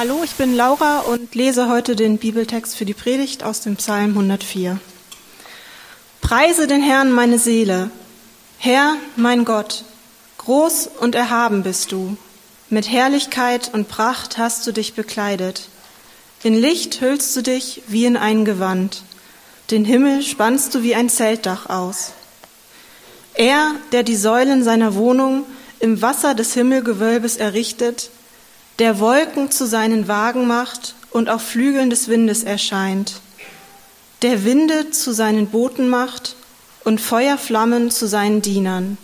Hallo, 0.00 0.22
ich 0.24 0.32
bin 0.36 0.56
Laura 0.56 1.00
und 1.00 1.34
lese 1.34 1.68
heute 1.68 1.94
den 1.94 2.16
Bibeltext 2.16 2.74
für 2.74 2.86
die 2.86 2.94
Predigt 2.94 3.44
aus 3.44 3.60
dem 3.60 3.76
Psalm 3.76 4.12
104. 4.12 4.80
Preise 6.22 6.66
den 6.66 6.80
Herrn 6.82 7.12
meine 7.12 7.38
Seele. 7.38 7.90
Herr, 8.56 8.96
mein 9.16 9.44
Gott, 9.44 9.84
groß 10.38 10.88
und 11.00 11.14
erhaben 11.14 11.62
bist 11.62 11.92
du. 11.92 12.16
Mit 12.70 12.90
Herrlichkeit 12.90 13.72
und 13.74 13.88
Pracht 13.88 14.38
hast 14.38 14.66
du 14.66 14.72
dich 14.72 14.94
bekleidet. 14.94 15.68
In 16.42 16.54
Licht 16.54 17.02
hüllst 17.02 17.36
du 17.36 17.42
dich 17.42 17.82
wie 17.86 18.06
in 18.06 18.16
ein 18.16 18.46
Gewand. 18.46 19.02
Den 19.70 19.84
Himmel 19.84 20.22
spannst 20.22 20.74
du 20.74 20.82
wie 20.82 20.94
ein 20.94 21.10
Zeltdach 21.10 21.68
aus. 21.68 22.12
Er, 23.34 23.74
der 23.92 24.02
die 24.02 24.16
Säulen 24.16 24.64
seiner 24.64 24.94
Wohnung 24.94 25.44
im 25.78 26.00
Wasser 26.00 26.32
des 26.34 26.54
Himmelgewölbes 26.54 27.36
errichtet, 27.36 28.08
der 28.80 28.98
Wolken 28.98 29.50
zu 29.50 29.66
seinen 29.66 30.08
Wagen 30.08 30.46
macht 30.46 30.94
und 31.10 31.28
auf 31.28 31.42
Flügeln 31.42 31.90
des 31.90 32.08
Windes 32.08 32.42
erscheint, 32.42 33.20
der 34.22 34.44
Winde 34.44 34.90
zu 34.90 35.12
seinen 35.12 35.48
Booten 35.48 35.90
macht 35.90 36.34
und 36.82 36.98
Feuerflammen 36.98 37.90
zu 37.90 38.08
seinen 38.08 38.40
Dienern. 38.40 38.96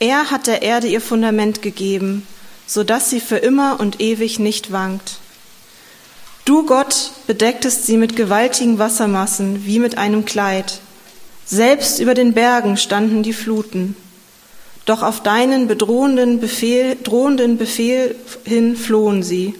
Er 0.00 0.32
hat 0.32 0.48
der 0.48 0.62
Erde 0.62 0.88
ihr 0.88 1.00
Fundament 1.00 1.62
gegeben, 1.62 2.26
so 2.66 2.82
dass 2.82 3.08
sie 3.08 3.20
für 3.20 3.36
immer 3.36 3.78
und 3.78 4.00
ewig 4.00 4.40
nicht 4.40 4.72
wankt. 4.72 5.18
Du, 6.44 6.66
Gott, 6.66 7.12
bedecktest 7.28 7.86
sie 7.86 7.96
mit 7.96 8.16
gewaltigen 8.16 8.80
Wassermassen 8.80 9.64
wie 9.64 9.78
mit 9.78 9.96
einem 9.96 10.24
Kleid. 10.24 10.80
Selbst 11.46 12.00
über 12.00 12.14
den 12.14 12.32
Bergen 12.32 12.76
standen 12.76 13.22
die 13.22 13.32
Fluten. 13.32 13.94
Doch 14.84 15.02
auf 15.02 15.22
deinen 15.22 15.66
bedrohenden 15.66 16.40
Befehl, 16.40 16.96
drohenden 17.02 17.56
Befehl 17.56 18.14
hin 18.44 18.76
flohen 18.76 19.22
sie. 19.22 19.54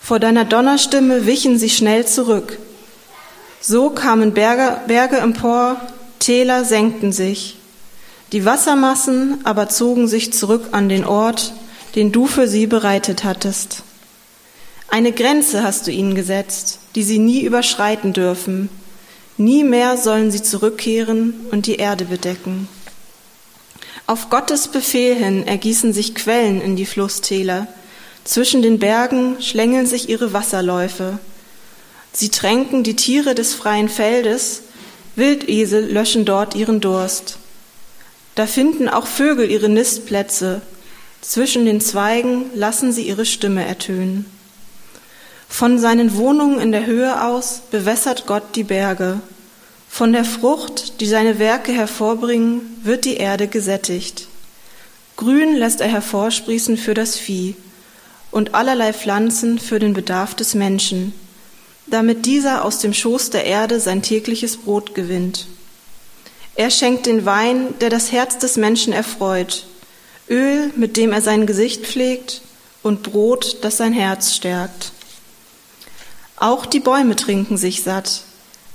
Vor 0.00 0.20
deiner 0.20 0.44
Donnerstimme 0.44 1.26
wichen 1.26 1.58
sie 1.58 1.70
schnell 1.70 2.06
zurück. 2.06 2.58
So 3.60 3.90
kamen 3.90 4.34
Berge, 4.34 4.80
Berge 4.86 5.16
empor, 5.16 5.80
Täler 6.20 6.64
senkten 6.64 7.10
sich. 7.10 7.56
Die 8.32 8.44
Wassermassen 8.44 9.38
aber 9.44 9.68
zogen 9.68 10.06
sich 10.06 10.32
zurück 10.32 10.68
an 10.72 10.88
den 10.88 11.04
Ort, 11.04 11.52
den 11.96 12.12
du 12.12 12.26
für 12.26 12.46
sie 12.46 12.66
bereitet 12.66 13.24
hattest. 13.24 13.82
Eine 14.88 15.10
Grenze 15.10 15.64
hast 15.64 15.86
du 15.86 15.90
ihnen 15.90 16.14
gesetzt, 16.14 16.78
die 16.94 17.02
sie 17.02 17.18
nie 17.18 17.42
überschreiten 17.42 18.12
dürfen. 18.12 18.68
Nie 19.36 19.64
mehr 19.64 19.96
sollen 19.96 20.30
sie 20.30 20.42
zurückkehren 20.42 21.34
und 21.50 21.66
die 21.66 21.76
Erde 21.76 22.04
bedecken. 22.04 22.68
Auf 24.06 24.30
Gottes 24.30 24.68
Befehl 24.68 25.16
hin 25.16 25.46
ergießen 25.46 25.92
sich 25.92 26.14
Quellen 26.14 26.60
in 26.60 26.76
die 26.76 26.86
Flusstäler. 26.86 27.66
Zwischen 28.22 28.62
den 28.62 28.78
Bergen 28.78 29.42
schlängeln 29.42 29.86
sich 29.86 30.08
ihre 30.08 30.32
Wasserläufe. 30.32 31.18
Sie 32.12 32.28
tränken 32.28 32.84
die 32.84 32.96
Tiere 32.96 33.34
des 33.34 33.54
freien 33.54 33.88
Feldes, 33.88 34.62
Wildesel 35.16 35.90
löschen 35.92 36.24
dort 36.24 36.54
ihren 36.54 36.80
Durst. 36.80 37.38
Da 38.36 38.46
finden 38.46 38.88
auch 38.88 39.06
Vögel 39.06 39.50
ihre 39.50 39.68
Nistplätze, 39.68 40.62
zwischen 41.20 41.64
den 41.64 41.80
Zweigen 41.80 42.50
lassen 42.54 42.92
sie 42.92 43.02
ihre 43.08 43.26
Stimme 43.26 43.66
ertönen. 43.66 44.26
Von 45.48 45.78
seinen 45.78 46.16
Wohnungen 46.16 46.60
in 46.60 46.70
der 46.70 46.86
Höhe 46.86 47.24
aus 47.24 47.62
bewässert 47.70 48.26
Gott 48.26 48.54
die 48.54 48.64
Berge. 48.64 49.20
Von 49.88 50.12
der 50.12 50.24
Frucht, 50.24 51.00
die 51.00 51.06
seine 51.06 51.38
Werke 51.38 51.72
hervorbringen, 51.72 52.80
wird 52.82 53.04
die 53.04 53.16
Erde 53.16 53.48
gesättigt. 53.48 54.28
Grün 55.16 55.56
lässt 55.56 55.80
er 55.80 55.88
hervorsprießen 55.88 56.76
für 56.76 56.92
das 56.92 57.16
Vieh 57.16 57.56
und 58.30 58.54
allerlei 58.54 58.92
Pflanzen 58.92 59.58
für 59.58 59.78
den 59.78 59.94
Bedarf 59.94 60.34
des 60.34 60.54
Menschen, 60.54 61.14
damit 61.86 62.26
dieser 62.26 62.64
aus 62.64 62.80
dem 62.80 62.92
Schoß 62.92 63.30
der 63.30 63.44
Erde 63.44 63.80
sein 63.80 64.02
tägliches 64.02 64.58
Brot 64.58 64.94
gewinnt. 64.94 65.46
Er 66.54 66.70
schenkt 66.70 67.06
den 67.06 67.24
Wein, 67.24 67.78
der 67.80 67.90
das 67.90 68.12
Herz 68.12 68.38
des 68.38 68.56
Menschen 68.56 68.92
erfreut, 68.92 69.66
Öl, 70.28 70.70
mit 70.76 70.96
dem 70.96 71.12
er 71.12 71.22
sein 71.22 71.46
Gesicht 71.46 71.86
pflegt, 71.86 72.42
und 72.82 73.02
Brot, 73.02 73.58
das 73.62 73.78
sein 73.78 73.92
Herz 73.92 74.34
stärkt. 74.34 74.92
Auch 76.36 76.66
die 76.66 76.80
Bäume 76.80 77.16
trinken 77.16 77.56
sich 77.56 77.82
satt, 77.82 78.22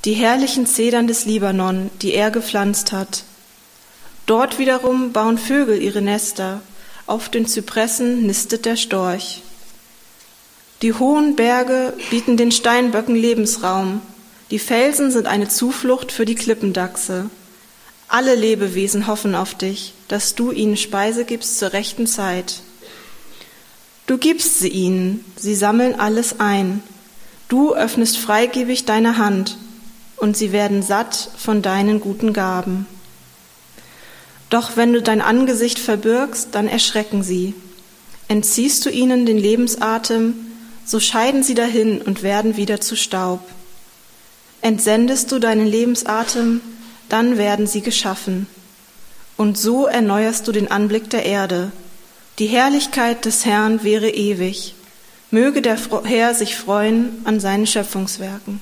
die 0.05 0.13
herrlichen 0.13 0.65
Zedern 0.65 1.07
des 1.07 1.25
Libanon, 1.25 1.89
die 2.01 2.13
er 2.13 2.31
gepflanzt 2.31 2.91
hat. 2.91 3.23
Dort 4.25 4.57
wiederum 4.57 5.11
bauen 5.11 5.37
Vögel 5.37 5.81
ihre 5.81 6.01
Nester, 6.01 6.61
auf 7.05 7.29
den 7.29 7.45
Zypressen 7.45 8.25
nistet 8.25 8.65
der 8.65 8.77
Storch. 8.77 9.41
Die 10.81 10.93
hohen 10.93 11.35
Berge 11.35 11.93
bieten 12.09 12.37
den 12.37 12.51
Steinböcken 12.51 13.15
Lebensraum, 13.15 14.01
die 14.49 14.59
Felsen 14.59 15.11
sind 15.11 15.27
eine 15.27 15.47
Zuflucht 15.47 16.11
für 16.11 16.25
die 16.25 16.35
Klippendachse. 16.35 17.29
Alle 18.07 18.35
Lebewesen 18.35 19.07
hoffen 19.07 19.35
auf 19.35 19.55
dich, 19.55 19.93
dass 20.07 20.35
du 20.35 20.51
ihnen 20.51 20.75
Speise 20.75 21.23
gibst 21.23 21.59
zur 21.59 21.71
rechten 21.71 22.07
Zeit. 22.07 22.61
Du 24.07 24.17
gibst 24.17 24.59
sie 24.59 24.67
ihnen, 24.67 25.23
sie 25.37 25.55
sammeln 25.55 25.97
alles 25.97 26.39
ein. 26.39 26.83
Du 27.47 27.73
öffnest 27.73 28.17
freigebig 28.17 28.83
deine 28.85 29.17
Hand, 29.17 29.57
und 30.21 30.37
sie 30.37 30.51
werden 30.51 30.83
satt 30.83 31.31
von 31.35 31.63
deinen 31.63 31.99
guten 31.99 32.31
Gaben. 32.31 32.85
Doch 34.51 34.77
wenn 34.77 34.93
du 34.93 35.01
dein 35.01 35.19
Angesicht 35.19 35.79
verbirgst, 35.79 36.49
dann 36.51 36.67
erschrecken 36.67 37.23
sie. 37.23 37.55
Entziehst 38.27 38.85
du 38.85 38.91
ihnen 38.91 39.25
den 39.25 39.39
Lebensatem, 39.39 40.35
so 40.85 40.99
scheiden 40.99 41.41
sie 41.41 41.55
dahin 41.55 42.01
und 42.01 42.21
werden 42.21 42.55
wieder 42.55 42.79
zu 42.79 42.95
Staub. 42.95 43.41
Entsendest 44.61 45.31
du 45.31 45.39
deinen 45.39 45.65
Lebensatem, 45.65 46.61
dann 47.09 47.39
werden 47.39 47.65
sie 47.65 47.81
geschaffen. 47.81 48.45
Und 49.37 49.57
so 49.57 49.87
erneuerst 49.87 50.47
du 50.47 50.51
den 50.51 50.69
Anblick 50.69 51.09
der 51.09 51.25
Erde. 51.25 51.71
Die 52.37 52.45
Herrlichkeit 52.45 53.25
des 53.25 53.45
Herrn 53.45 53.83
wäre 53.83 54.11
ewig. 54.11 54.75
Möge 55.31 55.63
der 55.63 55.79
Herr 56.03 56.35
sich 56.35 56.55
freuen 56.55 57.21
an 57.23 57.39
seinen 57.39 57.65
Schöpfungswerken. 57.65 58.61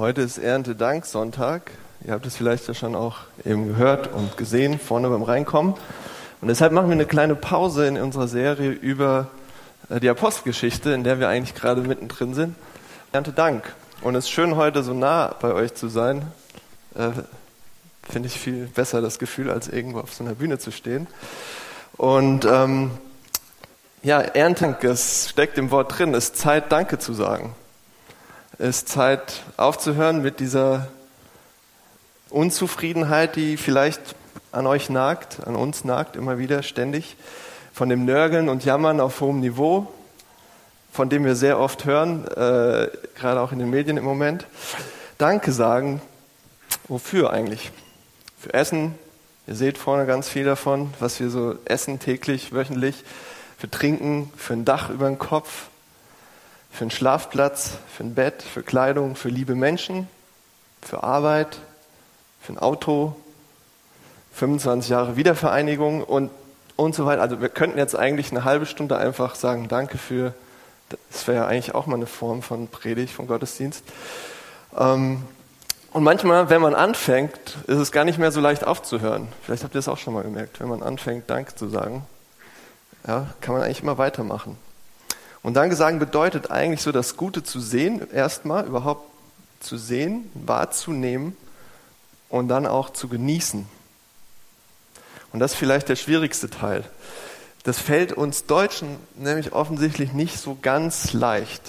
Heute 0.00 0.22
ist 0.22 0.38
Erntedank-Sonntag. 0.38 1.72
Ihr 2.06 2.14
habt 2.14 2.24
es 2.24 2.34
vielleicht 2.34 2.66
ja 2.66 2.72
schon 2.72 2.94
auch 2.94 3.18
eben 3.44 3.68
gehört 3.68 4.10
und 4.10 4.38
gesehen, 4.38 4.78
vorne 4.78 5.10
beim 5.10 5.22
Reinkommen. 5.22 5.74
Und 6.40 6.48
deshalb 6.48 6.72
machen 6.72 6.88
wir 6.88 6.94
eine 6.94 7.04
kleine 7.04 7.34
Pause 7.34 7.86
in 7.86 8.00
unserer 8.00 8.26
Serie 8.26 8.70
über 8.70 9.28
äh, 9.90 10.00
die 10.00 10.08
Apostelgeschichte, 10.08 10.90
in 10.92 11.04
der 11.04 11.20
wir 11.20 11.28
eigentlich 11.28 11.54
gerade 11.54 11.82
mittendrin 11.82 12.32
sind. 12.32 12.56
Erntedank. 13.12 13.74
Und 14.00 14.14
es 14.14 14.24
ist 14.24 14.30
schön, 14.30 14.56
heute 14.56 14.82
so 14.82 14.94
nah 14.94 15.36
bei 15.38 15.52
euch 15.52 15.74
zu 15.74 15.88
sein. 15.88 16.22
Äh, 16.94 17.10
Finde 18.10 18.28
ich 18.28 18.40
viel 18.40 18.68
besser 18.68 19.02
das 19.02 19.18
Gefühl, 19.18 19.50
als 19.50 19.68
irgendwo 19.68 20.00
auf 20.00 20.14
so 20.14 20.24
einer 20.24 20.34
Bühne 20.34 20.58
zu 20.58 20.70
stehen. 20.70 21.08
Und 21.98 22.46
ähm, 22.46 22.92
ja, 24.02 24.22
Erntedank, 24.22 24.82
es 24.82 25.28
steckt 25.28 25.58
im 25.58 25.70
Wort 25.70 25.98
drin, 25.98 26.14
ist 26.14 26.38
Zeit, 26.38 26.72
Danke 26.72 26.98
zu 26.98 27.12
sagen 27.12 27.54
ist 28.60 28.90
Zeit 28.90 29.40
aufzuhören 29.56 30.20
mit 30.20 30.38
dieser 30.38 30.88
Unzufriedenheit, 32.28 33.34
die 33.34 33.56
vielleicht 33.56 34.14
an 34.52 34.66
euch 34.66 34.90
nagt, 34.90 35.46
an 35.46 35.56
uns 35.56 35.84
nagt 35.84 36.14
immer 36.14 36.36
wieder 36.36 36.62
ständig, 36.62 37.16
von 37.72 37.88
dem 37.88 38.04
Nörgeln 38.04 38.50
und 38.50 38.62
Jammern 38.66 39.00
auf 39.00 39.22
hohem 39.22 39.40
Niveau, 39.40 39.90
von 40.92 41.08
dem 41.08 41.24
wir 41.24 41.36
sehr 41.36 41.58
oft 41.58 41.86
hören, 41.86 42.26
äh, 42.28 42.88
gerade 43.18 43.40
auch 43.40 43.52
in 43.52 43.60
den 43.60 43.70
Medien 43.70 43.96
im 43.96 44.04
Moment. 44.04 44.46
Danke 45.16 45.52
sagen, 45.52 46.02
wofür 46.86 47.32
eigentlich? 47.32 47.72
Für 48.38 48.52
Essen, 48.52 48.94
ihr 49.46 49.54
seht 49.54 49.78
vorne 49.78 50.04
ganz 50.04 50.28
viel 50.28 50.44
davon, 50.44 50.92
was 51.00 51.18
wir 51.18 51.30
so 51.30 51.54
essen 51.64 51.98
täglich, 51.98 52.52
wöchentlich, 52.52 53.04
für 53.56 53.70
Trinken, 53.70 54.30
für 54.36 54.52
ein 54.52 54.66
Dach 54.66 54.90
über 54.90 55.08
den 55.08 55.18
Kopf, 55.18 55.70
für 56.70 56.82
einen 56.82 56.90
Schlafplatz, 56.90 57.72
für 57.94 58.04
ein 58.04 58.14
Bett, 58.14 58.42
für 58.42 58.62
Kleidung, 58.62 59.16
für 59.16 59.28
liebe 59.28 59.54
Menschen, 59.54 60.08
für 60.82 61.02
Arbeit, 61.02 61.58
für 62.40 62.52
ein 62.52 62.58
Auto, 62.58 63.14
25 64.34 64.90
Jahre 64.90 65.16
Wiedervereinigung 65.16 66.02
und, 66.02 66.30
und 66.76 66.94
so 66.94 67.06
weiter. 67.06 67.22
Also 67.22 67.40
wir 67.40 67.48
könnten 67.48 67.78
jetzt 67.78 67.96
eigentlich 67.96 68.30
eine 68.30 68.44
halbe 68.44 68.66
Stunde 68.66 68.96
einfach 68.96 69.34
sagen, 69.34 69.68
danke 69.68 69.98
für, 69.98 70.34
das 71.10 71.26
wäre 71.26 71.38
ja 71.38 71.46
eigentlich 71.46 71.74
auch 71.74 71.86
mal 71.86 71.96
eine 71.96 72.06
Form 72.06 72.42
von 72.42 72.68
Predigt, 72.68 73.12
von 73.12 73.26
Gottesdienst. 73.26 73.84
Ähm, 74.78 75.24
und 75.92 76.04
manchmal, 76.04 76.48
wenn 76.50 76.62
man 76.62 76.74
anfängt, 76.74 77.58
ist 77.66 77.78
es 77.78 77.90
gar 77.90 78.04
nicht 78.04 78.18
mehr 78.18 78.30
so 78.30 78.40
leicht 78.40 78.64
aufzuhören. 78.64 79.28
Vielleicht 79.42 79.64
habt 79.64 79.74
ihr 79.74 79.78
das 79.78 79.88
auch 79.88 79.98
schon 79.98 80.14
mal 80.14 80.22
gemerkt. 80.22 80.60
Wenn 80.60 80.68
man 80.68 80.82
anfängt, 80.82 81.28
Danke 81.28 81.54
zu 81.56 81.68
sagen, 81.68 82.06
ja, 83.06 83.26
kann 83.40 83.54
man 83.54 83.62
eigentlich 83.62 83.82
immer 83.82 83.98
weitermachen. 83.98 84.56
Und 85.42 85.54
Danke 85.54 85.74
sagen 85.74 85.98
bedeutet 85.98 86.50
eigentlich 86.50 86.82
so, 86.82 86.92
das 86.92 87.16
Gute 87.16 87.42
zu 87.42 87.60
sehen, 87.60 88.10
erstmal 88.12 88.66
überhaupt 88.66 89.08
zu 89.60 89.78
sehen, 89.78 90.30
wahrzunehmen 90.34 91.36
und 92.28 92.48
dann 92.48 92.66
auch 92.66 92.90
zu 92.90 93.08
genießen. 93.08 93.66
Und 95.32 95.40
das 95.40 95.52
ist 95.52 95.58
vielleicht 95.58 95.88
der 95.88 95.96
schwierigste 95.96 96.50
Teil. 96.50 96.84
Das 97.62 97.78
fällt 97.78 98.12
uns 98.12 98.46
Deutschen 98.46 98.96
nämlich 99.16 99.52
offensichtlich 99.52 100.12
nicht 100.12 100.38
so 100.38 100.56
ganz 100.60 101.12
leicht. 101.12 101.62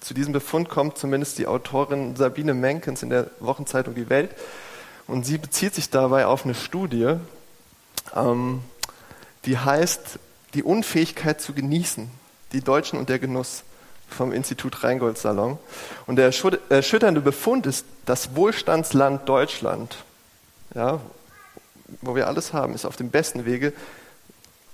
Zu 0.00 0.14
diesem 0.14 0.32
Befund 0.32 0.68
kommt 0.68 0.98
zumindest 0.98 1.38
die 1.38 1.46
Autorin 1.46 2.16
Sabine 2.16 2.54
Menkens 2.54 3.02
in 3.02 3.10
der 3.10 3.30
Wochenzeitung 3.40 3.94
Die 3.94 4.08
Welt. 4.10 4.30
Und 5.06 5.24
sie 5.24 5.38
bezieht 5.38 5.74
sich 5.74 5.90
dabei 5.90 6.26
auf 6.26 6.44
eine 6.44 6.54
Studie, 6.54 7.16
ähm, 8.14 8.60
die 9.44 9.58
heißt 9.58 10.18
Die 10.54 10.62
Unfähigkeit 10.62 11.40
zu 11.40 11.52
genießen, 11.52 12.10
die 12.52 12.60
Deutschen 12.60 12.98
und 12.98 13.08
der 13.08 13.18
Genuss 13.18 13.64
vom 14.08 14.32
Institut 14.32 14.82
Rheingold 14.82 15.18
Salon. 15.18 15.58
Und 16.06 16.16
der 16.16 16.32
erschütternde 16.68 17.20
Befund 17.20 17.66
ist, 17.66 17.86
das 18.06 18.34
Wohlstandsland 18.34 19.28
Deutschland, 19.28 19.96
ja, 20.74 21.00
wo 22.02 22.14
wir 22.14 22.26
alles 22.26 22.52
haben, 22.52 22.74
ist 22.74 22.84
auf 22.84 22.96
dem 22.96 23.10
besten 23.10 23.44
Wege, 23.44 23.72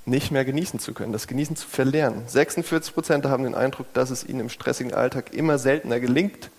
nicht 0.05 0.31
mehr 0.31 0.44
genießen 0.44 0.78
zu 0.78 0.94
können, 0.94 1.12
das 1.12 1.26
Genießen 1.26 1.56
zu 1.56 1.67
verlernen. 1.67 2.23
46 2.28 2.94
Prozent 2.94 3.26
haben 3.26 3.43
den 3.43 3.56
Eindruck, 3.56 3.93
dass 3.93 4.11
es 4.11 4.25
ihnen 4.25 4.40
im 4.40 4.49
stressigen 4.49 4.94
Alltag 4.94 5.34
immer 5.34 5.58
seltener 5.58 5.99
gelingt, 5.99 6.50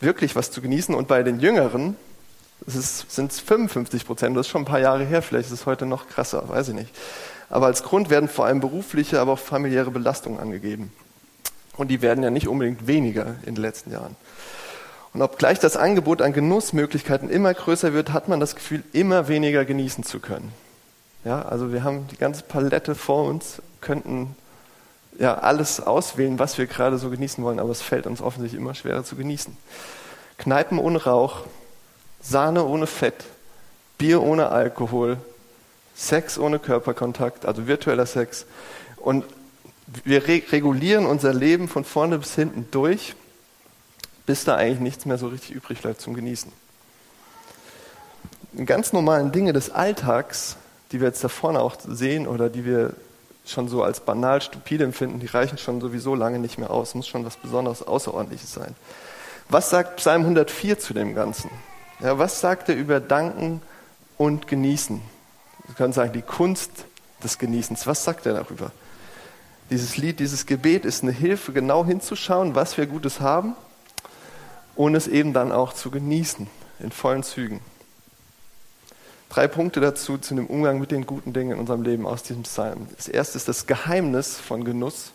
wirklich 0.00 0.34
was 0.34 0.50
zu 0.50 0.62
genießen. 0.62 0.94
Und 0.94 1.06
bei 1.06 1.22
den 1.22 1.40
Jüngeren 1.40 1.96
sind 2.66 3.30
es 3.30 3.40
55 3.40 4.06
Prozent. 4.06 4.36
Das 4.36 4.46
ist 4.46 4.50
schon 4.50 4.62
ein 4.62 4.66
paar 4.66 4.80
Jahre 4.80 5.04
her, 5.04 5.20
vielleicht 5.20 5.48
ist 5.48 5.60
es 5.60 5.66
heute 5.66 5.84
noch 5.84 6.08
krasser, 6.08 6.48
weiß 6.48 6.68
ich 6.68 6.74
nicht. 6.74 6.90
Aber 7.50 7.66
als 7.66 7.82
Grund 7.82 8.10
werden 8.10 8.28
vor 8.28 8.46
allem 8.46 8.60
berufliche, 8.60 9.20
aber 9.20 9.32
auch 9.32 9.38
familiäre 9.38 9.90
Belastungen 9.90 10.40
angegeben. 10.40 10.92
Und 11.76 11.88
die 11.88 12.02
werden 12.02 12.22
ja 12.22 12.30
nicht 12.30 12.48
unbedingt 12.48 12.86
weniger 12.86 13.36
in 13.44 13.54
den 13.54 13.62
letzten 13.62 13.90
Jahren. 13.92 14.16
Und 15.12 15.22
obgleich 15.22 15.60
das 15.60 15.76
Angebot 15.76 16.22
an 16.22 16.32
Genussmöglichkeiten 16.32 17.30
immer 17.30 17.54
größer 17.54 17.92
wird, 17.92 18.12
hat 18.12 18.28
man 18.28 18.40
das 18.40 18.56
Gefühl, 18.56 18.82
immer 18.92 19.28
weniger 19.28 19.64
genießen 19.64 20.02
zu 20.04 20.18
können. 20.18 20.52
Ja, 21.24 21.42
also 21.42 21.72
wir 21.72 21.84
haben 21.84 22.06
die 22.08 22.16
ganze 22.16 22.42
Palette 22.42 22.94
vor 22.94 23.28
uns, 23.28 23.62
könnten 23.80 24.34
ja 25.18 25.38
alles 25.38 25.80
auswählen, 25.80 26.38
was 26.38 26.58
wir 26.58 26.66
gerade 26.66 26.98
so 26.98 27.10
genießen 27.10 27.42
wollen, 27.44 27.60
aber 27.60 27.70
es 27.70 27.80
fällt 27.80 28.06
uns 28.06 28.20
offensichtlich 28.20 28.60
immer 28.60 28.74
schwerer 28.74 29.04
zu 29.04 29.16
genießen. 29.16 29.56
Kneipen 30.38 30.78
ohne 30.78 31.04
Rauch, 31.04 31.42
Sahne 32.20 32.64
ohne 32.64 32.86
Fett, 32.86 33.24
Bier 33.98 34.22
ohne 34.22 34.48
Alkohol, 34.48 35.18
Sex 35.94 36.38
ohne 36.38 36.58
Körperkontakt, 36.58 37.46
also 37.46 37.66
virtueller 37.66 38.06
Sex. 38.06 38.46
Und 38.96 39.24
wir 40.04 40.26
re 40.26 40.42
regulieren 40.50 41.06
unser 41.06 41.32
Leben 41.32 41.68
von 41.68 41.84
vorne 41.84 42.18
bis 42.18 42.34
hinten 42.34 42.68
durch, 42.70 43.14
bis 44.26 44.44
da 44.44 44.56
eigentlich 44.56 44.80
nichts 44.80 45.06
mehr 45.06 45.18
so 45.18 45.28
richtig 45.28 45.52
übrig 45.52 45.80
bleibt 45.80 46.00
zum 46.00 46.14
Genießen. 46.14 46.50
Die 48.52 48.64
ganz 48.64 48.92
normalen 48.92 49.32
Dinge 49.32 49.52
des 49.52 49.70
Alltags 49.70 50.56
die 50.94 51.00
wir 51.00 51.08
jetzt 51.08 51.24
da 51.24 51.28
vorne 51.28 51.58
auch 51.60 51.74
sehen 51.84 52.28
oder 52.28 52.48
die 52.48 52.64
wir 52.64 52.94
schon 53.44 53.66
so 53.66 53.82
als 53.82 53.98
banal 53.98 54.40
stupide 54.40 54.84
empfinden, 54.84 55.18
die 55.18 55.26
reichen 55.26 55.58
schon 55.58 55.80
sowieso 55.80 56.14
lange 56.14 56.38
nicht 56.38 56.56
mehr 56.56 56.70
aus. 56.70 56.94
Muss 56.94 57.08
schon 57.08 57.24
was 57.26 57.36
Besonderes, 57.36 57.84
Außerordentliches 57.84 58.52
sein. 58.52 58.76
Was 59.48 59.70
sagt 59.70 59.96
Psalm 59.96 60.22
104 60.22 60.78
zu 60.78 60.94
dem 60.94 61.16
Ganzen? 61.16 61.50
Ja, 61.98 62.16
was 62.18 62.40
sagt 62.40 62.68
er 62.68 62.76
über 62.76 63.00
Danken 63.00 63.60
und 64.18 64.46
Genießen? 64.46 65.02
Wir 65.64 65.74
können 65.74 65.92
sagen, 65.92 66.12
die 66.12 66.22
Kunst 66.22 66.70
des 67.22 67.38
Genießens. 67.38 67.86
Was 67.86 68.04
sagt 68.04 68.26
er 68.26 68.34
darüber? 68.34 68.70
Dieses 69.70 69.96
Lied, 69.96 70.20
dieses 70.20 70.46
Gebet 70.46 70.84
ist 70.84 71.02
eine 71.02 71.12
Hilfe, 71.12 71.52
genau 71.52 71.84
hinzuschauen, 71.84 72.54
was 72.54 72.76
wir 72.76 72.86
Gutes 72.86 73.20
haben 73.20 73.56
und 74.76 74.94
es 74.94 75.08
eben 75.08 75.32
dann 75.32 75.52
auch 75.52 75.72
zu 75.72 75.90
genießen 75.90 76.46
in 76.80 76.92
vollen 76.92 77.22
Zügen. 77.22 77.60
Drei 79.30 79.48
Punkte 79.48 79.80
dazu 79.80 80.18
zu 80.18 80.34
dem 80.34 80.46
Umgang 80.46 80.78
mit 80.78 80.90
den 80.90 81.06
guten 81.06 81.32
Dingen 81.32 81.52
in 81.52 81.58
unserem 81.58 81.82
Leben 81.82 82.06
aus 82.06 82.22
diesem 82.22 82.42
Psalm. 82.42 82.86
Das 82.94 83.08
erste 83.08 83.38
ist 83.38 83.48
das 83.48 83.66
Geheimnis 83.66 84.36
von 84.36 84.64
Genuss. 84.64 85.10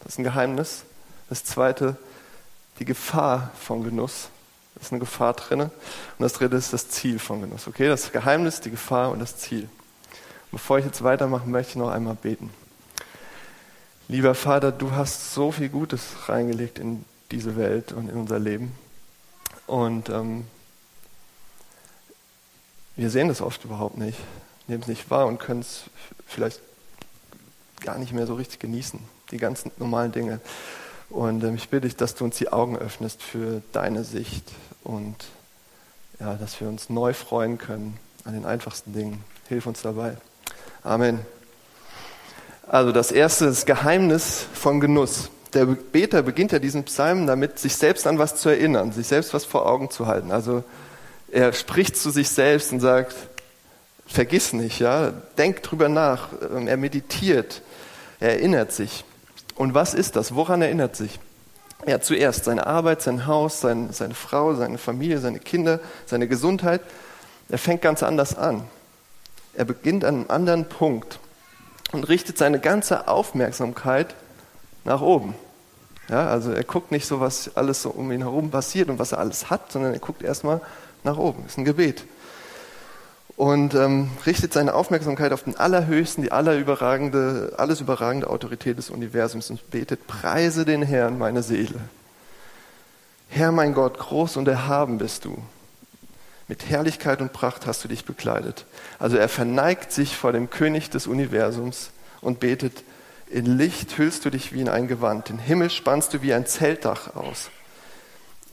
Das 0.00 0.14
ist 0.14 0.18
ein 0.18 0.24
Geheimnis. 0.24 0.82
Das 1.28 1.44
zweite, 1.44 1.96
die 2.78 2.84
Gefahr 2.84 3.52
von 3.60 3.84
Genuss. 3.84 4.28
Da 4.74 4.80
ist 4.80 4.92
eine 4.92 4.98
Gefahr 4.98 5.34
drin. 5.34 5.60
Und 5.60 5.70
das 6.18 6.32
dritte 6.32 6.56
ist 6.56 6.72
das 6.72 6.88
Ziel 6.88 7.18
von 7.18 7.42
Genuss. 7.42 7.68
Okay, 7.68 7.86
das 7.86 8.10
Geheimnis, 8.10 8.60
die 8.60 8.70
Gefahr 8.70 9.12
und 9.12 9.20
das 9.20 9.36
Ziel. 9.36 9.68
Bevor 10.52 10.78
ich 10.78 10.84
jetzt 10.84 11.02
weitermache, 11.02 11.48
möchte 11.48 11.70
ich 11.70 11.76
noch 11.76 11.90
einmal 11.90 12.14
beten. 12.14 12.50
Lieber 14.08 14.34
Vater, 14.34 14.72
du 14.72 14.90
hast 14.92 15.34
so 15.34 15.52
viel 15.52 15.68
Gutes 15.68 16.28
reingelegt 16.28 16.80
in 16.80 17.04
diese 17.30 17.56
Welt 17.56 17.92
und 17.92 18.08
in 18.08 18.16
unser 18.16 18.40
Leben. 18.40 18.72
Und 19.68 20.08
ähm, 20.08 20.46
wir 22.96 23.10
sehen 23.10 23.28
das 23.28 23.40
oft 23.40 23.64
überhaupt 23.64 23.98
nicht, 23.98 24.18
nehmen 24.66 24.82
es 24.82 24.88
nicht 24.88 25.10
wahr 25.10 25.26
und 25.26 25.38
können 25.38 25.60
es 25.60 25.84
vielleicht 26.26 26.60
gar 27.80 27.98
nicht 27.98 28.12
mehr 28.12 28.26
so 28.26 28.34
richtig 28.34 28.58
genießen, 28.58 28.98
die 29.30 29.38
ganzen 29.38 29.70
normalen 29.78 30.10
Dinge. 30.10 30.40
Und 31.08 31.44
ähm, 31.44 31.54
ich 31.54 31.68
bitte 31.68 31.86
dich, 31.86 31.96
dass 31.96 32.16
du 32.16 32.24
uns 32.24 32.36
die 32.36 32.52
Augen 32.52 32.76
öffnest 32.76 33.22
für 33.22 33.62
deine 33.70 34.02
Sicht 34.02 34.50
und 34.82 35.14
ja, 36.18 36.34
dass 36.34 36.60
wir 36.60 36.68
uns 36.68 36.90
neu 36.90 37.14
freuen 37.14 37.58
können 37.58 37.96
an 38.24 38.34
den 38.34 38.44
einfachsten 38.44 38.92
Dingen. 38.92 39.24
Hilf 39.48 39.66
uns 39.66 39.82
dabei. 39.82 40.16
Amen. 40.82 41.20
Also 42.66 42.92
das 42.92 43.12
erste, 43.12 43.46
das 43.46 43.66
Geheimnis 43.66 44.46
von 44.54 44.80
Genuss. 44.80 45.30
Der 45.52 45.66
Beter 45.66 46.22
beginnt 46.22 46.52
ja 46.52 46.58
diesen 46.58 46.84
Psalm 46.84 47.26
damit, 47.26 47.58
sich 47.58 47.74
selbst 47.76 48.06
an 48.06 48.18
was 48.18 48.36
zu 48.36 48.48
erinnern, 48.48 48.92
sich 48.92 49.08
selbst 49.08 49.34
was 49.34 49.44
vor 49.44 49.66
Augen 49.66 49.90
zu 49.90 50.06
halten. 50.06 50.30
Also 50.30 50.62
er 51.30 51.52
spricht 51.52 51.96
zu 51.96 52.10
sich 52.10 52.30
selbst 52.30 52.72
und 52.72 52.80
sagt, 52.80 53.14
vergiss 54.06 54.52
nicht, 54.52 54.78
ja, 54.78 55.10
denk 55.36 55.62
drüber 55.62 55.88
nach. 55.88 56.28
Ähm, 56.54 56.68
er 56.68 56.76
meditiert, 56.76 57.62
er 58.20 58.30
erinnert 58.30 58.72
sich. 58.72 59.04
Und 59.56 59.74
was 59.74 59.92
ist 59.92 60.16
das? 60.16 60.34
Woran 60.34 60.62
erinnert 60.62 60.96
sich? 60.96 61.18
Ja, 61.86 62.00
zuerst 62.00 62.44
seine 62.44 62.66
Arbeit, 62.66 63.02
sein 63.02 63.26
Haus, 63.26 63.60
sein, 63.60 63.90
seine 63.92 64.14
Frau, 64.14 64.54
seine 64.54 64.78
Familie, 64.78 65.18
seine 65.18 65.38
Kinder, 65.38 65.80
seine 66.06 66.28
Gesundheit. 66.28 66.80
Er 67.48 67.58
fängt 67.58 67.82
ganz 67.82 68.02
anders 68.02 68.36
an. 68.36 68.64
Er 69.60 69.66
beginnt 69.66 70.06
an 70.06 70.14
einem 70.14 70.30
anderen 70.30 70.64
Punkt 70.70 71.18
und 71.92 72.04
richtet 72.04 72.38
seine 72.38 72.60
ganze 72.60 73.08
Aufmerksamkeit 73.08 74.14
nach 74.86 75.02
oben. 75.02 75.34
Ja, 76.08 76.28
also 76.28 76.50
er 76.50 76.64
guckt 76.64 76.90
nicht 76.90 77.06
so, 77.06 77.20
was 77.20 77.58
alles 77.58 77.82
so 77.82 77.90
um 77.90 78.10
ihn 78.10 78.22
herum 78.22 78.50
passiert 78.50 78.88
und 78.88 78.98
was 78.98 79.12
er 79.12 79.18
alles 79.18 79.50
hat, 79.50 79.70
sondern 79.70 79.92
er 79.92 79.98
guckt 79.98 80.22
erstmal 80.22 80.62
nach 81.04 81.18
oben. 81.18 81.42
Das 81.42 81.52
ist 81.52 81.58
ein 81.58 81.66
Gebet. 81.66 82.06
Und 83.36 83.74
ähm, 83.74 84.08
richtet 84.24 84.54
seine 84.54 84.72
Aufmerksamkeit 84.72 85.30
auf 85.34 85.42
den 85.42 85.58
allerhöchsten, 85.58 86.24
die 86.24 86.32
allerüberragende, 86.32 87.52
alles 87.58 87.82
überragende 87.82 88.30
Autorität 88.30 88.78
des 88.78 88.88
Universums 88.88 89.50
und 89.50 89.70
betet, 89.70 90.06
preise 90.06 90.64
den 90.64 90.80
Herrn, 90.80 91.18
meine 91.18 91.42
Seele. 91.42 91.80
Herr 93.28 93.52
mein 93.52 93.74
Gott, 93.74 93.98
groß 93.98 94.38
und 94.38 94.48
erhaben 94.48 94.96
bist 94.96 95.26
du. 95.26 95.36
Mit 96.50 96.68
Herrlichkeit 96.68 97.20
und 97.20 97.32
Pracht 97.32 97.64
hast 97.68 97.84
du 97.84 97.86
dich 97.86 98.04
bekleidet. 98.04 98.66
Also 98.98 99.16
er 99.16 99.28
verneigt 99.28 99.92
sich 99.92 100.16
vor 100.16 100.32
dem 100.32 100.50
König 100.50 100.90
des 100.90 101.06
Universums 101.06 101.90
und 102.20 102.40
betet, 102.40 102.82
in 103.28 103.56
Licht 103.56 103.96
hüllst 103.96 104.24
du 104.24 104.30
dich 104.30 104.52
wie 104.52 104.60
in 104.60 104.68
ein 104.68 104.88
Gewand, 104.88 105.28
den 105.28 105.38
Himmel 105.38 105.70
spannst 105.70 106.12
du 106.12 106.22
wie 106.22 106.34
ein 106.34 106.46
Zeltdach 106.46 107.14
aus. 107.14 107.50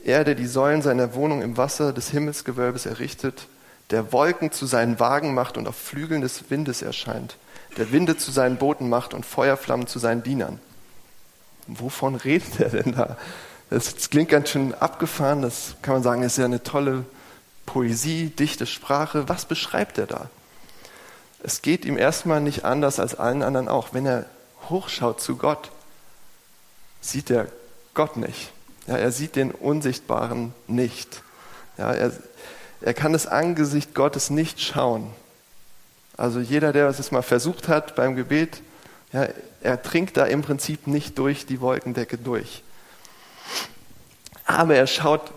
Er, 0.04 0.22
der 0.22 0.36
die 0.36 0.46
Säulen 0.46 0.80
seiner 0.80 1.14
Wohnung 1.14 1.42
im 1.42 1.56
Wasser 1.56 1.92
des 1.92 2.10
Himmelsgewölbes 2.10 2.86
errichtet, 2.86 3.48
der 3.90 4.12
Wolken 4.12 4.52
zu 4.52 4.66
seinen 4.66 5.00
Wagen 5.00 5.34
macht 5.34 5.56
und 5.56 5.66
auf 5.66 5.74
Flügeln 5.74 6.20
des 6.20 6.52
Windes 6.52 6.82
erscheint, 6.82 7.36
der 7.78 7.90
Winde 7.90 8.16
zu 8.16 8.30
seinen 8.30 8.58
Booten 8.58 8.88
macht 8.88 9.12
und 9.12 9.26
Feuerflammen 9.26 9.88
zu 9.88 9.98
seinen 9.98 10.22
Dienern. 10.22 10.60
Wovon 11.66 12.14
redet 12.14 12.60
er 12.60 12.68
denn 12.68 12.92
da? 12.92 13.16
Das 13.70 14.08
klingt 14.08 14.28
ganz 14.28 14.50
schön 14.50 14.72
abgefahren, 14.72 15.42
das 15.42 15.74
kann 15.82 15.94
man 15.94 16.04
sagen, 16.04 16.22
ist 16.22 16.38
ja 16.38 16.44
eine 16.44 16.62
tolle 16.62 17.04
Poesie, 17.68 18.30
dichte 18.30 18.64
Sprache. 18.64 19.28
Was 19.28 19.44
beschreibt 19.44 19.98
er 19.98 20.06
da? 20.06 20.30
Es 21.42 21.60
geht 21.60 21.84
ihm 21.84 21.98
erstmal 21.98 22.40
nicht 22.40 22.64
anders 22.64 22.98
als 22.98 23.14
allen 23.14 23.42
anderen 23.42 23.68
auch. 23.68 23.92
Wenn 23.92 24.06
er 24.06 24.24
hochschaut 24.70 25.20
zu 25.20 25.36
Gott, 25.36 25.70
sieht 27.02 27.28
er 27.28 27.48
Gott 27.92 28.16
nicht. 28.16 28.52
Ja, 28.86 28.96
er 28.96 29.12
sieht 29.12 29.36
den 29.36 29.50
Unsichtbaren 29.50 30.54
nicht. 30.66 31.22
Ja, 31.76 31.92
er, 31.92 32.12
er 32.80 32.94
kann 32.94 33.12
das 33.12 33.26
Angesicht 33.26 33.94
Gottes 33.94 34.30
nicht 34.30 34.62
schauen. 34.62 35.12
Also 36.16 36.40
jeder, 36.40 36.72
der 36.72 36.88
es 36.88 37.10
mal 37.10 37.20
versucht 37.20 37.68
hat 37.68 37.94
beim 37.94 38.16
Gebet, 38.16 38.62
ja, 39.12 39.28
er 39.60 39.76
dringt 39.76 40.16
da 40.16 40.24
im 40.24 40.40
Prinzip 40.40 40.86
nicht 40.86 41.18
durch 41.18 41.44
die 41.44 41.60
Wolkendecke 41.60 42.16
durch. 42.16 42.62
Aber 44.46 44.74
er 44.74 44.86
schaut 44.86 45.32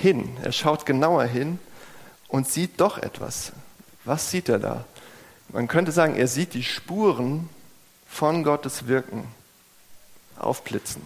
hin, 0.00 0.36
er 0.42 0.52
schaut 0.52 0.86
genauer 0.86 1.24
hin 1.24 1.58
und 2.28 2.48
sieht 2.48 2.80
doch 2.80 2.98
etwas. 2.98 3.52
Was 4.04 4.30
sieht 4.30 4.48
er 4.48 4.58
da? 4.58 4.84
Man 5.48 5.68
könnte 5.68 5.92
sagen, 5.92 6.16
er 6.16 6.28
sieht 6.28 6.54
die 6.54 6.64
Spuren 6.64 7.48
von 8.08 8.44
Gottes 8.44 8.86
Wirken 8.86 9.24
aufblitzen. 10.38 11.02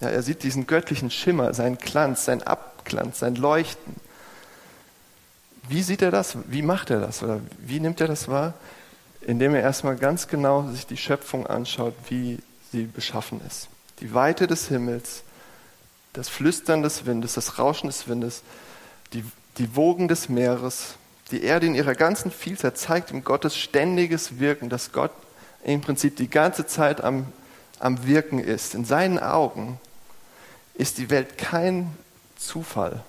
Ja, 0.00 0.08
er 0.08 0.22
sieht 0.22 0.42
diesen 0.42 0.66
göttlichen 0.66 1.10
Schimmer, 1.10 1.54
seinen 1.54 1.78
Glanz, 1.78 2.24
seinen 2.24 2.42
Abglanz, 2.42 3.20
sein 3.20 3.36
Leuchten. 3.36 3.96
Wie 5.68 5.82
sieht 5.82 6.02
er 6.02 6.10
das? 6.10 6.36
Wie 6.46 6.62
macht 6.62 6.90
er 6.90 7.00
das? 7.00 7.22
Oder 7.22 7.40
wie 7.58 7.80
nimmt 7.80 8.00
er 8.00 8.08
das 8.08 8.28
wahr? 8.28 8.54
indem 9.26 9.54
er 9.54 9.62
erstmal 9.62 9.96
ganz 9.96 10.28
genau 10.28 10.68
sich 10.70 10.86
die 10.86 10.96
Schöpfung 10.96 11.46
anschaut, 11.46 11.94
wie 12.08 12.38
sie 12.70 12.84
beschaffen 12.84 13.40
ist. 13.46 13.68
Die 14.00 14.14
Weite 14.14 14.46
des 14.46 14.68
Himmels, 14.68 15.22
das 16.12 16.28
Flüstern 16.28 16.82
des 16.82 17.06
Windes, 17.06 17.34
das 17.34 17.58
Rauschen 17.58 17.88
des 17.88 18.08
Windes, 18.08 18.42
die, 19.12 19.24
die 19.58 19.76
Wogen 19.76 20.08
des 20.08 20.28
Meeres, 20.28 20.94
die 21.30 21.42
Erde 21.42 21.66
in 21.66 21.74
ihrer 21.74 21.94
ganzen 21.94 22.30
Vielzahl 22.30 22.74
zeigt 22.74 23.10
ihm 23.10 23.24
Gottes 23.24 23.56
ständiges 23.56 24.38
Wirken, 24.38 24.68
dass 24.68 24.92
Gott 24.92 25.12
im 25.64 25.80
Prinzip 25.80 26.16
die 26.16 26.28
ganze 26.28 26.66
Zeit 26.66 27.02
am, 27.02 27.26
am 27.78 28.06
Wirken 28.06 28.38
ist. 28.38 28.74
In 28.74 28.84
seinen 28.84 29.18
Augen 29.18 29.80
ist 30.74 30.98
die 30.98 31.08
Welt 31.08 31.38
kein 31.38 31.96
Zufall, 32.36 33.02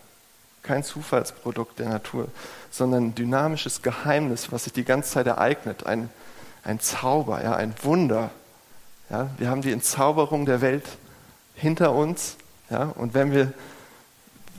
kein 0.61 0.83
Zufallsprodukt 0.83 1.79
der 1.79 1.89
Natur, 1.89 2.29
sondern 2.71 3.07
ein 3.07 3.15
dynamisches 3.15 3.81
Geheimnis, 3.81 4.51
was 4.51 4.65
sich 4.65 4.73
die 4.73 4.85
ganze 4.85 5.11
Zeit 5.11 5.27
ereignet, 5.27 5.85
ein, 5.85 6.09
ein 6.63 6.79
Zauber, 6.79 7.43
ja, 7.43 7.55
ein 7.55 7.73
Wunder. 7.81 8.31
Ja, 9.09 9.29
wir 9.37 9.49
haben 9.49 9.61
die 9.61 9.71
Entzauberung 9.71 10.45
der 10.45 10.61
Welt 10.61 10.85
hinter 11.55 11.93
uns. 11.93 12.37
Ja, 12.73 12.85
und 12.85 13.13
wenn 13.13 13.31
wir, 13.31 13.53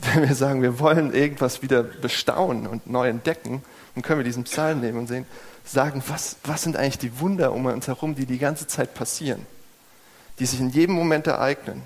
wenn 0.01 0.25
wir 0.25 0.35
sagen, 0.35 0.61
wir 0.61 0.79
wollen 0.79 1.13
irgendwas 1.13 1.61
wieder 1.61 1.83
bestaunen 1.83 2.65
und 2.65 2.87
neu 2.89 3.09
entdecken, 3.09 3.61
dann 3.93 4.03
können 4.03 4.21
wir 4.21 4.23
diesen 4.23 4.45
Psalm 4.45 4.79
nehmen 4.79 4.99
und 4.99 5.07
sehen, 5.07 5.25
sagen, 5.65 6.01
was, 6.07 6.37
was 6.45 6.61
sind 6.61 6.77
eigentlich 6.77 6.97
die 6.97 7.19
Wunder 7.19 7.51
um 7.51 7.65
uns 7.65 7.87
herum, 7.87 8.15
die 8.15 8.25
die 8.25 8.37
ganze 8.37 8.67
Zeit 8.67 8.93
passieren, 8.93 9.45
die 10.39 10.45
sich 10.45 10.61
in 10.61 10.69
jedem 10.69 10.95
Moment 10.95 11.27
ereignen. 11.27 11.81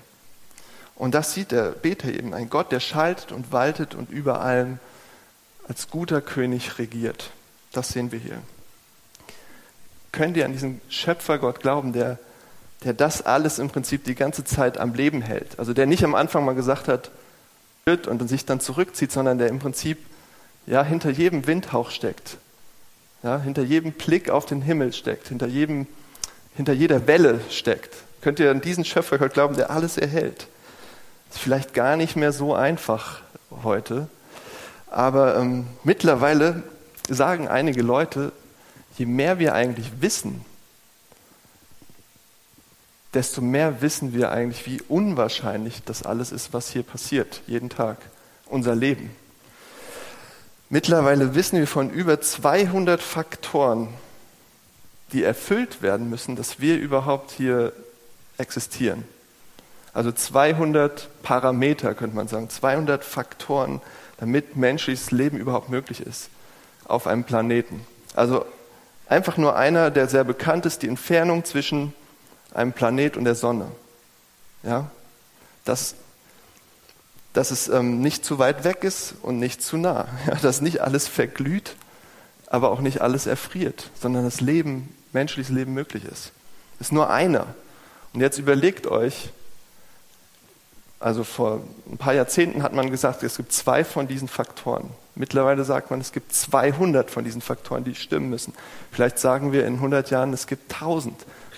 Und 0.94 1.16
das 1.16 1.34
sieht 1.34 1.50
der 1.50 1.70
Beter 1.70 2.06
eben, 2.06 2.32
ein 2.32 2.48
Gott, 2.48 2.70
der 2.70 2.78
schaltet 2.78 3.32
und 3.32 3.50
waltet 3.50 3.96
und 3.96 4.08
über 4.08 4.40
allem 4.40 4.78
als 5.66 5.90
guter 5.90 6.20
König 6.20 6.78
regiert. 6.78 7.30
Das 7.72 7.88
sehen 7.88 8.12
wir 8.12 8.20
hier. 8.20 8.38
Könnt 10.12 10.36
ihr 10.36 10.44
an 10.44 10.52
diesen 10.52 10.80
Schöpfergott 10.90 11.58
glauben, 11.58 11.92
der, 11.92 12.20
der 12.84 12.94
das 12.94 13.26
alles 13.26 13.58
im 13.58 13.68
Prinzip 13.68 14.04
die 14.04 14.14
ganze 14.14 14.44
Zeit 14.44 14.78
am 14.78 14.94
Leben 14.94 15.22
hält? 15.22 15.58
Also 15.58 15.74
der 15.74 15.86
nicht 15.86 16.04
am 16.04 16.14
Anfang 16.14 16.44
mal 16.44 16.54
gesagt 16.54 16.88
hat, 16.88 17.10
und 17.86 18.28
sich 18.28 18.46
dann 18.46 18.60
zurückzieht, 18.60 19.10
sondern 19.10 19.38
der 19.38 19.48
im 19.48 19.58
Prinzip 19.58 19.98
ja, 20.66 20.84
hinter 20.84 21.10
jedem 21.10 21.46
Windhauch 21.46 21.90
steckt, 21.90 22.36
ja, 23.22 23.40
hinter 23.40 23.62
jedem 23.62 23.92
Blick 23.92 24.30
auf 24.30 24.46
den 24.46 24.62
Himmel 24.62 24.92
steckt, 24.92 25.28
hinter, 25.28 25.46
jedem, 25.46 25.86
hinter 26.54 26.72
jeder 26.72 27.06
Welle 27.06 27.40
steckt. 27.50 27.94
Könnt 28.20 28.38
ihr 28.38 28.50
an 28.50 28.60
diesen 28.60 28.84
Schöpfergott 28.84 29.32
glauben, 29.32 29.56
der 29.56 29.70
alles 29.70 29.98
erhält? 29.98 30.46
Ist 31.30 31.40
vielleicht 31.40 31.74
gar 31.74 31.96
nicht 31.96 32.16
mehr 32.16 32.32
so 32.32 32.54
einfach 32.54 33.22
heute, 33.62 34.08
aber 34.88 35.36
ähm, 35.36 35.66
mittlerweile 35.84 36.62
sagen 37.08 37.48
einige 37.48 37.82
Leute, 37.82 38.32
je 38.96 39.06
mehr 39.06 39.38
wir 39.38 39.54
eigentlich 39.54 39.90
wissen, 40.00 40.44
desto 43.14 43.40
mehr 43.40 43.82
wissen 43.82 44.14
wir 44.14 44.30
eigentlich, 44.30 44.66
wie 44.66 44.80
unwahrscheinlich 44.88 45.82
das 45.84 46.02
alles 46.02 46.32
ist, 46.32 46.52
was 46.52 46.70
hier 46.70 46.82
passiert, 46.82 47.42
jeden 47.46 47.68
Tag, 47.68 47.98
unser 48.46 48.74
Leben. 48.74 49.10
Mittlerweile 50.68 51.34
wissen 51.34 51.58
wir 51.58 51.66
von 51.66 51.90
über 51.90 52.20
200 52.20 53.02
Faktoren, 53.02 53.88
die 55.12 55.24
erfüllt 55.24 55.82
werden 55.82 56.08
müssen, 56.08 56.36
dass 56.36 56.60
wir 56.60 56.78
überhaupt 56.78 57.32
hier 57.32 57.72
existieren. 58.38 59.04
Also 59.92 60.12
200 60.12 61.08
Parameter, 61.24 61.94
könnte 61.94 62.14
man 62.14 62.28
sagen, 62.28 62.48
200 62.48 63.04
Faktoren, 63.04 63.80
damit 64.18 64.54
menschliches 64.56 65.10
Leben 65.10 65.36
überhaupt 65.36 65.68
möglich 65.68 66.00
ist 66.00 66.28
auf 66.84 67.06
einem 67.06 67.24
Planeten. 67.24 67.84
Also 68.14 68.44
einfach 69.08 69.36
nur 69.36 69.56
einer, 69.56 69.90
der 69.90 70.08
sehr 70.08 70.24
bekannt 70.24 70.66
ist, 70.66 70.82
die 70.82 70.88
Entfernung 70.88 71.44
zwischen 71.44 71.92
einem 72.54 72.72
Planet 72.72 73.16
und 73.16 73.24
der 73.24 73.34
Sonne. 73.34 73.70
Ja? 74.62 74.90
Das 75.64 75.94
dass 77.32 77.50
es 77.50 77.68
ähm, 77.68 78.00
nicht 78.00 78.24
zu 78.24 78.38
weit 78.38 78.64
weg 78.64 78.82
ist 78.82 79.14
und 79.22 79.38
nicht 79.38 79.62
zu 79.62 79.76
nah. 79.76 80.08
Ja, 80.26 80.34
dass 80.36 80.60
nicht 80.60 80.80
alles 80.80 81.08
verglüht, 81.08 81.76
aber 82.46 82.70
auch 82.70 82.80
nicht 82.80 83.00
alles 83.00 83.26
erfriert, 83.26 83.90
sondern 84.00 84.24
das 84.24 84.40
Leben, 84.40 84.94
menschliches 85.12 85.52
Leben 85.52 85.72
möglich 85.74 86.04
ist. 86.04 86.32
Ist 86.80 86.92
nur 86.92 87.10
einer. 87.10 87.46
Und 88.12 88.20
jetzt 88.20 88.38
überlegt 88.38 88.86
euch, 88.86 89.30
also 90.98 91.24
vor 91.24 91.60
ein 91.90 91.98
paar 91.98 92.14
Jahrzehnten 92.14 92.62
hat 92.62 92.72
man 92.72 92.90
gesagt, 92.90 93.22
es 93.22 93.36
gibt 93.36 93.52
zwei 93.52 93.84
von 93.84 94.08
diesen 94.08 94.28
Faktoren. 94.28 94.90
Mittlerweile 95.14 95.64
sagt 95.64 95.90
man, 95.90 96.00
es 96.00 96.12
gibt 96.12 96.34
200 96.34 97.10
von 97.10 97.24
diesen 97.24 97.40
Faktoren, 97.40 97.84
die 97.84 97.94
stimmen 97.94 98.30
müssen. 98.30 98.54
Vielleicht 98.90 99.18
sagen 99.18 99.52
wir 99.52 99.66
in 99.66 99.74
100 99.74 100.10
Jahren, 100.10 100.32
es 100.32 100.46
gibt 100.46 100.72
1000, 100.72 101.14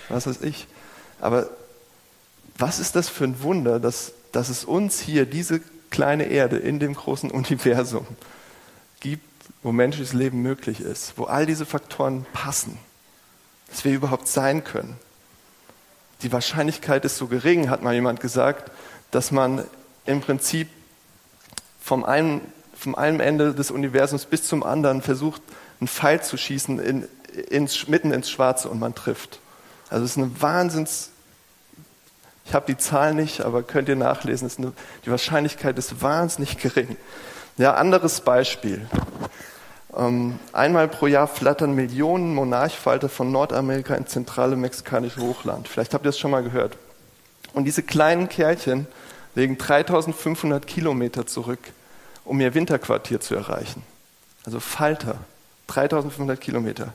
was 0.09 0.27
weiß 0.27 0.41
ich. 0.41 0.67
Aber 1.23 1.49
was 2.57 2.79
ist 2.79 2.95
das 2.95 3.09
für 3.09 3.23
ein 3.23 3.41
Wunder, 3.41 3.79
dass 3.79 4.13
dass 4.33 4.49
es 4.49 4.65
uns 4.65 4.99
hier 4.99 5.25
diese 5.25 5.61
kleine 5.89 6.25
Erde 6.25 6.57
in 6.57 6.79
dem 6.79 6.95
großen 6.95 7.31
Universum 7.31 8.05
gibt, 8.99 9.23
wo 9.61 9.71
menschliches 9.71 10.13
Leben 10.13 10.41
möglich 10.41 10.81
ist, 10.81 11.13
wo 11.17 11.25
all 11.25 11.45
diese 11.45 11.65
Faktoren 11.65 12.25
passen, 12.33 12.77
dass 13.69 13.85
wir 13.85 13.93
überhaupt 13.93 14.27
sein 14.27 14.63
können. 14.63 14.97
Die 16.23 16.31
Wahrscheinlichkeit 16.31 17.05
ist 17.05 17.17
so 17.17 17.27
gering, 17.27 17.69
hat 17.69 17.83
mal 17.83 17.93
jemand 17.93 18.19
gesagt, 18.19 18.71
dass 19.11 19.31
man 19.31 19.63
im 20.05 20.19
Prinzip 20.19 20.67
vom 21.79 22.03
einen, 22.03 22.41
vom 22.75 22.95
einen 22.95 23.19
Ende 23.19 23.53
des 23.53 23.71
Universums 23.71 24.25
bis 24.25 24.47
zum 24.47 24.63
anderen 24.63 25.01
versucht, 25.01 25.41
einen 25.79 25.87
Pfeil 25.87 26.23
zu 26.23 26.37
schießen 26.37 26.79
in, 26.79 27.07
ins, 27.49 27.87
mitten 27.87 28.11
ins 28.11 28.29
Schwarze 28.31 28.67
und 28.69 28.79
man 28.79 28.95
trifft. 28.95 29.39
Also 29.89 30.05
es 30.05 30.11
ist 30.11 30.17
eine 30.17 30.41
Wahnsinns 30.41 31.11
ich 32.45 32.53
habe 32.53 32.65
die 32.67 32.77
Zahl 32.77 33.13
nicht, 33.13 33.41
aber 33.41 33.63
könnt 33.63 33.89
ihr 33.89 33.95
nachlesen. 33.95 34.51
Eine, 34.57 34.73
die 35.05 35.11
Wahrscheinlichkeit 35.11 35.77
ist 35.77 36.01
wahnsinnig 36.01 36.57
gering. 36.57 36.97
Ja, 37.57 37.75
anderes 37.75 38.21
Beispiel. 38.21 38.87
Ähm, 39.95 40.39
einmal 40.51 40.87
pro 40.87 41.07
Jahr 41.07 41.27
flattern 41.27 41.75
Millionen 41.75 42.33
Monarchfalter 42.33 43.09
von 43.09 43.31
Nordamerika 43.31 43.93
ins 43.95 44.11
zentrale 44.11 44.55
mexikanische 44.55 45.21
Hochland. 45.21 45.67
Vielleicht 45.67 45.93
habt 45.93 46.05
ihr 46.05 46.09
das 46.09 46.19
schon 46.19 46.31
mal 46.31 46.43
gehört. 46.43 46.77
Und 47.53 47.65
diese 47.65 47.83
kleinen 47.83 48.27
Kerlchen 48.27 48.87
legen 49.35 49.57
3500 49.57 50.65
Kilometer 50.65 51.27
zurück, 51.27 51.59
um 52.25 52.39
ihr 52.41 52.53
Winterquartier 52.53 53.19
zu 53.19 53.35
erreichen. 53.35 53.83
Also 54.45 54.59
Falter, 54.59 55.15
3500 55.67 56.41
Kilometer. 56.41 56.93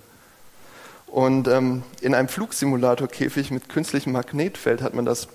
Und 1.06 1.48
ähm, 1.48 1.84
in 2.00 2.14
einem 2.14 2.28
Flugsimulatorkäfig 2.28 3.50
mit 3.50 3.68
künstlichem 3.68 4.12
Magnetfeld 4.12 4.82
hat 4.82 4.94
man 4.94 5.04
das 5.04 5.28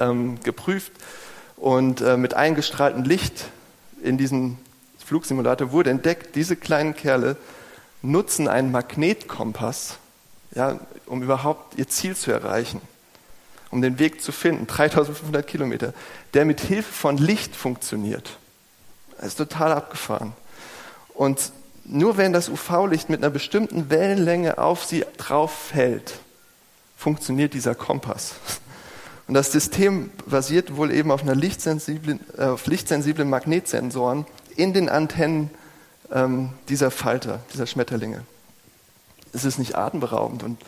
ähm, 0.00 0.40
geprüft 0.42 0.92
und 1.56 2.00
äh, 2.00 2.16
mit 2.16 2.34
eingestrahltem 2.34 3.04
Licht 3.04 3.46
in 4.02 4.18
diesem 4.18 4.58
Flugsimulator 5.04 5.72
wurde 5.72 5.90
entdeckt, 5.90 6.36
diese 6.36 6.56
kleinen 6.56 6.94
Kerle 6.94 7.36
nutzen 8.02 8.46
einen 8.46 8.70
Magnetkompass, 8.70 9.98
ja, 10.54 10.78
um 11.06 11.22
überhaupt 11.22 11.78
ihr 11.78 11.88
Ziel 11.88 12.14
zu 12.14 12.30
erreichen, 12.30 12.80
um 13.70 13.82
den 13.82 13.98
Weg 13.98 14.22
zu 14.22 14.32
finden, 14.32 14.66
3500 14.66 15.46
Kilometer, 15.46 15.94
der 16.34 16.44
mit 16.44 16.60
Hilfe 16.60 16.92
von 16.92 17.16
Licht 17.16 17.56
funktioniert. 17.56 18.38
Das 19.16 19.28
ist 19.28 19.36
total 19.36 19.72
abgefahren. 19.72 20.32
Und 21.14 21.52
nur 21.84 22.16
wenn 22.16 22.32
das 22.32 22.48
UV-Licht 22.48 23.08
mit 23.08 23.20
einer 23.20 23.30
bestimmten 23.30 23.90
Wellenlänge 23.90 24.58
auf 24.58 24.84
sie 24.84 25.04
drauf 25.16 25.52
fällt, 25.52 26.20
funktioniert 26.96 27.54
dieser 27.54 27.74
Kompass. 27.74 28.34
Und 29.28 29.34
das 29.34 29.52
System 29.52 30.10
basiert 30.26 30.76
wohl 30.76 30.90
eben 30.90 31.12
auf, 31.12 31.22
einer 31.22 31.34
lichtsensiblen, 31.34 32.18
äh, 32.38 32.44
auf 32.44 32.66
lichtsensiblen 32.66 33.28
Magnetsensoren 33.28 34.26
in 34.56 34.72
den 34.72 34.88
Antennen 34.88 35.50
ähm, 36.10 36.50
dieser 36.70 36.90
Falter, 36.90 37.40
dieser 37.52 37.66
Schmetterlinge. 37.66 38.24
Es 39.34 39.44
ist 39.44 39.58
nicht 39.58 39.76
atemberaubend 39.76 40.42
und 40.42 40.58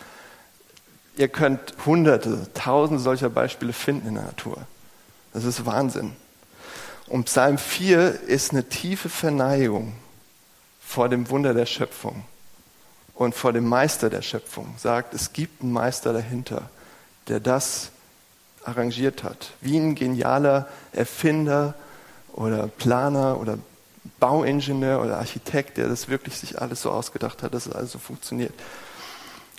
ihr 1.17 1.29
könnt 1.29 1.75
hunderte, 1.87 2.53
tausende 2.53 3.03
solcher 3.03 3.31
Beispiele 3.31 3.73
finden 3.73 4.09
in 4.09 4.15
der 4.15 4.25
Natur. 4.25 4.59
Das 5.33 5.45
ist 5.45 5.65
Wahnsinn. 5.65 6.13
Und 7.07 7.25
Psalm 7.25 7.57
4 7.57 8.21
ist 8.29 8.53
eine 8.53 8.69
tiefe 8.69 9.09
Verneigung 9.09 9.95
vor 10.87 11.09
dem 11.09 11.31
Wunder 11.31 11.55
der 11.55 11.67
Schöpfung 11.67 12.25
und 13.15 13.35
vor 13.35 13.55
dem 13.55 13.65
Meister 13.65 14.11
der 14.11 14.23
Schöpfung. 14.23 14.75
Sagt, 14.77 15.15
es 15.15 15.33
gibt 15.33 15.63
einen 15.63 15.73
Meister 15.73 16.13
dahinter, 16.13 16.69
der 17.27 17.41
das 17.41 17.91
arrangiert 18.65 19.23
hat. 19.23 19.51
Wie 19.61 19.77
ein 19.77 19.95
genialer 19.95 20.69
Erfinder 20.93 21.75
oder 22.33 22.69
Planer 22.69 23.39
oder 23.41 23.59
Bauingenieur 24.19 25.03
oder 25.03 25.19
Architekt, 25.19 25.77
der 25.77 25.89
das 25.89 26.09
wirklich 26.09 26.37
sich 26.37 26.61
alles 26.61 26.83
so 26.83 26.91
ausgedacht 26.91 27.43
hat, 27.43 27.55
dass 27.55 27.67
es 27.67 27.73
alles 27.73 27.93
so 27.93 27.99
funktioniert. 27.99 28.53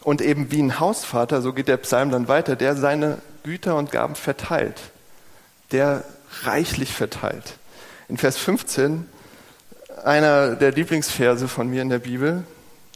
Und 0.04 0.22
eben 0.22 0.52
wie 0.52 0.62
ein 0.62 0.80
Hausvater, 0.80 1.42
so 1.42 1.54
geht 1.54 1.68
der 1.68 1.78
Psalm 1.78 2.10
dann 2.10 2.28
weiter, 2.28 2.56
der 2.56 2.76
seine 2.76 3.20
Güter 3.44 3.76
und 3.76 3.92
Gaben 3.92 4.16
verteilt, 4.16 4.80
der 5.72 6.04
reichlich 6.44 6.94
verteilt. 6.94 7.58
In 8.08 8.18
Vers 8.18 8.38
15 8.38 9.06
einer 10.04 10.56
der 10.56 10.72
Lieblingsverse 10.72 11.48
von 11.48 11.70
mir 11.70 11.82
in 11.82 11.90
der 11.90 12.00
Bibel. 12.00 12.44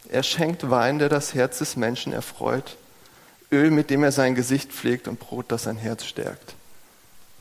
Er 0.10 0.24
schenkt 0.24 0.70
Wein, 0.70 1.00
der 1.00 1.10
das 1.10 1.34
Herz 1.34 1.60
des 1.60 1.76
Menschen 1.76 2.14
erfreut, 2.14 2.78
Öl, 3.52 3.72
mit 3.72 3.90
dem 3.90 4.04
er 4.04 4.12
sein 4.12 4.36
Gesicht 4.36 4.72
pflegt 4.72 5.08
und 5.08 5.20
Brot, 5.20 5.46
das 5.50 5.64
sein 5.64 5.78
Herz 5.78 6.06
stärkt. 6.06 6.56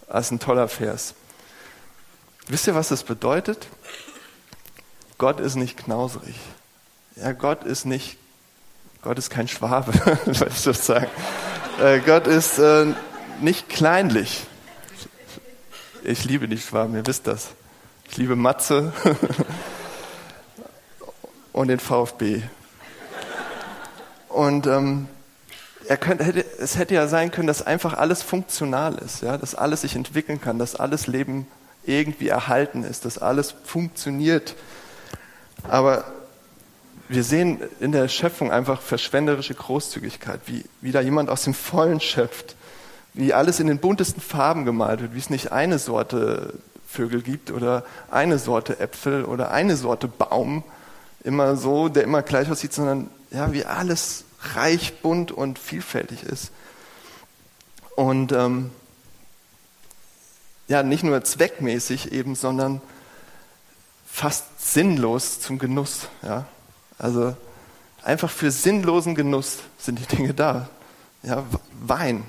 Das 0.07 0.27
ist 0.27 0.33
ein 0.33 0.41
toller 0.41 0.69
Vers. 0.69 1.15
Wisst 2.47 2.67
ihr, 2.67 2.75
was 2.75 2.89
das 2.89 3.05
bedeutet? 3.05 3.67
Gott 5.19 5.41
ist 5.41 5.55
nicht 5.55 5.79
knauserig. 5.79 6.37
Ja, 7.17 7.33
Gott 7.33 7.65
ist 7.65 7.85
nicht, 7.87 8.19
Gott 9.03 9.19
ist 9.19 9.31
kein 9.31 9.49
Schwabe, 9.49 9.95
würde 10.25 10.51
ich 10.51 10.65
das 10.65 10.87
sagen. 10.87 11.07
Äh, 11.81 12.01
Gott 12.01 12.27
ist 12.27 12.59
äh, 12.59 12.87
nicht 13.41 13.69
kleinlich. 13.69 14.47
Ich 16.03 16.25
liebe 16.25 16.49
die 16.49 16.59
Schwaben, 16.59 16.95
ihr 16.95 17.07
wisst 17.07 17.27
das. 17.27 17.49
Ich 18.11 18.19
liebe 18.19 18.37
Matze 18.37 18.93
und 21.53 21.69
den 21.69 21.81
VfB. 21.81 22.43
Und 24.29 24.67
ähm, 24.67 25.09
er 25.87 25.97
könnte, 25.97 26.25
hätte, 26.25 26.45
es 26.59 26.77
hätte 26.77 26.95
ja 26.95 27.07
sein 27.07 27.31
können, 27.31 27.47
dass 27.47 27.63
einfach 27.63 27.95
alles 27.95 28.23
funktional 28.23 28.97
ist, 28.97 29.23
ja, 29.23 29.37
dass 29.37 29.55
alles 29.55 29.83
sich 29.83 29.97
entwickeln 29.97 30.41
kann, 30.41 30.59
dass 30.59 30.77
alles 30.77 31.07
Leben 31.07 31.47
irgendwie 31.85 32.29
erhalten 32.29 32.85
ist, 32.85 33.05
dass 33.05 33.19
alles 33.19 33.55
funktioniert. 33.65 34.55
Aber 35.69 36.05
wir 37.09 37.23
sehen 37.23 37.61
in 37.81 37.93
der 37.93 38.09
Schöpfung 38.09 38.51
einfach 38.51 38.81
verschwenderische 38.81 39.55
Großzügigkeit, 39.55 40.41
wie, 40.47 40.65
wie 40.81 40.93
da 40.93 41.01
jemand 41.01 41.29
aus 41.29 41.45
dem 41.45 41.55
Vollen 41.55 42.01
schöpft, 42.01 42.57
wie 43.13 43.35
alles 43.35 43.61
in 43.61 43.67
den 43.67 43.79
buntesten 43.79 44.23
Farben 44.23 44.65
gemalt 44.65 45.01
wird, 45.01 45.15
wie 45.15 45.19
es 45.19 45.31
nicht 45.31 45.53
eine 45.53 45.79
Sorte 45.79 46.55
Vögel 46.89 47.23
gibt 47.23 47.51
oder 47.51 47.85
eine 48.11 48.39
Sorte 48.39 48.81
Äpfel 48.81 49.25
oder 49.25 49.51
eine 49.51 49.77
Sorte 49.77 50.09
Baum, 50.09 50.63
immer 51.23 51.57
so, 51.57 51.89
der 51.89 52.05
immer 52.05 52.23
gleich 52.23 52.51
aussieht, 52.51 52.73
sondern 52.73 53.11
ja, 53.31 53.53
wie 53.53 53.65
alles 53.65 54.24
reich, 54.55 55.01
bunt 55.01 55.33
und 55.33 55.59
vielfältig 55.59 56.23
ist. 56.23 56.51
Und 57.97 58.33
ähm, 58.33 58.71
ja, 60.67 60.83
nicht 60.83 61.05
nur 61.05 61.23
zweckmäßig 61.23 62.13
eben, 62.13 62.35
sondern 62.35 62.81
fast 64.07 64.73
sinnlos 64.73 65.41
zum 65.41 65.59
Genuss. 65.59 66.09
Ja? 66.23 66.47
Also 66.99 67.37
einfach 68.03 68.31
für 68.31 68.51
sinnlosen 68.51 69.15
Genuss 69.15 69.59
sind 69.79 69.99
die 69.99 70.17
Dinge 70.17 70.35
da. 70.35 70.69
Ja, 71.23 71.45
Wein. 71.81 72.25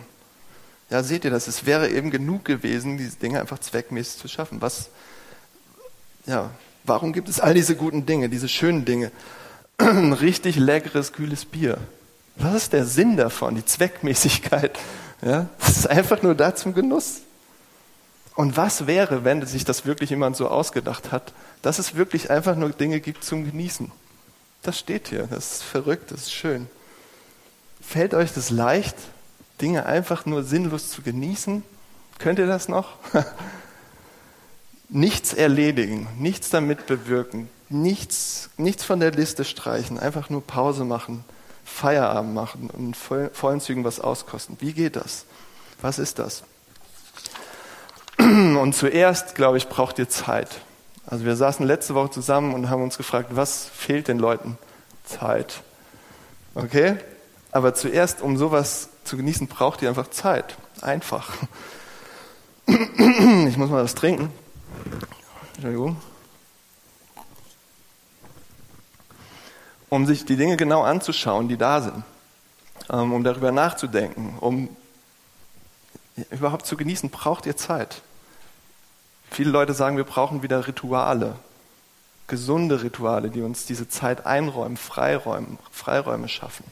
Ja, 0.89 1.03
seht 1.03 1.25
ihr 1.25 1.31
das? 1.31 1.47
Es 1.47 1.65
wäre 1.65 1.89
eben 1.89 2.11
genug 2.11 2.45
gewesen, 2.45 2.97
diese 2.97 3.17
Dinge 3.17 3.41
einfach 3.41 3.59
zweckmäßig 3.59 4.19
zu 4.19 4.27
schaffen. 4.27 4.61
Was, 4.61 4.89
ja, 6.25 6.51
warum 6.83 7.11
gibt 7.11 7.27
es 7.27 7.39
all 7.39 7.53
diese 7.53 7.75
guten 7.75 8.05
Dinge, 8.05 8.29
diese 8.29 8.47
schönen 8.47 8.85
Dinge? 8.85 9.11
Richtig 9.79 10.57
leckeres, 10.57 11.11
kühles 11.11 11.45
Bier. 11.45 11.77
Was 12.37 12.55
ist 12.55 12.73
der 12.73 12.85
Sinn 12.85 13.17
davon, 13.17 13.55
die 13.55 13.65
Zweckmäßigkeit? 13.65 14.77
Ja, 15.21 15.47
das 15.59 15.77
ist 15.77 15.89
einfach 15.89 16.21
nur 16.21 16.35
da 16.35 16.55
zum 16.55 16.73
Genuss. 16.73 17.21
Und 18.35 18.57
was 18.57 18.85
wäre, 18.85 19.23
wenn 19.23 19.45
sich 19.45 19.63
das 19.63 19.85
wirklich 19.85 20.09
jemand 20.09 20.35
so 20.35 20.49
ausgedacht 20.49 21.11
hat, 21.11 21.33
dass 21.61 21.79
es 21.79 21.95
wirklich 21.95 22.29
einfach 22.29 22.55
nur 22.55 22.69
Dinge 22.69 22.99
gibt 22.99 23.23
zum 23.23 23.45
Genießen? 23.45 23.91
Das 24.61 24.77
steht 24.77 25.07
hier, 25.07 25.27
das 25.27 25.53
ist 25.53 25.63
verrückt, 25.63 26.11
das 26.11 26.23
ist 26.23 26.33
schön. 26.33 26.67
Fällt 27.81 28.13
euch 28.13 28.33
das 28.33 28.49
leicht, 28.49 28.95
Dinge 29.61 29.85
einfach 29.85 30.25
nur 30.25 30.43
sinnlos 30.43 30.89
zu 30.89 31.01
genießen? 31.01 31.63
Könnt 32.19 32.39
ihr 32.39 32.47
das 32.47 32.67
noch? 32.67 32.97
nichts 34.89 35.33
erledigen, 35.33 36.07
nichts 36.19 36.49
damit 36.49 36.87
bewirken, 36.87 37.49
nichts, 37.69 38.49
nichts 38.57 38.83
von 38.83 38.99
der 38.99 39.11
Liste 39.11 39.45
streichen, 39.45 39.99
einfach 39.99 40.29
nur 40.29 40.45
Pause 40.45 40.83
machen, 40.83 41.23
Feierabend 41.65 42.33
machen 42.33 42.69
und 42.69 42.95
in 43.09 43.29
vollen 43.33 43.59
Zügen 43.59 43.83
was 43.83 43.99
auskosten. 43.99 44.55
Wie 44.59 44.71
geht 44.71 44.95
das? 44.95 45.25
Was 45.81 45.99
ist 45.99 46.19
das? 46.19 46.43
Und 48.17 48.73
zuerst, 48.73 49.35
glaube 49.35 49.57
ich, 49.57 49.67
braucht 49.67 49.99
ihr 49.99 50.07
Zeit. 50.07 50.61
Also 51.05 51.25
wir 51.25 51.35
saßen 51.35 51.65
letzte 51.65 51.93
Woche 51.93 52.11
zusammen 52.11 52.53
und 52.53 52.69
haben 52.69 52.81
uns 52.81 52.97
gefragt, 52.97 53.29
was 53.31 53.65
fehlt 53.65 54.07
den 54.07 54.17
Leuten? 54.17 54.57
Zeit. 55.03 55.61
Okay? 56.55 56.97
Aber 57.51 57.73
zuerst, 57.73 58.21
um 58.21 58.37
sowas 58.37 58.89
zu 59.03 59.17
genießen, 59.17 59.47
braucht 59.47 59.81
ihr 59.81 59.89
einfach 59.89 60.09
Zeit. 60.09 60.55
Einfach. 60.81 61.33
Ich 62.67 63.57
muss 63.57 63.69
mal 63.69 63.83
was 63.83 63.93
trinken. 63.93 64.31
Entschuldigung. 65.53 65.97
Um 69.95 70.05
sich 70.05 70.25
die 70.25 70.35
Dinge 70.35 70.57
genau 70.57 70.83
anzuschauen, 70.83 71.47
die 71.47 71.55
da 71.55 71.79
sind. 71.79 72.03
Ähm, 72.91 73.13
um 73.13 73.23
darüber 73.23 73.53
nachzudenken. 73.53 74.35
Um 74.41 74.67
überhaupt 76.31 76.65
zu 76.65 76.75
genießen, 76.75 77.09
braucht 77.09 77.45
ihr 77.45 77.55
Zeit. 77.55 78.01
Viele 79.31 79.51
Leute 79.51 79.73
sagen, 79.73 79.95
wir 79.95 80.03
brauchen 80.03 80.43
wieder 80.43 80.67
Rituale, 80.67 81.37
gesunde 82.27 82.83
Rituale, 82.83 83.29
die 83.29 83.41
uns 83.41 83.67
diese 83.67 83.87
Zeit 83.87 84.25
einräumen, 84.25 84.75
Freiräume, 84.75 85.57
Freiräume 85.71 86.27
schaffen. 86.27 86.65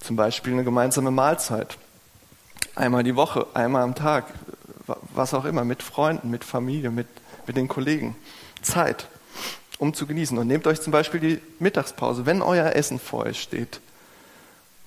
Zum 0.00 0.16
Beispiel 0.16 0.54
eine 0.54 0.64
gemeinsame 0.64 1.10
Mahlzeit. 1.10 1.76
Einmal 2.74 3.02
die 3.02 3.16
Woche, 3.16 3.48
einmal 3.52 3.82
am 3.82 3.94
Tag, 3.94 4.32
was 5.12 5.34
auch 5.34 5.44
immer, 5.44 5.66
mit 5.66 5.82
Freunden, 5.82 6.30
mit 6.30 6.42
Familie, 6.42 6.90
mit, 6.90 7.08
mit 7.46 7.58
den 7.58 7.68
Kollegen. 7.68 8.16
Zeit, 8.62 9.08
um 9.78 9.94
zu 9.94 10.06
genießen. 10.06 10.36
Und 10.36 10.46
nehmt 10.46 10.66
euch 10.66 10.80
zum 10.80 10.92
Beispiel 10.92 11.20
die 11.20 11.40
Mittagspause, 11.58 12.26
wenn 12.26 12.42
euer 12.42 12.74
Essen 12.74 12.98
vor 12.98 13.26
euch 13.26 13.40
steht. 13.40 13.80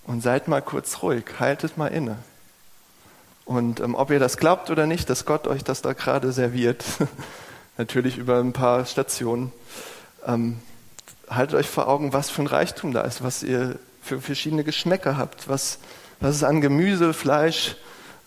Und 0.05 0.21
seid 0.21 0.47
mal 0.47 0.61
kurz 0.61 1.01
ruhig, 1.01 1.25
haltet 1.39 1.77
mal 1.77 1.87
inne. 1.87 2.17
Und 3.45 3.79
ähm, 3.79 3.95
ob 3.95 4.11
ihr 4.11 4.19
das 4.19 4.37
glaubt 4.37 4.69
oder 4.69 4.85
nicht, 4.85 5.09
dass 5.09 5.25
Gott 5.25 5.47
euch 5.47 5.63
das 5.63 5.81
da 5.81 5.93
gerade 5.93 6.31
serviert, 6.31 6.83
natürlich 7.77 8.17
über 8.17 8.39
ein 8.39 8.53
paar 8.53 8.85
Stationen, 8.85 9.51
ähm, 10.25 10.59
haltet 11.29 11.55
euch 11.55 11.67
vor 11.67 11.87
Augen, 11.87 12.13
was 12.13 12.29
für 12.29 12.41
ein 12.41 12.47
Reichtum 12.47 12.93
da 12.93 13.01
ist, 13.01 13.23
was 13.23 13.43
ihr 13.43 13.79
für 14.01 14.21
verschiedene 14.21 14.63
Geschmäcker 14.63 15.17
habt, 15.17 15.47
was, 15.47 15.79
was 16.19 16.35
es 16.35 16.43
an 16.43 16.61
Gemüse, 16.61 17.13
Fleisch, 17.13 17.75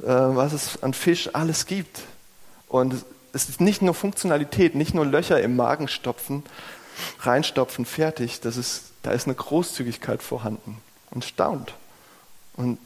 äh, 0.03 0.07
was 0.07 0.53
es 0.53 0.83
an 0.83 0.95
Fisch 0.95 1.31
alles 1.33 1.67
gibt. 1.67 2.03
Und 2.69 3.05
es 3.35 3.49
ist 3.49 3.61
nicht 3.61 3.83
nur 3.83 3.95
Funktionalität, 3.95 4.75
nicht 4.75 4.95
nur 4.95 5.05
Löcher 5.05 5.41
im 5.41 5.57
Magen 5.57 5.89
stopfen, 5.89 6.45
reinstopfen, 7.21 7.85
fertig. 7.85 8.41
Das 8.41 8.57
ist, 8.57 8.85
da 9.03 9.11
ist 9.11 9.27
eine 9.27 9.35
Großzügigkeit 9.35 10.23
vorhanden. 10.23 10.79
Und 11.11 11.25
staunt. 11.25 11.75
Und 12.57 12.79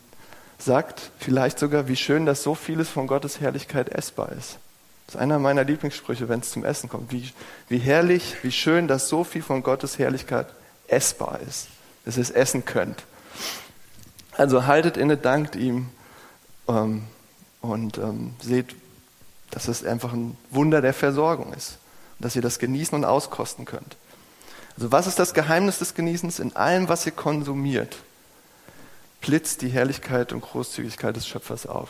sagt 0.59 1.11
vielleicht 1.19 1.59
sogar, 1.59 1.89
wie 1.89 1.97
schön, 1.97 2.27
dass 2.27 2.43
so 2.43 2.55
vieles 2.55 2.89
von 2.89 3.07
Gottes 3.07 3.41
Herrlichkeit 3.41 3.91
essbar 3.91 4.33
ist. 4.33 4.59
Das 5.07 5.15
ist 5.15 5.21
einer 5.21 5.39
meiner 5.39 5.65
Lieblingssprüche, 5.65 6.29
wenn 6.29 6.41
es 6.41 6.51
zum 6.51 6.65
Essen 6.65 6.89
kommt. 6.89 7.13
Wie, 7.13 7.31
wie 7.69 7.79
herrlich, 7.79 8.37
wie 8.43 8.53
schön, 8.53 8.89
dass 8.89 9.09
so 9.09 9.25
viel 9.25 9.43
von 9.43 9.63
Gottes 9.63 9.99
Herrlichkeit 9.99 10.49
essbar 10.89 11.41
ist, 11.47 11.69
dass 12.05 12.17
ihr 12.17 12.23
es 12.23 12.31
essen 12.31 12.65
könnt. 12.65 13.05
Also 14.37 14.67
haltet 14.67 14.97
inne, 14.97 15.17
dankt 15.17 15.57
ihm 15.57 15.89
ähm, 16.69 17.05
und 17.61 17.99
ähm, 17.99 18.35
seht, 18.43 18.75
dass 19.51 19.69
es 19.69 19.85
einfach 19.85 20.13
ein 20.13 20.37
Wunder 20.51 20.81
der 20.81 20.95
Versorgung 20.95 21.53
ist, 21.53 21.79
dass 22.19 22.37
ihr 22.37 22.43
das 22.43 22.59
genießen 22.59 22.95
und 22.95 23.05
auskosten 23.05 23.65
könnt. 23.65 23.97
Also 24.77 24.93
was 24.93 25.07
ist 25.07 25.19
das 25.19 25.35
Geheimnis 25.35 25.79
des 25.79 25.95
Genießens? 25.95 26.39
In 26.39 26.55
allem, 26.55 26.89
was 26.89 27.07
ihr 27.07 27.13
konsumiert, 27.13 27.97
blitzt 29.21 29.63
die 29.63 29.69
Herrlichkeit 29.69 30.33
und 30.33 30.41
Großzügigkeit 30.41 31.17
des 31.17 31.27
Schöpfers 31.27 31.67
auf. 31.67 31.89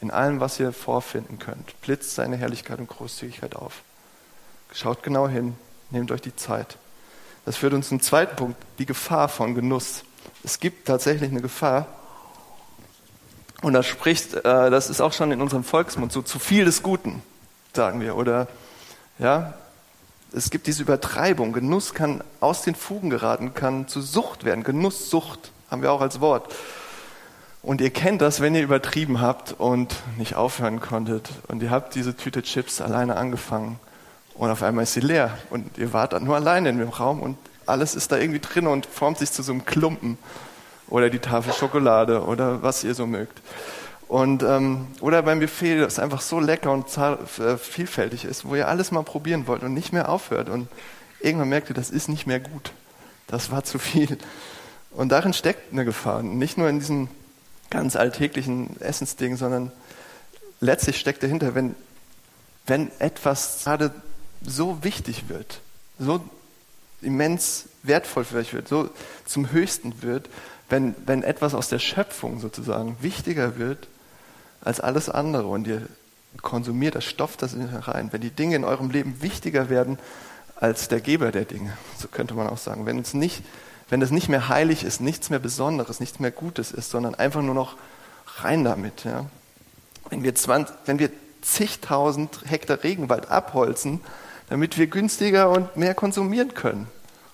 In 0.00 0.10
allem, 0.10 0.40
was 0.40 0.58
ihr 0.60 0.72
vorfinden 0.72 1.38
könnt, 1.38 1.80
blitzt 1.82 2.14
seine 2.14 2.36
Herrlichkeit 2.36 2.78
und 2.78 2.88
Großzügigkeit 2.88 3.56
auf. 3.56 3.82
Schaut 4.72 5.02
genau 5.02 5.28
hin, 5.28 5.56
nehmt 5.90 6.10
euch 6.10 6.20
die 6.20 6.36
Zeit. 6.36 6.76
Das 7.44 7.56
führt 7.56 7.72
uns 7.72 7.88
zum 7.88 8.00
zweiten 8.00 8.36
Punkt, 8.36 8.62
die 8.78 8.86
Gefahr 8.86 9.28
von 9.28 9.54
Genuss. 9.54 10.04
Es 10.44 10.60
gibt 10.60 10.86
tatsächlich 10.86 11.30
eine 11.30 11.40
Gefahr. 11.40 11.86
Und 13.62 13.72
das 13.72 13.86
spricht, 13.86 14.34
äh, 14.34 14.42
das 14.70 14.88
ist 14.88 15.00
auch 15.00 15.12
schon 15.12 15.32
in 15.32 15.40
unserem 15.40 15.64
Volksmund 15.64 16.12
so, 16.12 16.22
zu 16.22 16.38
viel 16.38 16.64
des 16.64 16.82
Guten, 16.82 17.22
sagen 17.74 18.00
wir. 18.00 18.16
Oder, 18.16 18.46
ja, 19.18 19.54
es 20.32 20.50
gibt 20.50 20.66
diese 20.66 20.82
Übertreibung. 20.82 21.52
Genuss 21.52 21.94
kann 21.94 22.22
aus 22.40 22.62
den 22.62 22.74
Fugen 22.74 23.10
geraten, 23.10 23.54
kann 23.54 23.88
zu 23.88 24.00
Sucht 24.00 24.44
werden. 24.44 24.62
Genusssucht 24.62 25.50
haben 25.70 25.82
wir 25.82 25.92
auch 25.92 26.00
als 26.00 26.20
Wort. 26.20 26.54
Und 27.62 27.80
ihr 27.80 27.90
kennt 27.90 28.22
das, 28.22 28.40
wenn 28.40 28.54
ihr 28.54 28.62
übertrieben 28.62 29.20
habt 29.20 29.56
und 29.58 29.96
nicht 30.16 30.36
aufhören 30.36 30.80
konntet. 30.80 31.30
Und 31.48 31.62
ihr 31.62 31.70
habt 31.70 31.94
diese 31.94 32.16
Tüte 32.16 32.42
Chips 32.42 32.80
alleine 32.80 33.16
angefangen. 33.16 33.80
Und 34.34 34.50
auf 34.50 34.62
einmal 34.62 34.84
ist 34.84 34.92
sie 34.92 35.00
leer. 35.00 35.36
Und 35.50 35.78
ihr 35.78 35.92
wart 35.92 36.12
dann 36.12 36.24
nur 36.24 36.36
alleine 36.36 36.68
in 36.68 36.78
dem 36.78 36.90
Raum 36.90 37.20
und 37.20 37.36
alles 37.66 37.94
ist 37.94 38.12
da 38.12 38.16
irgendwie 38.16 38.40
drin 38.40 38.66
und 38.66 38.86
formt 38.86 39.18
sich 39.18 39.30
zu 39.32 39.42
so 39.42 39.52
einem 39.52 39.66
Klumpen. 39.66 40.16
Oder 40.90 41.10
die 41.10 41.18
Tafel 41.18 41.52
Schokolade 41.52 42.22
oder 42.22 42.62
was 42.62 42.84
ihr 42.84 42.94
so 42.94 43.06
mögt. 43.06 43.40
Und, 44.08 44.42
ähm, 44.42 44.88
oder 45.00 45.22
beim 45.22 45.38
Buffet, 45.38 45.80
das 45.80 45.98
einfach 45.98 46.22
so 46.22 46.40
lecker 46.40 46.72
und 46.72 46.86
äh, 46.96 47.58
vielfältig 47.58 48.24
ist, 48.24 48.46
wo 48.46 48.54
ihr 48.54 48.66
alles 48.66 48.90
mal 48.90 49.02
probieren 49.02 49.46
wollt 49.46 49.62
und 49.62 49.74
nicht 49.74 49.92
mehr 49.92 50.08
aufhört. 50.08 50.48
Und 50.48 50.68
irgendwann 51.20 51.50
merkt 51.50 51.68
ihr, 51.68 51.74
das 51.74 51.90
ist 51.90 52.08
nicht 52.08 52.26
mehr 52.26 52.40
gut. 52.40 52.72
Das 53.26 53.50
war 53.50 53.64
zu 53.64 53.78
viel. 53.78 54.16
Und 54.92 55.10
darin 55.10 55.34
steckt 55.34 55.72
eine 55.72 55.84
Gefahr. 55.84 56.22
Nicht 56.22 56.56
nur 56.56 56.70
in 56.70 56.78
diesem 56.78 57.08
ganz 57.68 57.96
alltäglichen 57.96 58.80
Essensding, 58.80 59.36
sondern 59.36 59.72
letztlich 60.60 60.98
steckt 60.98 61.22
dahinter, 61.22 61.54
wenn, 61.54 61.74
wenn 62.66 62.90
etwas 62.98 63.64
gerade 63.64 63.92
so 64.42 64.82
wichtig 64.82 65.28
wird, 65.28 65.60
so 65.98 66.20
immens 67.02 67.66
wertvoll 67.82 68.24
für 68.24 68.38
euch 68.38 68.54
wird, 68.54 68.68
so 68.68 68.88
zum 69.26 69.52
Höchsten 69.52 70.02
wird, 70.02 70.28
wenn, 70.68 70.94
wenn 71.06 71.22
etwas 71.22 71.54
aus 71.54 71.68
der 71.68 71.78
Schöpfung 71.78 72.40
sozusagen 72.40 72.96
wichtiger 73.00 73.58
wird 73.58 73.88
als 74.60 74.80
alles 74.80 75.08
andere 75.08 75.46
und 75.46 75.66
ihr 75.66 75.82
konsumiert, 76.42 76.94
das 76.94 77.04
stopft 77.04 77.42
das 77.42 77.54
in 77.54 77.64
rein, 77.64 78.12
wenn 78.12 78.20
die 78.20 78.30
Dinge 78.30 78.56
in 78.56 78.64
eurem 78.64 78.90
Leben 78.90 79.22
wichtiger 79.22 79.70
werden 79.70 79.98
als 80.56 80.88
der 80.88 81.00
Geber 81.00 81.32
der 81.32 81.44
Dinge, 81.44 81.76
so 81.98 82.08
könnte 82.08 82.34
man 82.34 82.48
auch 82.48 82.58
sagen, 82.58 82.84
wenn 82.84 82.98
es 82.98 83.14
nicht, 83.14 83.42
wenn 83.88 84.02
es 84.02 84.10
nicht 84.10 84.28
mehr 84.28 84.48
heilig 84.48 84.84
ist, 84.84 85.00
nichts 85.00 85.30
mehr 85.30 85.38
Besonderes, 85.38 86.00
nichts 86.00 86.18
mehr 86.18 86.30
Gutes 86.30 86.72
ist, 86.72 86.90
sondern 86.90 87.14
einfach 87.14 87.42
nur 87.42 87.54
noch 87.54 87.76
rein 88.38 88.64
damit, 88.64 89.04
ja. 89.04 89.26
Wenn 90.10 90.22
wir, 90.22 90.34
20, 90.34 90.74
wenn 90.86 90.98
wir 90.98 91.10
zigtausend 91.42 92.40
Hektar 92.46 92.82
Regenwald 92.82 93.30
abholzen, 93.30 94.00
damit 94.48 94.78
wir 94.78 94.86
günstiger 94.86 95.50
und 95.50 95.76
mehr 95.76 95.94
konsumieren 95.94 96.54
können. 96.54 96.86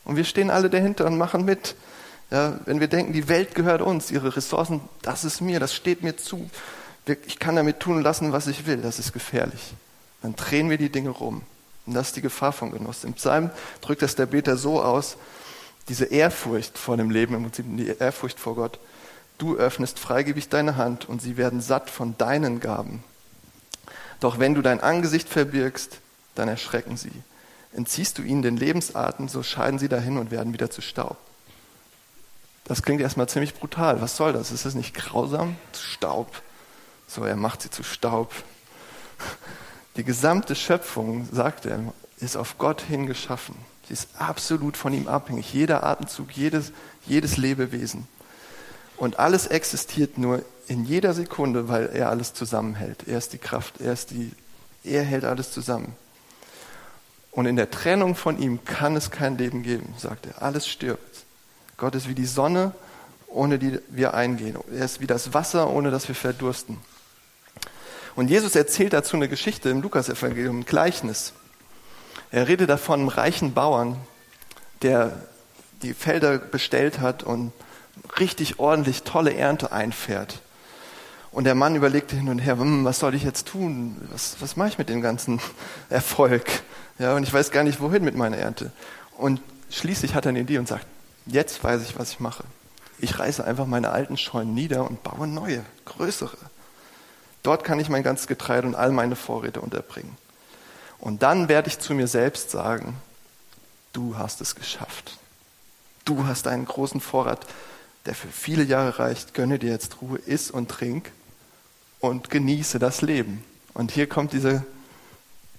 Und 0.04 0.16
wir 0.16 0.24
stehen 0.24 0.50
alle 0.50 0.70
dahinter 0.70 1.06
und 1.06 1.16
machen 1.16 1.44
mit. 1.44 1.76
Ja, 2.30 2.58
wenn 2.64 2.80
wir 2.80 2.88
denken, 2.88 3.12
die 3.12 3.28
Welt 3.28 3.54
gehört 3.54 3.82
uns, 3.82 4.10
ihre 4.10 4.36
Ressourcen, 4.36 4.80
das 5.02 5.24
ist 5.24 5.40
mir, 5.40 5.60
das 5.60 5.74
steht 5.74 6.02
mir 6.02 6.16
zu. 6.16 6.48
Ich 7.26 7.38
kann 7.38 7.56
damit 7.56 7.80
tun 7.80 7.96
und 7.96 8.02
lassen, 8.02 8.32
was 8.32 8.46
ich 8.46 8.66
will. 8.66 8.78
Das 8.78 8.98
ist 8.98 9.12
gefährlich. 9.12 9.74
Dann 10.22 10.34
drehen 10.34 10.70
wir 10.70 10.78
die 10.78 10.88
Dinge 10.88 11.10
rum. 11.10 11.42
Und 11.86 11.94
das 11.94 12.08
ist 12.08 12.16
die 12.16 12.22
Gefahr 12.22 12.52
von 12.52 12.70
Genuss. 12.70 13.04
Im 13.04 13.12
Psalm 13.14 13.50
drückt 13.82 14.02
das 14.02 14.16
der 14.16 14.26
Beter 14.26 14.56
so 14.56 14.82
aus, 14.82 15.16
diese 15.88 16.06
Ehrfurcht 16.06 16.78
vor 16.78 16.96
dem 16.96 17.10
Leben, 17.10 17.34
im 17.34 17.42
Prinzip 17.42 17.66
die 17.76 17.88
Ehrfurcht 17.88 18.40
vor 18.40 18.54
Gott. 18.54 18.78
Du 19.36 19.56
öffnest 19.56 19.98
freigebig 19.98 20.48
deine 20.48 20.76
Hand 20.76 21.08
und 21.08 21.20
sie 21.20 21.36
werden 21.36 21.60
satt 21.60 21.90
von 21.90 22.16
deinen 22.16 22.60
Gaben. 22.60 23.04
Doch 24.20 24.38
wenn 24.38 24.54
du 24.54 24.62
dein 24.62 24.80
Angesicht 24.80 25.28
verbirgst, 25.28 25.98
dann 26.34 26.48
erschrecken 26.48 26.96
sie. 26.96 27.12
Entziehst 27.74 28.16
du 28.16 28.22
ihnen 28.22 28.42
den 28.42 28.56
Lebensarten, 28.56 29.28
so 29.28 29.42
scheiden 29.42 29.78
sie 29.78 29.88
dahin 29.88 30.16
und 30.16 30.30
werden 30.30 30.52
wieder 30.52 30.70
zu 30.70 30.80
Staub. 30.80 31.18
Das 32.64 32.82
klingt 32.82 33.00
erstmal 33.00 33.28
ziemlich 33.28 33.54
brutal. 33.54 34.00
Was 34.00 34.16
soll 34.16 34.32
das? 34.32 34.50
Ist 34.50 34.64
das 34.64 34.74
nicht 34.74 34.94
grausam? 34.94 35.56
Staub. 35.78 36.42
So, 37.06 37.24
er 37.24 37.36
macht 37.36 37.62
sie 37.62 37.70
zu 37.70 37.82
Staub. 37.82 38.32
Die 39.96 40.04
gesamte 40.04 40.54
Schöpfung, 40.54 41.28
sagt 41.30 41.66
er, 41.66 41.92
ist 42.18 42.36
auf 42.36 42.58
Gott 42.58 42.80
hin 42.80 43.06
geschaffen. 43.06 43.54
Sie 43.86 43.92
ist 43.92 44.08
absolut 44.18 44.76
von 44.76 44.94
ihm 44.94 45.08
abhängig. 45.08 45.52
Jeder 45.52 45.84
Atemzug, 45.84 46.32
jedes, 46.32 46.72
jedes 47.06 47.36
Lebewesen. 47.36 48.08
Und 48.96 49.18
alles 49.18 49.46
existiert 49.46 50.16
nur 50.18 50.42
in 50.66 50.84
jeder 50.84 51.12
Sekunde, 51.12 51.68
weil 51.68 51.90
er 51.92 52.08
alles 52.08 52.32
zusammenhält. 52.32 53.06
Er 53.06 53.18
ist 53.18 53.32
die 53.32 53.38
Kraft, 53.38 53.80
er 53.80 53.92
ist 53.92 54.10
die, 54.10 54.32
er 54.84 55.02
hält 55.02 55.24
alles 55.24 55.52
zusammen. 55.52 55.94
Und 57.30 57.46
in 57.46 57.56
der 57.56 57.70
Trennung 57.70 58.14
von 58.14 58.38
ihm 58.38 58.64
kann 58.64 58.96
es 58.96 59.10
kein 59.10 59.36
Leben 59.36 59.62
geben, 59.62 59.92
sagt 59.98 60.26
er. 60.26 60.42
Alles 60.42 60.66
stirbt. 60.68 61.24
Gott 61.76 61.94
ist 61.94 62.08
wie 62.08 62.14
die 62.14 62.26
Sonne, 62.26 62.72
ohne 63.28 63.58
die 63.58 63.80
wir 63.88 64.14
eingehen. 64.14 64.56
Er 64.72 64.84
ist 64.84 65.00
wie 65.00 65.06
das 65.06 65.34
Wasser, 65.34 65.70
ohne 65.70 65.90
dass 65.90 66.08
wir 66.08 66.14
verdursten. 66.14 66.78
Und 68.16 68.28
Jesus 68.28 68.54
erzählt 68.54 68.92
dazu 68.92 69.16
eine 69.16 69.28
Geschichte 69.28 69.70
im 69.70 69.82
Lukasevangelium, 69.82 70.60
ein 70.60 70.64
Gleichnis. 70.64 71.32
Er 72.30 72.46
redet 72.46 72.70
davon 72.70 73.00
einem 73.00 73.08
reichen 73.08 73.54
Bauern, 73.54 73.96
der 74.82 75.16
die 75.82 75.94
Felder 75.94 76.38
bestellt 76.38 77.00
hat 77.00 77.22
und 77.24 77.52
richtig 78.18 78.58
ordentlich 78.58 79.02
tolle 79.02 79.34
Ernte 79.34 79.72
einfährt. 79.72 80.40
Und 81.32 81.44
der 81.44 81.56
Mann 81.56 81.74
überlegte 81.74 82.14
hin 82.14 82.28
und 82.28 82.38
her, 82.38 82.58
hm, 82.58 82.84
was 82.84 83.00
soll 83.00 83.14
ich 83.16 83.24
jetzt 83.24 83.48
tun? 83.48 83.96
Was, 84.12 84.36
was 84.38 84.56
mache 84.56 84.68
ich 84.68 84.78
mit 84.78 84.88
dem 84.88 85.00
ganzen 85.00 85.40
Erfolg? 85.90 86.44
Ja, 87.00 87.16
und 87.16 87.24
ich 87.24 87.32
weiß 87.32 87.50
gar 87.50 87.64
nicht, 87.64 87.80
wohin 87.80 88.04
mit 88.04 88.14
meiner 88.14 88.36
Ernte. 88.36 88.70
Und 89.18 89.40
schließlich 89.70 90.14
hat 90.14 90.26
er 90.26 90.30
eine 90.30 90.40
Idee 90.40 90.58
und 90.58 90.68
sagt, 90.68 90.86
jetzt 91.26 91.62
weiß 91.62 91.82
ich, 91.82 91.98
was 91.98 92.10
ich 92.10 92.20
mache. 92.20 92.44
Ich 92.98 93.18
reiße 93.18 93.44
einfach 93.44 93.66
meine 93.66 93.90
alten 93.90 94.16
Scheunen 94.16 94.54
nieder 94.54 94.88
und 94.88 95.02
baue 95.02 95.26
neue, 95.26 95.64
größere. 95.84 96.36
Dort 97.42 97.64
kann 97.64 97.80
ich 97.80 97.88
mein 97.88 98.02
ganzes 98.02 98.26
Getreide 98.26 98.66
und 98.66 98.74
all 98.74 98.92
meine 98.92 99.16
Vorräte 99.16 99.60
unterbringen. 99.60 100.16
Und 100.98 101.22
dann 101.22 101.48
werde 101.48 101.68
ich 101.68 101.78
zu 101.78 101.92
mir 101.94 102.06
selbst 102.06 102.50
sagen, 102.50 102.96
du 103.92 104.16
hast 104.16 104.40
es 104.40 104.54
geschafft. 104.54 105.18
Du 106.04 106.26
hast 106.26 106.46
einen 106.46 106.64
großen 106.64 107.00
Vorrat, 107.00 107.46
der 108.06 108.14
für 108.14 108.28
viele 108.28 108.62
Jahre 108.62 108.98
reicht. 108.98 109.34
Gönne 109.34 109.58
dir 109.58 109.70
jetzt 109.70 110.00
Ruhe, 110.00 110.18
iss 110.18 110.50
und 110.50 110.70
trink 110.70 111.10
und 112.00 112.30
genieße 112.30 112.78
das 112.78 113.02
Leben. 113.02 113.44
Und 113.74 113.90
hier 113.90 114.08
kommt 114.08 114.32
diese 114.32 114.64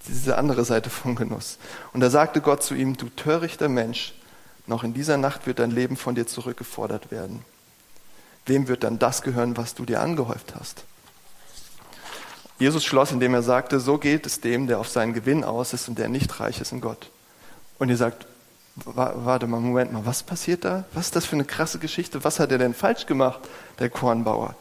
diese 0.08 0.38
andere 0.38 0.64
Seite 0.64 0.90
vom 0.90 1.14
Genuss. 1.14 1.58
Und 1.92 2.00
da 2.00 2.10
sagte 2.10 2.40
Gott 2.40 2.62
zu 2.62 2.74
ihm, 2.74 2.96
du 2.96 3.08
törichter 3.08 3.68
Mensch, 3.68 4.14
noch 4.66 4.84
in 4.84 4.94
dieser 4.94 5.16
Nacht 5.16 5.46
wird 5.46 5.58
dein 5.58 5.70
Leben 5.70 5.96
von 5.96 6.14
dir 6.14 6.26
zurückgefordert 6.26 7.10
werden. 7.10 7.44
Wem 8.46 8.68
wird 8.68 8.84
dann 8.84 8.98
das 8.98 9.22
gehören, 9.22 9.56
was 9.56 9.74
du 9.74 9.84
dir 9.84 10.00
angehäuft 10.00 10.54
hast? 10.58 10.84
Jesus 12.58 12.84
schloss, 12.84 13.12
indem 13.12 13.34
er 13.34 13.42
sagte, 13.42 13.80
so 13.80 13.98
geht 13.98 14.24
es 14.24 14.40
dem, 14.40 14.66
der 14.66 14.78
auf 14.78 14.88
seinen 14.88 15.12
Gewinn 15.12 15.44
aus 15.44 15.72
ist 15.72 15.88
und 15.88 15.98
der 15.98 16.08
nicht 16.08 16.40
reich 16.40 16.60
ist 16.60 16.72
in 16.72 16.80
Gott. 16.80 17.10
Und 17.78 17.90
ihr 17.90 17.96
sagt, 17.96 18.26
warte 18.76 19.46
mal, 19.46 19.60
Moment 19.60 19.92
mal, 19.92 20.06
was 20.06 20.22
passiert 20.22 20.64
da? 20.64 20.84
Was 20.92 21.06
ist 21.06 21.16
das 21.16 21.26
für 21.26 21.36
eine 21.36 21.44
krasse 21.44 21.78
Geschichte? 21.78 22.24
Was 22.24 22.40
hat 22.40 22.52
er 22.52 22.58
denn 22.58 22.74
falsch 22.74 23.06
gemacht, 23.06 23.40
der 23.78 23.90
Kornbauer? 23.90 24.54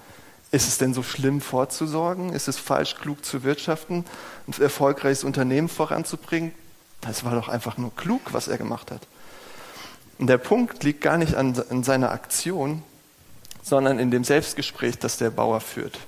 Ist 0.52 0.68
es 0.68 0.78
denn 0.78 0.94
so 0.94 1.04
schlimm 1.04 1.42
vorzusorgen? 1.42 2.34
Ist 2.34 2.48
es 2.48 2.58
falsch, 2.58 2.96
klug 2.96 3.24
zu 3.26 3.44
wirtschaften, 3.44 4.06
ein 4.48 4.62
erfolgreiches 4.62 5.24
Unternehmen 5.24 5.70
voranzubringen? 5.70 6.54
Das 7.02 7.24
war 7.24 7.36
doch 7.36 7.50
einfach 7.50 7.78
nur 7.78 7.96
klug, 7.96 8.22
was 8.32 8.48
er 8.48 8.58
gemacht 8.58 8.92
hat. 8.92 9.02
Und 10.18 10.28
der 10.28 10.38
Punkt 10.38 10.84
liegt 10.84 11.02
gar 11.02 11.18
nicht 11.18 11.36
an, 11.36 11.62
an 11.70 11.84
seiner 11.84 12.12
Aktion, 12.12 12.84
sondern 13.64 14.00
in 14.00 14.12
dem 14.12 14.24
Selbstgespräch, 14.24 14.98
das 15.00 15.18
der 15.18 15.30
Bauer 15.30 15.60
führt. 15.60 16.00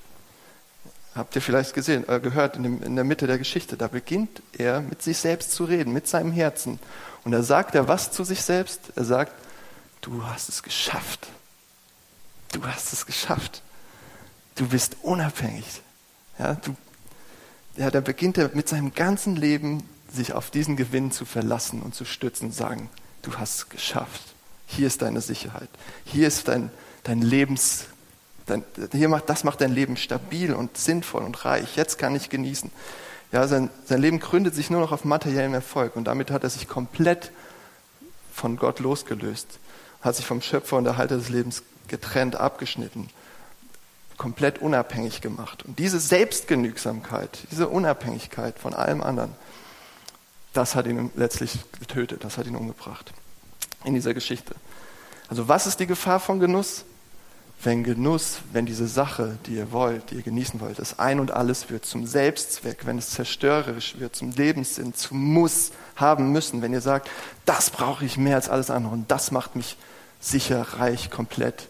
Habt 1.16 1.36
ihr 1.36 1.42
vielleicht 1.42 1.74
gesehen, 1.74 2.08
äh, 2.08 2.20
gehört 2.20 2.58
in, 2.58 2.64
dem, 2.64 2.84
in 2.84 2.96
der 2.96 3.04
Mitte 3.04 3.26
der 3.26 3.40
Geschichte. 3.40 3.76
Da 3.76 3.88
beginnt 3.88 4.42
er 4.56 4.82
mit 4.82 5.02
sich 5.02 5.18
selbst 5.18 5.52
zu 5.52 5.66
reden, 5.66 5.92
mit 5.92 6.08
seinem 6.08 6.32
Herzen. 6.32 6.80
Und 7.24 7.32
da 7.32 7.42
sagt 7.42 7.74
er 7.74 7.88
was 7.88 8.12
zu 8.12 8.24
sich 8.24 8.44
selbst? 8.44 8.94
Er 8.96 9.04
sagt, 9.04 9.34
du 10.02 10.24
hast 10.24 10.48
es 10.48 10.62
geschafft. 10.62 11.28
Du 12.52 12.64
hast 12.66 12.94
es 12.94 13.08
geschafft. 13.08 13.64
Du 14.56 14.68
bist 14.68 14.98
unabhängig. 15.02 15.82
Ja, 16.38 16.54
du, 16.54 16.76
ja, 17.78 17.90
da 17.90 18.00
beginnt 18.00 18.38
er 18.38 18.52
mit 18.54 18.70
seinem 18.70 18.94
ganzen 18.94 19.36
Leben, 19.36 19.84
sich 20.12 20.34
auf 20.34 20.52
diesen 20.52 20.78
Gewinn 20.78 21.12
zu 21.12 21.26
verlassen 21.26 21.82
und 21.82 21.96
zu 21.96 22.06
stützen, 22.06 22.52
sagen, 22.52 22.90
du 23.28 23.38
hast 23.38 23.58
es 23.58 23.70
geschafft. 23.70 24.22
Hier 24.66 24.88
ist 24.88 25.02
deine 25.02 25.22
Sicherheit. 25.22 25.70
Hier 26.06 26.28
ist 26.28 26.48
dein, 26.48 26.72
dein 27.04 27.22
Lebens, 27.22 27.86
dein, 28.46 28.64
hier 28.92 29.10
macht, 29.10 29.30
das 29.30 29.44
macht 29.44 29.62
dein 29.62 29.72
Leben 29.72 29.98
stabil 29.98 30.54
und 30.54 30.78
sinnvoll 30.78 31.24
und 31.24 31.46
reich. 31.46 31.76
Jetzt 31.76 31.98
kann 31.98 32.16
ich 32.16 32.30
genießen. 32.30 32.72
Ja, 33.32 33.48
sein, 33.48 33.70
sein 33.86 34.02
Leben 34.02 34.20
gründet 34.20 34.56
sich 34.56 34.70
nur 34.70 34.80
noch 34.80 34.92
auf 34.92 35.04
materiellem 35.04 35.54
Erfolg 35.54 35.96
und 35.96 36.06
damit 36.06 36.32
hat 36.32 36.44
er 36.44 36.50
sich 36.50 36.68
komplett 36.68 37.32
von 38.34 38.58
Gott 38.58 38.80
losgelöst, 38.80 39.60
hat 40.02 40.16
sich 40.16 40.26
vom 40.26 40.42
Schöpfer 40.42 40.78
und 40.78 40.86
Erhalter 40.86 41.18
des 41.18 41.30
Lebens 41.30 41.64
getrennt, 41.88 42.36
abgeschnitten 42.36 43.10
komplett 44.18 44.60
unabhängig 44.60 45.22
gemacht. 45.22 45.64
Und 45.64 45.80
diese 45.80 46.00
Selbstgenügsamkeit, 46.00 47.40
diese 47.52 47.70
Unabhängigkeit 47.70 48.58
von 48.60 48.74
allem 48.74 49.02
anderen, 49.02 49.32
das 50.58 50.76
hat 50.76 50.88
ihn 50.88 51.12
letztlich 51.16 51.60
getötet, 51.80 52.24
das 52.24 52.38
hat 52.38 52.48
ihn 52.48 52.56
umgebracht 52.56 53.14
in 53.84 53.94
dieser 53.94 54.16
Geschichte. 54.16 54.56
Also 55.30 55.48
was 55.48 55.68
ist 55.68 55.80
die 55.80 55.86
Gefahr 55.86 56.20
von 56.20 56.40
Genuss? 56.40 56.84
Wenn 57.64 57.84
Genuss, 57.84 58.40
wenn 58.54 58.66
diese 58.66 58.88
Sache, 58.88 59.38
die 59.46 59.56
ihr 59.56 59.72
wollt, 59.72 60.12
die 60.12 60.16
ihr 60.16 60.22
genießen 60.22 60.60
wollt, 60.60 60.80
das 60.80 61.00
ein 61.00 61.20
und 61.20 61.32
alles 61.32 61.70
wird 61.70 61.86
zum 61.86 62.06
Selbstzweck, 62.06 62.86
wenn 62.86 62.98
es 62.98 63.12
zerstörerisch 63.12 64.00
wird, 64.00 64.16
zum 64.16 64.32
Lebenssinn, 64.32 64.94
zum 64.94 65.24
Muss 65.34 65.72
haben 65.96 66.32
müssen, 66.32 66.62
wenn 66.62 66.74
ihr 66.74 66.82
sagt, 66.82 67.10
das 67.46 67.70
brauche 67.70 68.06
ich 68.06 68.18
mehr 68.18 68.36
als 68.36 68.50
alles 68.50 68.70
andere 68.70 68.94
und 68.94 69.10
das 69.12 69.32
macht 69.32 69.56
mich 69.56 69.78
sicher, 70.20 70.62
reich, 70.80 71.10
komplett, 71.12 71.68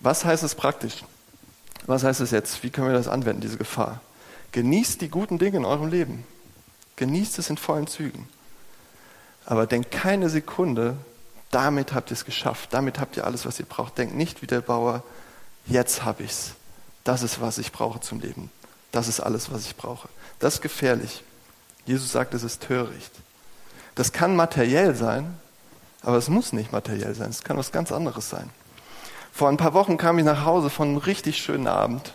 was 0.00 0.24
heißt 0.24 0.42
es 0.42 0.54
praktisch? 0.54 1.04
Was 1.86 2.04
heißt 2.04 2.20
es 2.20 2.30
jetzt? 2.30 2.62
Wie 2.62 2.70
können 2.70 2.88
wir 2.88 2.94
das 2.94 3.08
anwenden, 3.08 3.40
diese 3.40 3.56
Gefahr? 3.56 4.00
Genießt 4.52 5.00
die 5.00 5.08
guten 5.08 5.38
Dinge 5.38 5.58
in 5.58 5.64
eurem 5.64 5.88
Leben. 5.88 6.24
Genießt 6.96 7.38
es 7.38 7.50
in 7.50 7.56
vollen 7.56 7.86
Zügen. 7.86 8.28
Aber 9.44 9.66
denkt 9.66 9.90
keine 9.90 10.28
Sekunde, 10.28 10.96
damit 11.50 11.92
habt 11.94 12.10
ihr 12.10 12.14
es 12.14 12.24
geschafft, 12.24 12.72
damit 12.72 12.98
habt 12.98 13.16
ihr 13.16 13.24
alles, 13.24 13.44
was 13.44 13.58
ihr 13.58 13.66
braucht. 13.66 13.98
Denkt 13.98 14.14
nicht 14.14 14.42
wie 14.42 14.46
der 14.46 14.60
Bauer, 14.60 15.02
jetzt 15.66 16.04
habe 16.04 16.22
ich 16.22 16.30
es. 16.30 16.52
Das 17.04 17.22
ist, 17.22 17.40
was 17.40 17.58
ich 17.58 17.72
brauche 17.72 18.00
zum 18.00 18.20
Leben. 18.20 18.50
Das 18.92 19.08
ist 19.08 19.20
alles, 19.20 19.50
was 19.50 19.66
ich 19.66 19.76
brauche. 19.76 20.08
Das 20.38 20.54
ist 20.54 20.60
gefährlich. 20.62 21.24
Jesus 21.84 22.12
sagt, 22.12 22.34
es 22.34 22.44
ist 22.44 22.62
töricht. 22.62 23.10
Das 23.94 24.12
kann 24.12 24.36
materiell 24.36 24.94
sein, 24.94 25.36
Aber 26.02 26.16
es 26.16 26.28
muss 26.28 26.52
nicht 26.52 26.72
materiell 26.72 27.14
sein, 27.14 27.30
es 27.30 27.44
kann 27.44 27.56
was 27.56 27.70
ganz 27.70 27.92
anderes 27.92 28.28
sein. 28.28 28.50
Vor 29.32 29.48
ein 29.48 29.56
paar 29.56 29.72
Wochen 29.72 29.96
kam 29.96 30.18
ich 30.18 30.24
nach 30.24 30.44
Hause 30.44 30.68
von 30.68 30.88
einem 30.88 30.96
richtig 30.98 31.38
schönen 31.38 31.66
Abend 31.66 32.12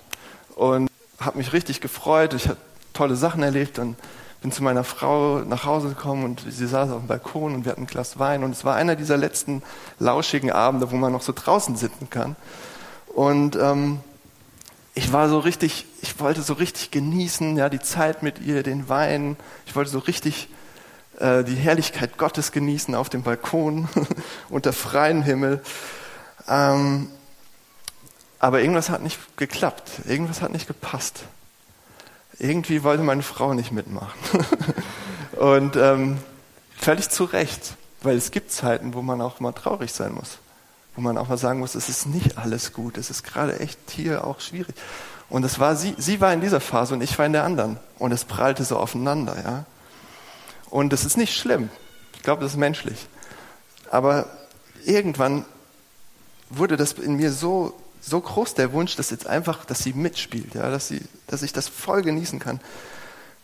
und 0.56 0.90
habe 1.20 1.38
mich 1.38 1.54
richtig 1.54 1.82
gefreut. 1.82 2.34
Ich 2.34 2.48
habe 2.48 2.58
tolle 2.94 3.16
Sachen 3.16 3.42
erlebt 3.44 3.80
und 3.80 3.96
bin 4.42 4.52
zu 4.52 4.64
meiner 4.64 4.84
Frau 4.84 5.40
nach 5.40 5.66
Hause 5.66 5.90
gekommen 5.90 6.24
und 6.24 6.44
sie 6.48 6.68
saß 6.68 6.92
auf 6.92 7.00
dem 7.00 7.08
Balkon 7.08 7.56
und 7.56 7.66
wir 7.66 7.72
hatten 7.72 7.84
ein 7.84 7.88
Glas 7.88 8.20
Wein 8.20 8.44
und 8.44 8.52
es 8.52 8.64
war 8.64 8.76
einer 8.76 8.96
dieser 8.96 9.18
letzten 9.18 9.64
lauschigen 10.00 10.52
Abende, 10.52 10.92
wo 10.92 10.96
man 10.96 11.12
noch 11.12 11.22
so 11.22 11.34
draußen 11.34 11.76
sitzen 11.76 12.10
kann. 12.10 12.36
Und 13.08 13.56
ähm, 13.56 14.00
ich 14.94 15.12
war 15.12 15.30
so 15.30 15.40
richtig, 15.40 15.86
ich 16.02 16.20
wollte 16.20 16.42
so 16.42 16.54
richtig 16.54 16.92
genießen, 16.92 17.58
ja, 17.58 17.70
die 17.70 17.80
Zeit 17.80 18.24
mit 18.24 18.40
ihr, 18.40 18.64
den 18.64 18.90
Wein. 18.90 19.38
Ich 19.66 19.76
wollte 19.76 19.92
so 19.92 20.00
richtig 20.00 20.50
äh, 21.20 21.44
die 21.44 21.56
Herrlichkeit 21.56 22.18
Gottes 22.18 22.52
genießen 22.52 22.96
auf 22.96 23.10
dem 23.10 23.24
Balkon 23.24 23.90
unter 24.50 24.74
freiem 24.74 25.24
Himmel. 25.24 25.62
Ähm, 26.48 27.10
aber 28.40 28.62
irgendwas 28.62 28.90
hat 28.90 29.02
nicht 29.02 29.20
geklappt, 29.38 29.90
irgendwas 30.06 30.42
hat 30.42 30.52
nicht 30.52 30.68
gepasst. 30.68 31.24
Irgendwie 32.40 32.84
wollte 32.84 33.04
meine 33.04 33.24
Frau 33.24 33.54
nicht 33.54 33.72
mitmachen. 33.72 34.18
Und 35.38 35.76
ähm, 35.76 36.18
völlig 36.76 37.10
zu 37.10 37.24
Recht, 37.26 37.76
weil 38.02 38.16
es 38.16 38.32
gibt 38.32 38.52
Zeiten, 38.52 38.94
wo 38.94 39.02
man 39.02 39.22
auch 39.22 39.40
mal 39.40 39.54
traurig 39.54 39.92
sein 39.92 40.14
muss, 40.14 40.38
wo 40.96 41.02
man 41.02 41.18
auch 41.18 41.30
mal 41.30 41.38
sagen 41.38 41.60
muss, 41.60 41.76
es 41.76 41.90
ist 41.90 42.08
nicht 42.08 42.38
alles 42.38 42.74
gut, 42.74 42.98
es 42.98 43.10
ist 43.10 43.24
gerade 43.24 43.60
echt 43.60 43.80
hier 43.90 44.26
auch 44.26 44.40
schwierig. 44.40 44.76
Und 45.30 45.44
es 45.44 45.60
war 45.60 45.76
sie, 45.76 45.96
sie 45.98 46.22
war 46.22 46.34
in 46.34 46.42
dieser 46.42 46.60
Phase 46.60 46.94
und 46.94 47.02
ich 47.02 47.18
war 47.18 47.26
in 47.26 47.34
der 47.34 47.44
anderen. 47.44 47.78
Und 47.98 48.12
es 48.12 48.24
prallte 48.24 48.64
so 48.64 48.78
aufeinander, 48.78 49.36
ja. 49.44 49.66
Und 50.70 50.94
es 50.94 51.06
ist 51.06 51.18
nicht 51.18 51.36
schlimm. 51.36 51.70
Ich 52.16 52.24
glaube, 52.24 52.42
das 52.42 52.54
ist 52.54 52.58
menschlich. 52.58 53.08
Aber 53.90 54.28
irgendwann 54.86 55.46
wurde 56.50 56.78
das 56.78 56.94
in 56.94 57.16
mir 57.16 57.32
so 57.32 57.74
so 58.08 58.22
groß 58.22 58.54
der 58.54 58.72
Wunsch, 58.74 58.96
dass 58.96 59.10
jetzt 59.10 59.28
einfach, 59.28 59.66
dass 59.66 59.80
sie 59.80 59.94
mitspielt, 59.94 60.56
ja, 60.56 60.70
dass, 60.70 60.88
sie, 60.88 61.02
dass 61.28 61.44
ich 61.44 61.54
das 61.54 61.68
voll 61.68 62.02
genießen 62.02 62.40
kann, 62.40 62.60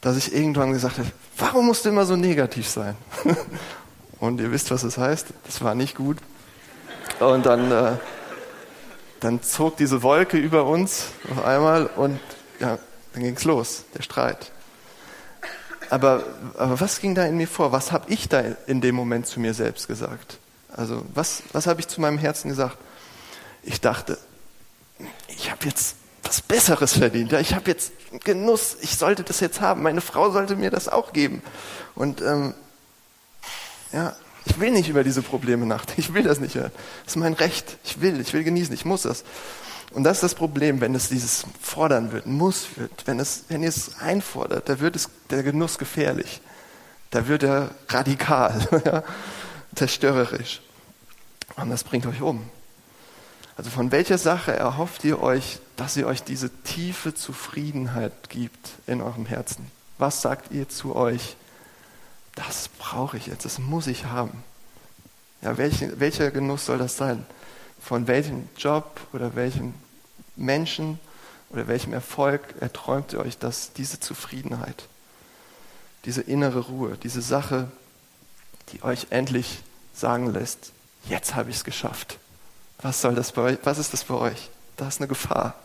dass 0.01 0.17
ich 0.17 0.33
irgendwann 0.33 0.71
gesagt 0.71 0.99
habe, 0.99 1.11
warum 1.37 1.65
musst 1.65 1.85
du 1.85 1.89
immer 1.89 2.05
so 2.05 2.15
negativ 2.15 2.67
sein? 2.67 2.95
Und 4.19 4.39
ihr 4.39 4.51
wisst, 4.51 4.71
was 4.71 4.83
es 4.83 4.95
das 4.95 5.03
heißt. 5.03 5.27
Das 5.45 5.61
war 5.61 5.75
nicht 5.75 5.95
gut. 5.95 6.17
Und 7.19 7.45
dann, 7.45 7.71
äh, 7.71 7.97
dann 9.19 9.41
zog 9.43 9.75
diese 9.75 10.01
Wolke 10.01 10.37
über 10.37 10.65
uns 10.65 11.07
auf 11.29 11.45
einmal 11.45 11.87
und 11.87 12.19
ja, 12.59 12.77
dann 13.13 13.23
ging 13.23 13.35
es 13.35 13.43
los, 13.43 13.83
der 13.93 14.01
Streit. 14.01 14.51
Aber, 15.89 16.23
aber 16.57 16.79
was 16.79 17.01
ging 17.01 17.15
da 17.15 17.25
in 17.25 17.35
mir 17.35 17.47
vor? 17.47 17.73
Was 17.73 17.91
habe 17.91 18.11
ich 18.11 18.29
da 18.29 18.41
in 18.65 18.79
dem 18.79 18.95
Moment 18.95 19.27
zu 19.27 19.41
mir 19.41 19.53
selbst 19.53 19.87
gesagt? 19.87 20.37
Also 20.71 21.03
was, 21.13 21.43
was 21.51 21.67
habe 21.67 21.81
ich 21.81 21.87
zu 21.87 21.99
meinem 21.99 22.17
Herzen 22.17 22.49
gesagt? 22.49 22.77
Ich 23.61 23.81
dachte, 23.81 24.17
habe 25.63 25.69
jetzt 25.69 25.95
was 26.23 26.41
Besseres 26.41 26.93
verdient. 26.93 27.31
Ja? 27.31 27.39
Ich 27.39 27.53
habe 27.53 27.69
jetzt 27.69 27.91
Genuss, 28.23 28.77
ich 28.81 28.97
sollte 28.97 29.23
das 29.23 29.39
jetzt 29.39 29.61
haben. 29.61 29.81
Meine 29.81 30.01
Frau 30.01 30.31
sollte 30.31 30.55
mir 30.55 30.71
das 30.71 30.87
auch 30.87 31.13
geben. 31.13 31.41
Und 31.95 32.21
ähm, 32.21 32.53
ja, 33.91 34.15
ich 34.45 34.59
will 34.59 34.71
nicht 34.71 34.89
über 34.89 35.03
diese 35.03 35.21
Probleme 35.21 35.65
nachdenken. 35.65 36.01
Ich 36.01 36.13
will 36.13 36.23
das 36.23 36.39
nicht 36.39 36.55
hören. 36.55 36.71
Das 37.05 37.13
ist 37.13 37.15
mein 37.17 37.33
Recht. 37.33 37.77
Ich 37.83 38.01
will, 38.01 38.19
ich 38.19 38.33
will 38.33 38.43
genießen, 38.43 38.73
ich 38.73 38.85
muss 38.85 39.03
das. 39.03 39.23
Und 39.91 40.03
das 40.03 40.17
ist 40.17 40.23
das 40.23 40.35
Problem, 40.35 40.81
wenn 40.81 40.95
es 40.95 41.09
dieses 41.09 41.45
Fordern 41.61 42.11
wird, 42.11 42.25
muss 42.25 42.67
wird, 42.75 43.05
wenn, 43.05 43.19
es, 43.19 43.45
wenn 43.47 43.61
ihr 43.61 43.69
es 43.69 43.99
einfordert, 43.99 44.67
da 44.67 44.79
wird 44.79 44.95
es, 44.95 45.09
der 45.29 45.43
Genuss 45.43 45.77
gefährlich. 45.77 46.41
Da 47.11 47.27
wird 47.27 47.43
er 47.43 47.69
radikal, 47.89 48.67
ja, 48.85 49.03
zerstörerisch. 49.75 50.61
Und 51.57 51.69
das 51.69 51.83
bringt 51.83 52.07
euch 52.07 52.21
um. 52.21 52.49
Also 53.55 53.69
von 53.69 53.91
welcher 53.91 54.17
Sache 54.17 54.53
erhofft 54.53 55.03
ihr 55.03 55.21
euch, 55.21 55.59
dass 55.75 55.93
sie 55.93 56.05
euch 56.05 56.23
diese 56.23 56.49
tiefe 56.63 57.13
Zufriedenheit 57.13 58.29
gibt 58.29 58.69
in 58.87 59.01
eurem 59.01 59.25
Herzen? 59.25 59.69
Was 59.97 60.21
sagt 60.21 60.51
ihr 60.51 60.69
zu 60.69 60.95
euch? 60.95 61.35
Das 62.35 62.67
brauche 62.67 63.17
ich 63.17 63.27
jetzt, 63.27 63.45
das 63.45 63.59
muss 63.59 63.87
ich 63.87 64.05
haben. 64.05 64.43
Ja, 65.41 65.57
welchen, 65.57 65.99
welcher 65.99 66.31
Genuss 66.31 66.65
soll 66.65 66.79
das 66.79 66.97
sein? 66.97 67.25
Von 67.79 68.07
welchem 68.07 68.49
Job 68.57 68.99
oder 69.13 69.35
welchem 69.35 69.73
Menschen 70.35 70.99
oder 71.49 71.67
welchem 71.67 71.93
Erfolg 71.93 72.41
erträumt 72.59 73.13
ihr 73.13 73.19
euch 73.19 73.37
das, 73.37 73.73
diese 73.73 73.99
Zufriedenheit, 73.99 74.87
diese 76.05 76.21
innere 76.21 76.61
Ruhe, 76.61 76.97
diese 77.03 77.21
Sache, 77.21 77.69
die 78.71 78.81
euch 78.83 79.07
endlich 79.11 79.61
sagen 79.93 80.33
lässt, 80.33 80.71
jetzt 81.07 81.35
habe 81.35 81.51
ich 81.51 81.57
es 81.57 81.63
geschafft. 81.63 82.17
Was 82.83 83.01
soll 83.01 83.15
das 83.15 83.31
bei 83.31 83.41
euch? 83.41 83.57
Was 83.63 83.79
ist 83.79 83.93
das 83.93 84.03
bei 84.03 84.15
euch? 84.15 84.49
Da 84.77 84.87
ist 84.87 84.99
eine 84.99 85.07
Gefahr. 85.07 85.55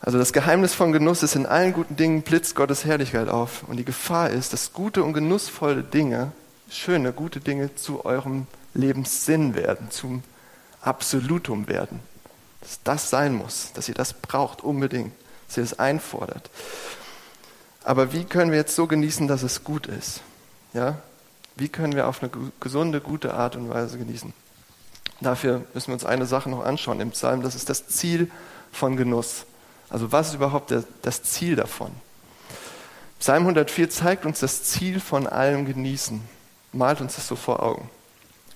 Also 0.00 0.18
das 0.18 0.32
Geheimnis 0.32 0.72
von 0.72 0.92
Genuss 0.92 1.24
ist, 1.24 1.34
in 1.34 1.46
allen 1.46 1.72
guten 1.72 1.96
Dingen 1.96 2.22
blitzt 2.22 2.54
Gottes 2.54 2.84
Herrlichkeit 2.84 3.28
auf. 3.28 3.64
Und 3.66 3.76
die 3.76 3.84
Gefahr 3.84 4.30
ist, 4.30 4.52
dass 4.52 4.72
gute 4.72 5.02
und 5.02 5.14
genussvolle 5.14 5.82
Dinge, 5.82 6.30
schöne, 6.70 7.12
gute 7.12 7.40
Dinge 7.40 7.74
zu 7.74 8.04
eurem 8.04 8.46
Lebenssinn 8.72 9.56
werden, 9.56 9.90
zum 9.90 10.22
Absolutum 10.80 11.66
werden. 11.66 11.98
Dass 12.60 12.80
das 12.84 13.10
sein 13.10 13.34
muss, 13.34 13.72
dass 13.74 13.88
ihr 13.88 13.96
das 13.96 14.12
braucht 14.12 14.62
unbedingt, 14.62 15.12
dass 15.48 15.56
ihr 15.56 15.64
das 15.64 15.78
einfordert. 15.80 16.50
Aber 17.82 18.12
wie 18.12 18.24
können 18.24 18.52
wir 18.52 18.58
jetzt 18.58 18.76
so 18.76 18.86
genießen, 18.86 19.26
dass 19.26 19.42
es 19.42 19.64
gut 19.64 19.88
ist? 19.88 20.20
Ja? 20.72 20.98
Wie 21.56 21.68
können 21.68 21.94
wir 21.94 22.06
auf 22.06 22.22
eine 22.22 22.30
gesunde, 22.60 23.00
gute 23.00 23.34
Art 23.34 23.56
und 23.56 23.70
Weise 23.70 23.98
genießen? 23.98 24.32
Dafür 25.20 25.64
müssen 25.72 25.88
wir 25.88 25.94
uns 25.94 26.04
eine 26.04 26.26
Sache 26.26 26.50
noch 26.50 26.64
anschauen 26.64 27.00
im 27.00 27.10
Psalm, 27.10 27.42
das 27.42 27.54
ist 27.54 27.70
das 27.70 27.88
Ziel 27.88 28.30
von 28.70 28.96
Genuss. 28.96 29.46
Also 29.88 30.12
was 30.12 30.28
ist 30.28 30.34
überhaupt 30.34 30.70
der, 30.70 30.84
das 31.02 31.22
Ziel 31.22 31.56
davon? 31.56 31.90
Psalm 33.18 33.44
104 33.44 33.88
zeigt 33.88 34.26
uns 34.26 34.40
das 34.40 34.64
Ziel 34.64 35.00
von 35.00 35.26
allem 35.26 35.64
Genießen, 35.64 36.20
malt 36.72 37.00
uns 37.00 37.16
das 37.16 37.26
so 37.26 37.36
vor 37.36 37.62
Augen. 37.62 37.90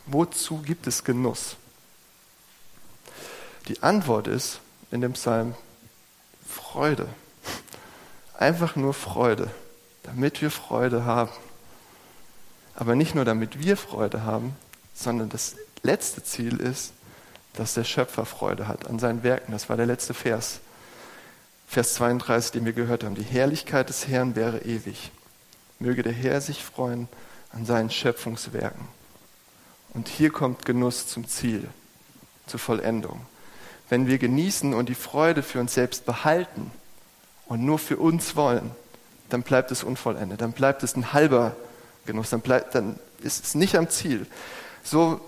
Wozu 0.07 0.59
gibt 0.59 0.87
es 0.87 1.05
Genuss? 1.05 1.57
Die 3.69 3.83
Antwort 3.83 4.27
ist 4.27 4.61
in 4.91 5.01
dem 5.01 5.13
Psalm 5.13 5.55
Freude. 6.47 7.09
Einfach 8.37 8.77
nur 8.77 8.93
Freude, 8.93 9.51
damit 10.03 10.43
wir 10.43 10.51
Freude 10.51 11.05
haben. 11.05 11.31
Aber 12.75 12.97
nicht 12.97 13.15
nur 13.15 13.25
damit 13.25 13.61
wir 13.61 13.77
Freude 13.77 14.25
haben, 14.25 14.57
sondern 14.95 15.29
das 15.29 15.57
letzte 15.83 16.23
Ziel 16.23 16.61
ist, 16.61 16.93
dass 17.55 17.75
der 17.75 17.85
Schöpfer 17.85 18.25
Freude 18.25 18.69
hat 18.69 18.89
an 18.89 18.99
seinen 18.99 19.23
Werken. 19.23 19.53
Das 19.53 19.69
war 19.69 19.77
der 19.77 19.87
letzte 19.87 20.15
Vers. 20.15 20.61
Vers 21.67 21.95
32, 21.95 22.53
den 22.53 22.65
wir 22.65 22.73
gehört 22.73 23.05
haben. 23.05 23.15
Die 23.15 23.23
Herrlichkeit 23.23 23.89
des 23.89 24.09
Herrn 24.09 24.35
wäre 24.37 24.61
ewig. 24.61 25.11
Möge 25.79 26.03
der 26.03 26.13
Herr 26.13 26.41
sich 26.41 26.65
freuen 26.65 27.09
an 27.53 27.65
seinen 27.65 27.91
Schöpfungswerken. 27.91 28.89
Und 29.95 30.09
hier 30.09 30.31
kommt 30.31 30.65
Genuss 30.65 31.09
zum 31.09 31.27
Ziel, 31.27 31.69
zur 32.47 32.61
Vollendung. 32.61 33.27
Wenn 33.89 34.07
wir 34.07 34.19
genießen 34.19 34.73
und 34.75 34.89
die 34.89 34.95
Freude 34.95 35.43
für 35.43 35.59
uns 35.59 35.75
selbst 35.75 36.07
behalten 36.07 36.71
und 37.47 37.65
nur 37.65 37.79
für 37.79 37.97
uns 37.97 38.37
wollen, 38.37 38.71
dann 39.29 39.43
bleibt 39.43 39.71
es 39.71 39.83
unvollendet, 39.83 40.41
dann 40.41 40.53
bleibt 40.53 40.83
es 40.83 40.95
ein 40.95 41.13
halber 41.13 41.57
Genuss, 42.07 42.31
dann, 42.31 42.41
bleibt, 42.41 42.75
dann 42.75 42.99
ist 43.21 43.45
es 43.45 43.55
nicht 43.55 43.77
am 43.77 43.89
Ziel. 43.89 44.27
So 44.83 45.21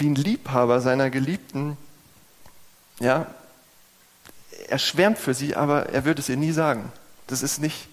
wie 0.00 0.08
ein 0.08 0.14
Liebhaber 0.14 0.80
seiner 0.80 1.10
Geliebten, 1.10 1.76
ja, 3.00 3.26
er 4.68 4.78
schwärmt 4.78 5.18
für 5.18 5.34
sie, 5.34 5.54
aber 5.54 5.88
er 5.90 6.04
würde 6.04 6.20
es 6.20 6.28
ihr 6.28 6.36
nie 6.36 6.52
sagen. 6.52 6.92
Das 7.26 7.42
ist 7.42 7.60
nicht, 7.60 7.88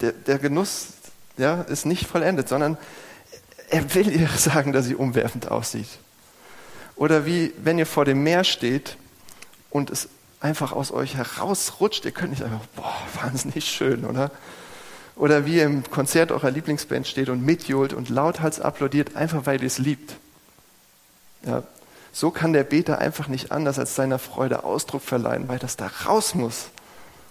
der, 0.00 0.12
der 0.12 0.38
Genuss 0.38 0.88
ja, 1.36 1.62
ist 1.62 1.86
nicht 1.86 2.06
vollendet, 2.06 2.48
sondern 2.48 2.76
er 3.70 3.94
will 3.94 4.10
ihr 4.10 4.28
sagen, 4.36 4.72
dass 4.72 4.86
sie 4.86 4.94
umwerfend 4.94 5.50
aussieht. 5.50 5.88
Oder 6.96 7.26
wie 7.26 7.52
wenn 7.62 7.78
ihr 7.78 7.86
vor 7.86 8.04
dem 8.04 8.22
Meer 8.22 8.44
steht 8.44 8.96
und 9.70 9.90
es 9.90 10.08
einfach 10.40 10.72
aus 10.72 10.92
euch 10.92 11.16
herausrutscht, 11.16 12.04
ihr 12.04 12.12
könnt 12.12 12.30
nicht 12.30 12.42
einfach, 12.42 12.64
boah, 12.74 12.94
wahnsinnig 13.22 13.66
schön, 13.66 14.04
oder? 14.04 14.30
Oder 15.14 15.46
wie 15.46 15.56
ihr 15.56 15.64
im 15.64 15.82
Konzert 15.90 16.30
eurer 16.30 16.50
Lieblingsband 16.50 17.06
steht 17.06 17.28
und 17.28 17.42
mitjohlt 17.44 17.94
und 17.94 18.10
lauthals 18.10 18.60
applaudiert, 18.60 19.16
einfach 19.16 19.46
weil 19.46 19.60
ihr 19.60 19.66
es 19.66 19.78
liebt. 19.78 20.16
Ja, 21.46 21.62
so 22.12 22.30
kann 22.30 22.52
der 22.52 22.64
Beter 22.64 22.98
einfach 22.98 23.28
nicht 23.28 23.52
anders 23.52 23.78
als 23.78 23.94
seiner 23.94 24.18
Freude 24.18 24.64
Ausdruck 24.64 25.02
verleihen, 25.02 25.48
weil 25.48 25.58
das 25.58 25.76
da 25.76 25.90
raus 26.06 26.34
muss, 26.34 26.68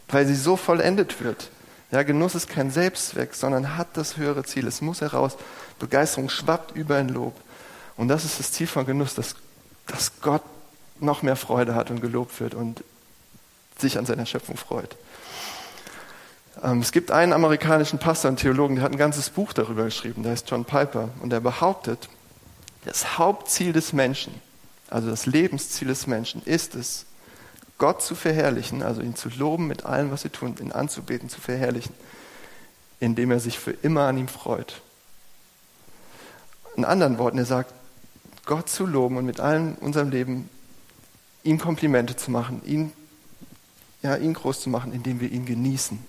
weil 0.08 0.26
sie 0.26 0.36
so 0.36 0.58
vollendet 0.58 1.24
wird. 1.24 1.50
Ja, 1.92 2.04
Genuss 2.04 2.36
ist 2.36 2.50
kein 2.50 2.72
Selbstzweck, 2.72 3.36
sondern 3.36 3.78
hat 3.78 3.88
das 3.94 4.18
höhere 4.18 4.44
Ziel. 4.44 4.68
Es 4.68 4.82
muss 4.82 5.02
heraus. 5.02 5.38
Begeisterung 5.80 6.30
schwappt 6.30 6.76
über 6.76 6.96
ein 6.96 7.10
Lob. 7.10 7.34
Und 7.98 8.08
das 8.08 8.26
ist 8.26 8.40
das 8.40 8.52
Ziel 8.52 8.68
von 8.68 8.86
Genuss, 8.86 9.16
dass, 9.16 9.36
dass 9.88 10.20
Gott 10.22 10.44
noch 11.00 11.22
mehr 11.22 11.36
Freude 11.36 11.76
hat 11.76 11.92
und 11.92 12.02
gelobt 12.02 12.40
wird 12.40 12.54
und 12.56 12.84
sich 13.78 13.98
an 13.98 14.06
seiner 14.06 14.26
Schöpfung 14.26 14.58
freut. 14.58 14.96
Ähm, 16.64 16.80
es 16.80 16.92
gibt 16.92 17.12
einen 17.12 17.34
amerikanischen 17.34 18.00
Pastor 18.00 18.32
und 18.32 18.38
Theologen, 18.38 18.76
der 18.76 18.86
hat 18.86 18.92
ein 18.92 18.98
ganzes 18.98 19.30
Buch 19.30 19.54
darüber 19.54 19.84
geschrieben, 19.86 20.24
der 20.24 20.32
heißt 20.32 20.50
John 20.50 20.66
Piper, 20.66 21.10
und 21.22 21.30
der 21.32 21.40
behauptet, 21.40 22.08
das 22.86 23.18
Hauptziel 23.18 23.74
des 23.74 23.94
Menschen, 23.94 24.34
also 24.90 25.10
das 25.10 25.26
Lebensziel 25.26 25.88
des 25.88 26.08
Menschen, 26.08 26.42
ist 26.44 26.76
es, 26.76 27.06
Gott 27.78 28.02
zu 28.02 28.16
verherrlichen, 28.16 28.84
also 28.84 29.02
ihn 29.02 29.16
zu 29.16 29.28
loben 29.30 29.68
mit 29.68 29.86
allem, 29.86 30.12
was 30.12 30.22
sie 30.22 30.30
tun, 30.30 30.56
ihn 30.62 30.72
anzubeten, 30.72 31.28
zu 31.28 31.42
verherrlichen, 31.42 31.94
indem 33.00 33.32
er 33.32 33.42
sich 33.42 33.60
für 33.60 33.72
immer 33.72 34.04
an 34.08 34.18
ihm 34.18 34.30
freut. 34.30 34.82
In 36.78 36.86
anderen 36.86 37.18
Worten, 37.18 37.38
er 37.38 37.46
sagt, 37.46 37.74
Gott 38.46 38.70
zu 38.70 38.86
loben 38.86 39.18
und 39.18 39.26
mit 39.26 39.40
allem 39.40 39.76
unserem 39.76 40.10
Leben 40.10 40.50
ihm 41.44 41.60
Komplimente 41.60 42.16
zu 42.16 42.32
machen, 42.32 42.62
ihn, 42.66 42.94
ja, 44.02 44.16
ihn 44.16 44.34
groß 44.34 44.62
zu 44.62 44.70
machen, 44.70 44.94
indem 44.94 45.20
wir 45.20 45.32
ihn 45.32 45.46
genießen. 45.46 46.00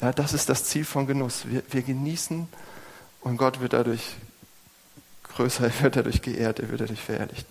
Ja, 0.00 0.12
das 0.12 0.32
ist 0.32 0.48
das 0.48 0.64
Ziel 0.64 0.84
von 0.84 1.06
Genuss. 1.06 1.46
Wir, 1.48 1.62
wir 1.70 1.82
genießen 1.82 2.48
und 3.20 3.36
Gott 3.36 3.60
wird 3.60 3.72
dadurch 3.72 4.16
größer, 5.34 5.64
er 5.78 5.82
wird 5.82 5.96
dadurch 5.96 6.22
geehrt, 6.22 6.60
er 6.60 6.70
wird 6.70 6.80
dadurch 6.80 7.00
verherrlicht. 7.00 7.46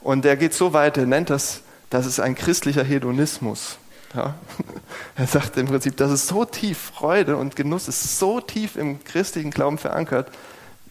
Und 0.00 0.24
er 0.24 0.36
geht 0.36 0.54
so 0.54 0.72
weit, 0.72 0.96
er 0.96 1.06
nennt 1.06 1.30
das, 1.30 1.62
das 1.90 2.06
ist 2.06 2.20
ein 2.20 2.34
christlicher 2.34 2.84
Hedonismus. 2.84 3.78
Ja? 4.14 4.34
Er 5.16 5.26
sagt 5.26 5.56
im 5.56 5.66
Prinzip, 5.66 5.96
das 5.96 6.12
ist 6.12 6.28
so 6.28 6.44
tief, 6.44 6.78
Freude 6.78 7.36
und 7.36 7.56
Genuss 7.56 7.88
ist 7.88 8.18
so 8.18 8.40
tief 8.40 8.76
im 8.76 9.02
christlichen 9.04 9.50
Glauben 9.50 9.78
verankert. 9.78 10.30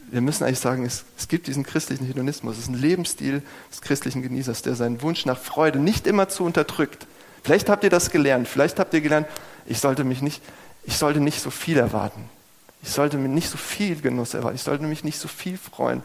Wir 0.10 0.22
müssen 0.22 0.44
eigentlich 0.44 0.60
sagen, 0.60 0.86
es, 0.86 1.06
es 1.18 1.28
gibt 1.28 1.48
diesen 1.48 1.64
christlichen 1.64 2.06
Hedonismus. 2.06 2.58
Es 2.58 2.64
ist 2.64 2.70
ein 2.70 2.76
Lebensstil 2.76 3.42
des 3.72 3.82
christlichen 3.82 4.22
Genießers, 4.22 4.62
der 4.62 4.76
seinen 4.76 5.02
Wunsch 5.02 5.26
nach 5.26 5.38
Freude 5.38 5.80
nicht 5.80 6.08
immer 6.08 6.30
zu 6.30 6.44
unterdrückt. 6.44 7.08
Vielleicht 7.44 7.70
habt 7.70 7.84
ihr 7.84 7.90
das 7.90 8.10
gelernt. 8.10 8.48
Vielleicht 8.48 8.80
habt 8.80 8.94
ihr 8.94 9.02
gelernt, 9.02 9.28
ich 9.66 9.80
sollte 9.80 10.04
mich 10.04 10.22
nicht, 10.22 10.42
ich 10.84 10.98
sollte 10.98 11.20
nicht 11.20 11.42
so 11.42 11.50
viel 11.50 11.78
erwarten. 11.78 12.30
Ich 12.82 12.90
sollte 12.90 13.18
mir 13.18 13.28
nicht 13.28 13.50
so 13.50 13.58
viel 13.58 14.00
Genuss 14.02 14.34
erwarten. 14.34 14.56
Ich 14.56 14.64
sollte 14.64 14.84
mich 14.84 15.04
nicht 15.04 15.20
so 15.20 15.28
viel 15.28 15.58
freuen. 15.58 16.04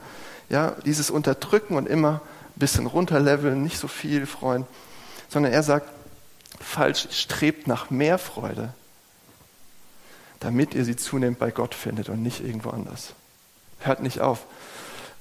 Ja, 0.48 0.72
dieses 0.84 1.10
Unterdrücken 1.10 1.76
und 1.76 1.88
immer 1.88 2.20
ein 2.56 2.58
bisschen 2.58 2.86
runterleveln, 2.86 3.62
nicht 3.62 3.78
so 3.78 3.88
viel 3.88 4.26
freuen, 4.26 4.66
sondern 5.28 5.52
er 5.52 5.62
sagt, 5.62 5.88
falsch, 6.60 7.08
strebt 7.10 7.66
nach 7.66 7.90
mehr 7.90 8.18
Freude, 8.18 8.74
damit 10.40 10.74
ihr 10.74 10.84
sie 10.84 10.96
zunehmend 10.96 11.38
bei 11.38 11.50
Gott 11.50 11.74
findet 11.74 12.08
und 12.08 12.22
nicht 12.22 12.44
irgendwo 12.44 12.70
anders. 12.70 13.14
Hört 13.80 14.02
nicht 14.02 14.20
auf. 14.20 14.46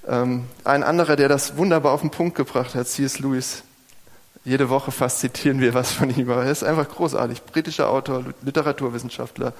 Ähm, 0.07 0.45
ein 0.63 0.83
anderer, 0.83 1.15
der 1.15 1.29
das 1.29 1.57
wunderbar 1.57 1.93
auf 1.93 2.01
den 2.01 2.11
Punkt 2.11 2.35
gebracht 2.35 2.75
hat, 2.75 2.87
C.S. 2.87 3.19
Lewis, 3.19 3.63
jede 4.43 4.69
Woche 4.69 4.91
fast 4.91 5.19
zitieren 5.19 5.61
wir 5.61 5.73
was 5.73 5.91
von 5.91 6.09
ihm, 6.09 6.29
er 6.29 6.49
ist 6.49 6.63
einfach 6.63 6.89
großartig. 6.89 7.43
Britischer 7.43 7.89
Autor, 7.89 8.23
Literaturwissenschaftler, 8.41 9.53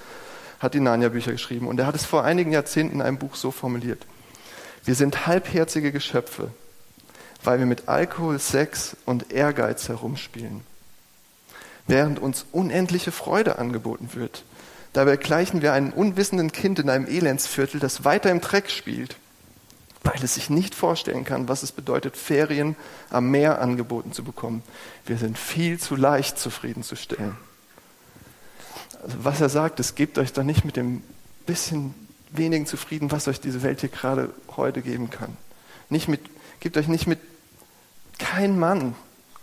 hat 0.62 0.74
die 0.74 0.80
Narnia-Bücher 0.80 1.32
geschrieben. 1.32 1.66
Und 1.66 1.80
er 1.80 1.86
hat 1.86 1.96
es 1.96 2.04
vor 2.04 2.24
einigen 2.24 2.52
Jahrzehnten 2.52 2.96
in 2.96 3.02
einem 3.02 3.18
Buch 3.18 3.34
so 3.34 3.50
formuliert. 3.50 4.06
Wir 4.84 4.94
sind 4.94 5.26
halbherzige 5.26 5.92
Geschöpfe, 5.92 6.50
weil 7.42 7.58
wir 7.58 7.66
mit 7.66 7.88
Alkohol, 7.88 8.38
Sex 8.38 8.96
und 9.04 9.32
Ehrgeiz 9.32 9.88
herumspielen. 9.88 10.62
Während 11.88 12.20
uns 12.20 12.46
unendliche 12.52 13.10
Freude 13.10 13.58
angeboten 13.58 14.10
wird. 14.14 14.44
Dabei 14.92 15.16
gleichen 15.16 15.62
wir 15.62 15.72
einem 15.72 15.92
unwissenden 15.92 16.52
Kind 16.52 16.78
in 16.78 16.88
einem 16.88 17.06
Elendsviertel, 17.06 17.80
das 17.80 18.04
weiter 18.04 18.30
im 18.30 18.40
Dreck 18.40 18.70
spielt, 18.70 19.16
weil 20.04 20.22
es 20.22 20.34
sich 20.34 20.50
nicht 20.50 20.74
vorstellen 20.74 21.24
kann, 21.24 21.48
was 21.48 21.62
es 21.62 21.72
bedeutet, 21.72 22.16
Ferien 22.16 22.76
am 23.10 23.30
Meer 23.30 23.60
angeboten 23.60 24.12
zu 24.12 24.22
bekommen. 24.22 24.62
Wir 25.06 25.16
sind 25.16 25.38
viel 25.38 25.78
zu 25.80 25.96
leicht 25.96 26.38
zufriedenzustellen 26.38 27.36
also 29.02 29.24
was 29.24 29.40
er 29.40 29.48
sagt, 29.48 29.80
es 29.80 29.94
gebt 29.94 30.18
euch 30.18 30.32
doch 30.32 30.42
nicht 30.42 30.64
mit 30.64 30.76
dem 30.76 31.02
bisschen 31.46 31.94
wenigen 32.30 32.66
zufrieden, 32.66 33.10
was 33.10 33.28
euch 33.28 33.40
diese 33.40 33.62
Welt 33.62 33.80
hier 33.80 33.88
gerade 33.88 34.30
heute 34.56 34.82
geben 34.82 35.10
kann. 35.10 35.36
Nicht 35.90 36.08
mit, 36.08 36.20
gebt 36.60 36.76
euch 36.76 36.88
nicht 36.88 37.06
mit 37.06 37.20
kein 38.18 38.58
Mann, 38.58 38.94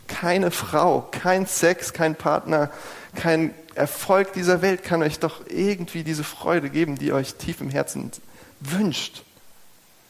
keine 0.08 0.52
Frau, 0.52 1.08
kein 1.12 1.46
Sex, 1.46 1.94
kein 1.94 2.16
Partner, 2.16 2.72
kein 3.16 3.54
Erfolg 3.76 4.34
dieser 4.34 4.62
Welt 4.62 4.84
kann 4.84 5.02
euch 5.04 5.20
doch 5.20 5.42
irgendwie 5.48 6.04
diese 6.04 6.24
Freude 6.24 6.70
geben, 6.70 6.98
die 6.98 7.14
euch 7.14 7.36
tief 7.36 7.62
im 7.62 7.70
Herzen 7.70 8.12
wünscht. 8.60 9.24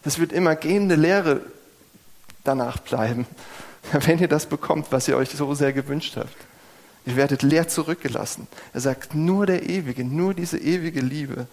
Das 0.03 0.17
wird 0.17 0.31
immer 0.31 0.55
gehende 0.55 0.95
Lehre 0.95 1.41
danach 2.43 2.77
bleiben, 2.79 3.27
wenn 3.91 4.19
ihr 4.19 4.27
das 4.27 4.45
bekommt, 4.45 4.91
was 4.91 5.07
ihr 5.07 5.17
euch 5.17 5.29
so 5.29 5.53
sehr 5.53 5.73
gewünscht 5.73 6.15
habt. 6.15 6.35
Ihr 7.09 7.15
werdet 7.15 7.41
leer 7.41 7.67
zurückgelassen. 7.67 8.47
Er 8.71 8.81
sagt, 8.81 9.15
nur 9.15 9.47
der 9.47 9.67
Ewige, 9.67 10.05
nur 10.05 10.35
diese 10.35 10.59
ewige 10.59 11.01
Liebe, 11.01 11.47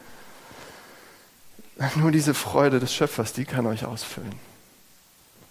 nur 1.94 2.10
diese 2.10 2.34
Freude 2.34 2.78
des 2.78 2.92
Schöpfers, 2.92 3.32
die 3.32 3.46
kann 3.46 3.64
euch 3.64 3.86
ausfüllen. 3.86 4.34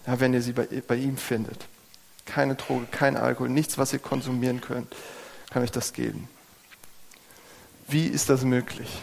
Ja, 0.06 0.20
wenn 0.20 0.36
ihr 0.36 0.44
sie 0.44 0.54
bei, 0.54 0.68
bei 0.88 0.96
ihm 0.96 1.18
findet. 1.18 1.66
Keine 2.28 2.54
Droge, 2.54 2.86
kein 2.92 3.18
Alkohol, 3.18 3.50
nichts, 3.50 3.80
was 3.80 3.94
ihr 3.94 4.00
konsumieren 4.00 4.62
könnt, 4.62 4.96
kann 5.50 5.64
euch 5.64 5.72
das 5.72 5.92
geben. 5.92 6.30
Wie 7.88 8.06
ist 8.06 8.30
das 8.30 8.44
möglich? 8.44 9.02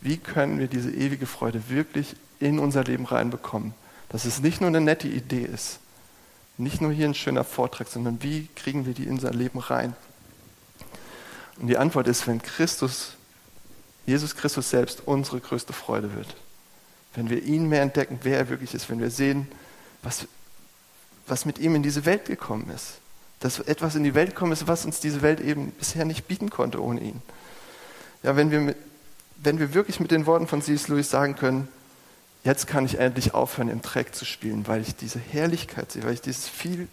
Wie 0.00 0.16
können 0.16 0.58
wir 0.58 0.68
diese 0.68 0.90
ewige 0.90 1.26
Freude 1.26 1.68
wirklich 1.68 2.16
in 2.38 2.58
unser 2.58 2.84
Leben 2.84 3.04
reinbekommen? 3.04 3.74
Dass 4.08 4.24
es 4.24 4.40
nicht 4.40 4.62
nur 4.62 4.68
eine 4.68 4.80
nette 4.80 5.06
Idee 5.06 5.44
ist, 5.44 5.80
nicht 6.56 6.80
nur 6.80 6.92
hier 6.92 7.08
ein 7.08 7.14
schöner 7.14 7.44
Vortrag, 7.44 7.88
sondern 7.88 8.22
wie 8.22 8.48
kriegen 8.56 8.86
wir 8.86 8.94
die 8.94 9.04
in 9.04 9.12
unser 9.12 9.32
Leben 9.32 9.58
rein? 9.58 9.94
Und 11.60 11.66
die 11.66 11.76
Antwort 11.76 12.08
ist, 12.08 12.26
wenn 12.26 12.40
Christus, 12.40 13.12
Jesus 14.06 14.34
Christus 14.34 14.70
selbst 14.70 15.02
unsere 15.04 15.40
größte 15.40 15.72
Freude 15.72 16.14
wird. 16.14 16.34
Wenn 17.14 17.28
wir 17.28 17.42
ihn 17.42 17.68
mehr 17.68 17.82
entdecken, 17.82 18.18
wer 18.22 18.38
er 18.38 18.48
wirklich 18.48 18.74
ist, 18.74 18.88
wenn 18.88 18.98
wir 18.98 19.10
sehen, 19.10 19.46
was, 20.02 20.26
was 21.26 21.44
mit 21.44 21.58
ihm 21.58 21.74
in 21.74 21.82
diese 21.82 22.06
Welt 22.06 22.24
gekommen 22.24 22.70
ist. 22.74 22.94
Dass 23.40 23.58
etwas 23.58 23.94
in 23.94 24.04
die 24.04 24.14
Welt 24.14 24.30
gekommen 24.30 24.52
ist, 24.52 24.68
was 24.68 24.86
uns 24.86 25.00
diese 25.00 25.22
Welt 25.22 25.40
eben 25.40 25.72
bisher 25.72 26.04
nicht 26.04 26.28
bieten 26.28 26.50
konnte 26.50 26.82
ohne 26.82 27.00
ihn. 27.00 27.22
Ja, 28.22 28.36
wenn 28.36 28.50
wir, 28.50 28.74
wenn 29.36 29.58
wir 29.58 29.74
wirklich 29.74 30.00
mit 30.00 30.10
den 30.10 30.24
Worten 30.26 30.46
von 30.46 30.62
C.S. 30.62 30.88
Lewis 30.88 31.10
sagen 31.10 31.36
können, 31.36 31.68
jetzt 32.42 32.66
kann 32.66 32.86
ich 32.86 32.98
endlich 32.98 33.34
aufhören, 33.34 33.68
im 33.68 33.82
Dreck 33.82 34.14
zu 34.14 34.24
spielen, 34.24 34.66
weil 34.66 34.80
ich 34.80 34.96
diese 34.96 35.18
Herrlichkeit 35.18 35.92
sehe, 35.92 36.04
weil 36.04 36.14
ich 36.14 36.20
dieses 36.22 36.48
viel, 36.48 36.88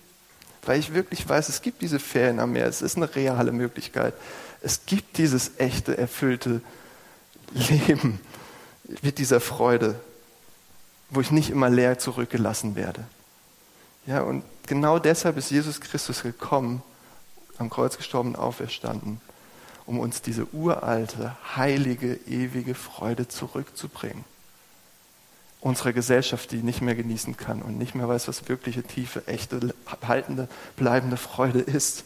weil 0.66 0.80
ich 0.80 0.94
wirklich 0.94 1.28
weiß, 1.28 1.48
es 1.48 1.62
gibt 1.62 1.82
diese 1.82 2.00
Ferien 2.00 2.40
am 2.40 2.52
Meer, 2.52 2.68
es 2.68 2.82
ist 2.82 2.98
eine 2.98 3.16
reale 3.16 3.54
Möglichkeit 3.54 4.14
es 4.62 4.86
gibt 4.86 5.18
dieses 5.18 5.60
echte, 5.60 5.98
erfüllte 5.98 6.62
Leben 7.52 8.20
mit 9.02 9.18
dieser 9.18 9.40
Freude, 9.40 10.00
wo 11.10 11.22
ich 11.22 11.32
nicht 11.32 11.50
immer 11.50 11.70
leer 11.70 12.00
zurückgelassen 12.00 12.76
werde. 12.76 13.06
Ja, 14.06 14.22
und 14.22 14.44
genau 14.66 15.00
deshalb 15.00 15.38
ist 15.38 15.52
Jesus 15.52 15.82
Christus 15.82 16.24
gekommen, 16.24 16.82
am 17.58 17.70
Kreuz 17.70 17.98
gestorben, 17.98 18.36
auferstanden, 18.36 19.20
um 19.86 20.00
uns 20.00 20.22
diese 20.22 20.46
uralte, 20.54 21.36
heilige, 21.56 22.20
ewige 22.28 22.76
Freude 22.76 23.28
zurückzubringen. 23.28 24.24
Unserer 25.60 25.92
Gesellschaft, 25.92 26.52
die 26.52 26.58
nicht 26.58 26.82
mehr 26.82 26.96
genießen 26.96 27.36
kann 27.36 27.62
und 27.62 27.78
nicht 27.78 27.96
mehr 27.96 28.08
weiß, 28.08 28.28
was 28.28 28.48
wirkliche, 28.48 28.84
tiefe, 28.84 29.28
echte, 29.28 29.74
haltende, 30.08 30.48
bleibende 30.76 31.18
Freude 31.18 31.60
ist. 31.60 32.04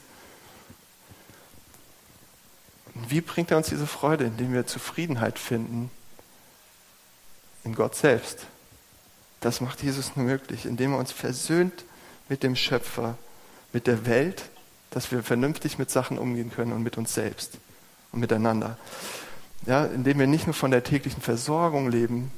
Wie 2.94 3.22
bringt 3.22 3.52
er 3.52 3.58
uns 3.58 3.70
diese 3.70 3.88
Freude, 3.88 4.26
indem 4.26 4.54
wir 4.54 4.68
Zufriedenheit 4.68 5.40
finden 5.40 5.90
in 7.64 7.76
Gott 7.76 7.96
selbst? 7.96 8.46
Das 9.40 9.62
macht 9.62 9.82
Jesus 9.82 10.16
nur 10.16 10.26
möglich, 10.26 10.66
indem 10.66 10.94
er 10.94 11.00
uns 11.00 11.12
versöhnt 11.12 11.86
mit 12.30 12.44
dem 12.44 12.56
Schöpfer, 12.56 13.18
mit 13.74 13.88
der 13.88 14.06
Welt, 14.06 14.44
dass 14.92 15.12
wir 15.12 15.24
vernünftig 15.24 15.80
mit 15.80 15.90
Sachen 15.90 16.18
umgehen 16.18 16.52
können 16.52 16.74
und 16.74 16.84
mit 16.84 16.98
uns 16.98 17.14
selbst 17.14 17.58
und 18.12 18.20
miteinander. 18.20 18.78
Ja, 19.66 19.86
indem 19.86 20.20
wir 20.20 20.28
nicht 20.28 20.48
nur 20.48 20.54
von 20.54 20.72
der 20.72 20.84
täglichen 20.84 21.22
Versorgung 21.22 21.90
leben 21.90 22.32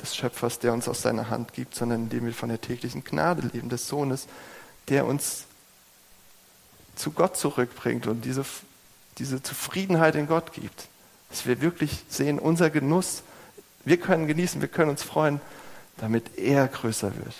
des 0.00 0.14
Schöpfers, 0.14 0.58
der 0.58 0.72
uns 0.72 0.88
aus 0.88 1.02
seiner 1.02 1.28
Hand 1.28 1.52
gibt, 1.52 1.74
sondern 1.74 2.04
indem 2.04 2.26
wir 2.26 2.34
von 2.34 2.48
der 2.48 2.60
täglichen 2.60 3.04
Gnade 3.04 3.48
leben 3.52 3.68
des 3.68 3.88
Sohnes, 3.88 4.28
der 4.88 5.06
uns 5.06 5.44
zu 6.94 7.10
Gott 7.10 7.36
zurückbringt 7.36 8.06
und 8.06 8.24
diese 8.24 8.44
diese 9.18 9.42
Zufriedenheit 9.42 10.14
in 10.14 10.26
Gott 10.26 10.52
gibt. 10.52 10.88
Dass 11.30 11.46
wir 11.46 11.60
wirklich 11.60 12.04
sehen, 12.08 12.38
unser 12.38 12.70
Genuss, 12.70 13.22
wir 13.84 13.98
können 13.98 14.26
genießen, 14.26 14.60
wir 14.60 14.68
können 14.68 14.90
uns 14.90 15.02
freuen, 15.02 15.40
damit 15.98 16.38
er 16.38 16.66
größer 16.68 17.14
wird. 17.16 17.34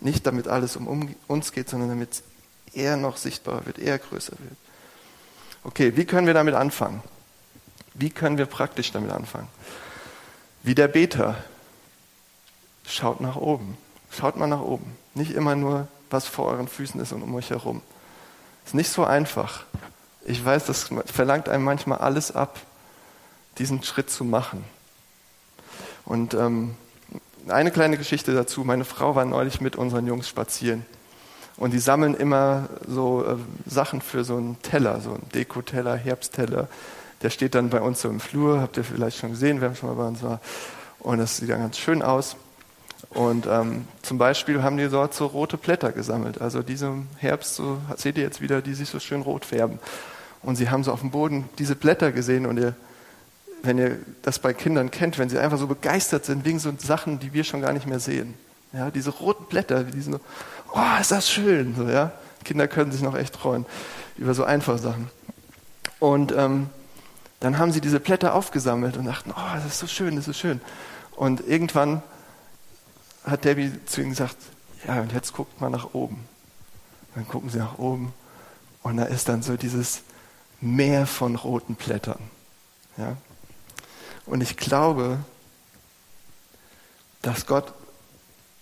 Nicht 0.00 0.26
damit 0.26 0.48
alles 0.48 0.76
um 0.76 1.14
uns 1.26 1.52
geht, 1.52 1.68
sondern 1.68 1.90
damit 1.90 2.22
er 2.72 2.96
noch 2.96 3.16
sichtbarer 3.16 3.66
wird, 3.66 3.78
er 3.78 3.98
größer 3.98 4.32
wird. 4.38 4.56
Okay, 5.64 5.96
wie 5.96 6.04
können 6.04 6.26
wir 6.26 6.34
damit 6.34 6.54
anfangen? 6.54 7.02
Wie 7.94 8.10
können 8.10 8.38
wir 8.38 8.46
praktisch 8.46 8.92
damit 8.92 9.10
anfangen? 9.10 9.48
Wie 10.62 10.74
der 10.74 10.88
Beter. 10.88 11.36
Schaut 12.86 13.20
nach 13.20 13.36
oben. 13.36 13.76
Schaut 14.10 14.36
mal 14.36 14.46
nach 14.46 14.62
oben. 14.62 14.96
Nicht 15.14 15.32
immer 15.32 15.54
nur, 15.54 15.88
was 16.08 16.26
vor 16.26 16.46
euren 16.46 16.68
Füßen 16.68 17.00
ist 17.00 17.12
und 17.12 17.22
um 17.22 17.34
euch 17.34 17.50
herum. 17.50 17.82
Ist 18.64 18.74
nicht 18.74 18.90
so 18.90 19.04
einfach 19.04 19.64
Ich 20.24 20.44
weiß, 20.44 20.66
das 20.66 20.90
verlangt 21.06 21.48
einem 21.48 21.64
manchmal 21.64 21.98
alles 21.98 22.34
ab, 22.34 22.60
diesen 23.58 23.82
Schritt 23.82 24.10
zu 24.10 24.24
machen. 24.24 24.64
Und 26.04 26.34
ähm, 26.34 26.76
eine 27.48 27.70
kleine 27.70 27.96
Geschichte 27.96 28.34
dazu. 28.34 28.64
Meine 28.64 28.84
Frau 28.84 29.14
war 29.14 29.24
neulich 29.24 29.60
mit 29.60 29.76
unseren 29.76 30.06
Jungs 30.06 30.28
spazieren. 30.28 30.84
Und 31.56 31.72
die 31.72 31.78
sammeln 31.78 32.14
immer 32.14 32.68
so 32.86 33.24
äh, 33.24 33.36
Sachen 33.70 34.00
für 34.00 34.24
so 34.24 34.36
einen 34.36 34.60
Teller, 34.62 35.00
so 35.00 35.10
einen 35.10 35.28
Dekoteller, 35.34 35.96
Herbstteller. 35.96 36.68
Der 37.22 37.30
steht 37.30 37.54
dann 37.54 37.70
bei 37.70 37.80
uns 37.80 38.00
so 38.00 38.08
im 38.08 38.20
Flur, 38.20 38.60
habt 38.60 38.76
ihr 38.76 38.84
vielleicht 38.84 39.18
schon 39.18 39.30
gesehen, 39.30 39.60
wer 39.60 39.74
schon 39.74 39.90
mal 39.90 39.96
bei 39.96 40.08
uns 40.08 40.22
war. 40.22 40.40
Und 41.00 41.18
das 41.18 41.36
sieht 41.36 41.50
dann 41.50 41.60
ganz 41.60 41.78
schön 41.78 42.02
aus. 42.02 42.36
Und 43.08 43.46
ähm, 43.46 43.86
zum 44.02 44.18
Beispiel 44.18 44.62
haben 44.62 44.76
die 44.76 44.88
dort 44.88 45.14
so 45.14 45.26
rote 45.26 45.56
Blätter 45.56 45.92
gesammelt. 45.92 46.40
Also 46.40 46.62
diesem 46.62 47.08
Herbst, 47.16 47.54
so 47.54 47.78
seht 47.96 48.18
ihr 48.18 48.24
jetzt 48.24 48.40
wieder, 48.40 48.60
die 48.60 48.74
sich 48.74 48.88
so 48.88 49.00
schön 49.00 49.22
rot 49.22 49.44
färben. 49.44 49.78
Und 50.42 50.56
sie 50.56 50.70
haben 50.70 50.84
so 50.84 50.92
auf 50.92 51.00
dem 51.00 51.10
Boden 51.10 51.48
diese 51.58 51.74
Blätter 51.74 52.12
gesehen 52.12 52.46
und 52.46 52.58
ihr, 52.58 52.74
wenn 53.62 53.78
ihr 53.78 53.98
das 54.22 54.38
bei 54.38 54.52
Kindern 54.52 54.90
kennt, 54.90 55.18
wenn 55.18 55.28
sie 55.28 55.38
einfach 55.38 55.58
so 55.58 55.66
begeistert 55.66 56.24
sind 56.24 56.44
wegen 56.44 56.58
so 56.58 56.72
Sachen, 56.78 57.18
die 57.18 57.32
wir 57.32 57.44
schon 57.44 57.60
gar 57.60 57.72
nicht 57.72 57.86
mehr 57.86 58.00
sehen. 58.00 58.34
Ja, 58.72 58.90
diese 58.90 59.10
roten 59.10 59.44
Blätter, 59.46 59.84
die 59.84 60.00
sind 60.00 60.12
so, 60.12 60.20
oh, 60.72 61.00
ist 61.00 61.10
das 61.10 61.28
schön. 61.28 61.74
So, 61.74 61.88
ja? 61.88 62.12
Kinder 62.44 62.68
können 62.68 62.92
sich 62.92 63.02
noch 63.02 63.16
echt 63.16 63.36
freuen 63.36 63.66
über 64.16 64.34
so 64.34 64.44
einfache 64.44 64.78
Sachen. 64.78 65.10
Und 65.98 66.32
ähm, 66.32 66.70
dann 67.40 67.58
haben 67.58 67.72
sie 67.72 67.80
diese 67.80 68.00
Blätter 68.00 68.34
aufgesammelt 68.34 68.96
und 68.96 69.06
dachten, 69.06 69.32
oh, 69.36 69.54
das 69.54 69.66
ist 69.66 69.78
so 69.78 69.86
schön, 69.86 70.16
das 70.16 70.28
ist 70.28 70.36
so 70.36 70.40
schön. 70.40 70.60
Und 71.16 71.46
irgendwann 71.46 72.02
hat 73.24 73.44
Debbie 73.44 73.72
zu 73.86 74.00
ihnen 74.00 74.10
gesagt, 74.10 74.36
ja, 74.86 75.00
und 75.00 75.12
jetzt 75.12 75.32
guckt 75.32 75.60
mal 75.60 75.70
nach 75.70 75.94
oben. 75.94 76.26
Dann 77.14 77.26
gucken 77.26 77.50
sie 77.50 77.58
nach 77.58 77.78
oben 77.78 78.12
und 78.82 78.96
da 78.96 79.04
ist 79.04 79.28
dann 79.28 79.42
so 79.42 79.56
dieses 79.56 80.02
Meer 80.60 81.06
von 81.06 81.36
roten 81.36 81.74
Blättern. 81.74 82.20
Ja? 82.96 83.16
Und 84.26 84.42
ich 84.42 84.56
glaube, 84.56 85.18
dass 87.22 87.46
Gott 87.46 87.72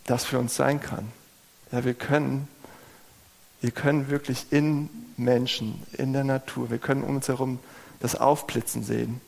das 0.06 0.24
für 0.24 0.38
uns 0.38 0.56
sein 0.56 0.80
kann. 0.80 1.12
Ja, 1.70 1.84
wir 1.84 1.94
können, 1.94 2.48
wir 3.60 3.70
können 3.70 4.08
wirklich 4.08 4.46
in 4.50 4.88
Menschen, 5.16 5.82
in 5.92 6.12
der 6.12 6.24
Natur, 6.24 6.70
wir 6.70 6.78
können 6.78 7.02
um 7.02 7.16
uns 7.16 7.28
herum 7.28 7.58
das 8.00 8.14
Aufblitzen 8.14 8.82
sehen. 8.82 9.20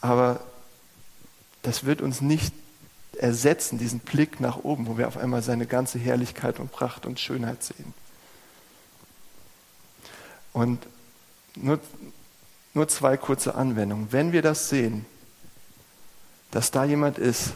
Aber 0.00 0.40
das 1.62 1.84
wird 1.84 2.00
uns 2.00 2.20
nicht 2.20 2.54
ersetzen, 3.18 3.78
diesen 3.78 4.00
Blick 4.00 4.40
nach 4.40 4.58
oben, 4.64 4.86
wo 4.86 4.98
wir 4.98 5.08
auf 5.08 5.16
einmal 5.16 5.42
seine 5.42 5.66
ganze 5.66 5.98
Herrlichkeit 5.98 6.58
und 6.60 6.72
Pracht 6.72 7.06
und 7.06 7.20
Schönheit 7.20 7.62
sehen. 7.62 7.94
Und 10.52 10.86
nur, 11.54 11.78
nur 12.74 12.88
zwei 12.88 13.16
kurze 13.16 13.54
Anwendungen. 13.54 14.08
Wenn 14.10 14.32
wir 14.32 14.42
das 14.42 14.68
sehen, 14.68 15.06
dass 16.50 16.70
da 16.70 16.84
jemand 16.84 17.18
ist, 17.18 17.52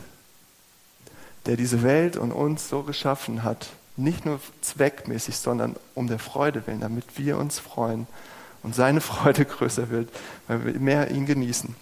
der 1.47 1.57
diese 1.57 1.83
Welt 1.83 2.17
und 2.17 2.33
uns 2.33 2.69
so 2.69 2.83
geschaffen 2.83 3.43
hat, 3.43 3.69
nicht 3.97 4.25
nur 4.25 4.41
zweckmäßig, 4.61 5.37
sondern 5.37 5.77
um 5.95 6.07
der 6.07 6.19
Freude 6.19 6.67
willen, 6.67 6.81
damit 6.81 7.19
wir 7.19 7.39
uns 7.39 7.59
freuen 7.59 8.07
und 8.63 8.75
seine 8.75 9.01
Freude 9.01 9.45
größer 9.47 9.91
wird, 9.91 10.09
weil 10.47 10.65
wir 10.65 10.75
mehr 10.75 11.11
ihn 11.11 11.27
genießen, 11.27 11.75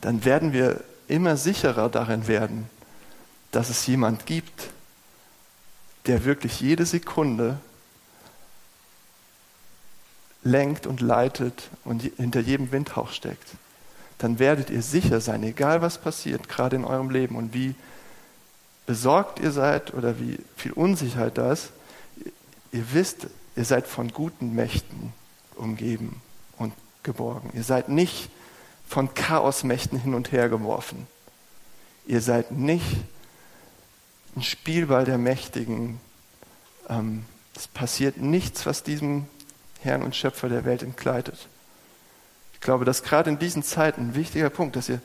dann 0.00 0.24
werden 0.24 0.52
wir 0.52 0.82
immer 1.08 1.36
sicherer 1.36 1.88
darin 1.88 2.28
werden, 2.28 2.68
dass 3.50 3.70
es 3.70 3.86
jemand 3.86 4.26
gibt, 4.26 4.70
der 6.06 6.24
wirklich 6.24 6.60
jede 6.60 6.86
Sekunde 6.86 7.58
lenkt 10.42 10.86
und 10.86 11.00
leitet 11.00 11.68
und 11.84 12.02
hinter 12.02 12.40
jedem 12.40 12.72
Windhauch 12.72 13.10
steckt. 13.10 13.48
Dann 14.18 14.38
werdet 14.38 14.70
ihr 14.70 14.82
sicher 14.82 15.20
sein, 15.20 15.42
egal 15.42 15.82
was 15.82 15.98
passiert, 15.98 16.48
gerade 16.48 16.76
in 16.76 16.84
eurem 16.84 17.10
Leben 17.10 17.36
und 17.36 17.54
wie 17.54 17.74
besorgt 18.86 19.38
ihr 19.38 19.52
seid 19.52 19.94
oder 19.94 20.18
wie 20.18 20.38
viel 20.56 20.72
Unsicherheit 20.72 21.38
da 21.38 21.52
ist, 21.52 21.70
ihr 22.72 22.92
wisst, 22.92 23.26
ihr 23.54 23.64
seid 23.64 23.86
von 23.86 24.08
guten 24.08 24.54
Mächten 24.54 25.12
umgeben 25.56 26.20
und 26.56 26.72
geborgen. 27.02 27.50
Ihr 27.54 27.64
seid 27.64 27.88
nicht 27.88 28.30
von 28.88 29.12
Chaosmächten 29.14 29.98
hin 29.98 30.14
und 30.14 30.32
her 30.32 30.48
geworfen. 30.48 31.06
Ihr 32.06 32.22
seid 32.22 32.52
nicht 32.52 32.86
ein 34.34 34.42
Spielball 34.42 35.04
der 35.04 35.18
Mächtigen. 35.18 36.00
Ähm, 36.88 37.24
es 37.54 37.68
passiert 37.68 38.16
nichts, 38.16 38.64
was 38.64 38.82
diesem 38.82 39.26
Herrn 39.82 40.02
und 40.02 40.16
Schöpfer 40.16 40.48
der 40.48 40.64
Welt 40.64 40.82
entkleidet. 40.82 41.48
Ich 42.54 42.60
glaube, 42.60 42.84
dass 42.84 43.02
gerade 43.02 43.30
in 43.30 43.38
diesen 43.38 43.62
Zeiten 43.62 44.08
ein 44.08 44.14
wichtiger 44.14 44.48
Punkt, 44.48 44.74
dass 44.74 44.88
ihr, 44.88 45.00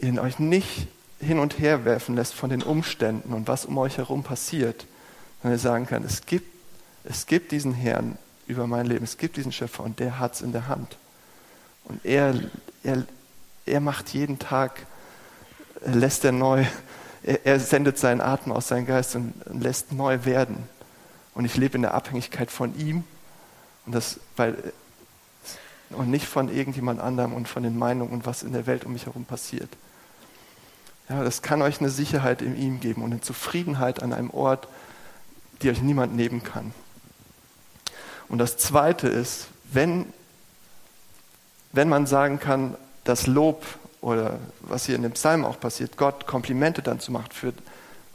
ihr 0.00 0.20
euch 0.22 0.38
nicht 0.38 0.88
hin 1.20 1.38
und 1.38 1.58
her 1.58 1.84
werfen 1.84 2.14
lässt 2.14 2.34
von 2.34 2.50
den 2.50 2.62
Umständen 2.62 3.32
und 3.32 3.48
was 3.48 3.66
um 3.66 3.76
euch 3.76 3.98
herum 3.98 4.22
passiert, 4.22 4.86
sondern 5.42 5.58
ihr 5.58 5.62
sagen 5.62 5.86
kann, 5.86 6.04
es 6.04 6.26
gibt, 6.26 6.46
es 7.04 7.26
gibt 7.26 7.52
diesen 7.52 7.74
Herrn 7.74 8.16
über 8.46 8.66
mein 8.66 8.86
Leben, 8.86 9.04
es 9.04 9.18
gibt 9.18 9.36
diesen 9.36 9.52
Schöpfer 9.52 9.84
und 9.84 9.98
der 9.98 10.18
hat 10.18 10.34
es 10.34 10.40
in 10.40 10.52
der 10.52 10.68
Hand. 10.68 10.96
Und 11.88 12.04
er, 12.04 12.34
er, 12.82 13.04
er 13.66 13.80
macht 13.80 14.10
jeden 14.10 14.38
Tag, 14.38 14.86
lässt 15.84 16.24
er 16.24 16.32
neu, 16.32 16.64
er, 17.22 17.46
er 17.46 17.60
sendet 17.60 17.98
seinen 17.98 18.20
Atem 18.20 18.52
aus 18.52 18.68
seinem 18.68 18.86
Geist 18.86 19.16
und, 19.16 19.34
und 19.46 19.62
lässt 19.62 19.92
neu 19.92 20.24
werden. 20.24 20.68
Und 21.34 21.44
ich 21.44 21.56
lebe 21.56 21.76
in 21.76 21.82
der 21.82 21.94
Abhängigkeit 21.94 22.50
von 22.50 22.78
ihm 22.78 23.04
und, 23.86 23.94
das, 23.94 24.20
weil, 24.36 24.56
und 25.90 26.10
nicht 26.10 26.26
von 26.26 26.54
irgendjemand 26.54 27.00
anderem 27.00 27.32
und 27.32 27.48
von 27.48 27.62
den 27.62 27.78
Meinungen 27.78 28.12
und 28.12 28.26
was 28.26 28.42
in 28.42 28.52
der 28.52 28.66
Welt 28.66 28.84
um 28.84 28.92
mich 28.92 29.06
herum 29.06 29.24
passiert. 29.24 29.70
Ja, 31.08 31.24
das 31.24 31.40
kann 31.40 31.62
euch 31.62 31.80
eine 31.80 31.88
Sicherheit 31.88 32.42
in 32.42 32.56
ihm 32.56 32.80
geben 32.80 33.02
und 33.02 33.12
eine 33.12 33.20
Zufriedenheit 33.22 34.02
an 34.02 34.12
einem 34.12 34.30
Ort, 34.30 34.68
die 35.62 35.70
euch 35.70 35.80
niemand 35.80 36.14
nehmen 36.14 36.42
kann. 36.42 36.74
Und 38.28 38.38
das 38.38 38.58
Zweite 38.58 39.08
ist, 39.08 39.46
wenn, 39.72 40.12
wenn 41.72 41.88
man 41.88 42.06
sagen 42.06 42.38
kann, 42.40 42.76
das 43.04 43.26
Lob 43.26 43.64
oder 44.00 44.38
was 44.60 44.86
hier 44.86 44.96
in 44.96 45.02
dem 45.02 45.12
Psalm 45.12 45.44
auch 45.44 45.58
passiert, 45.58 45.96
Gott 45.96 46.26
Komplimente 46.26 46.82
dann 46.82 47.00
zu 47.00 47.12
machen 47.12 47.30
für 47.32 47.52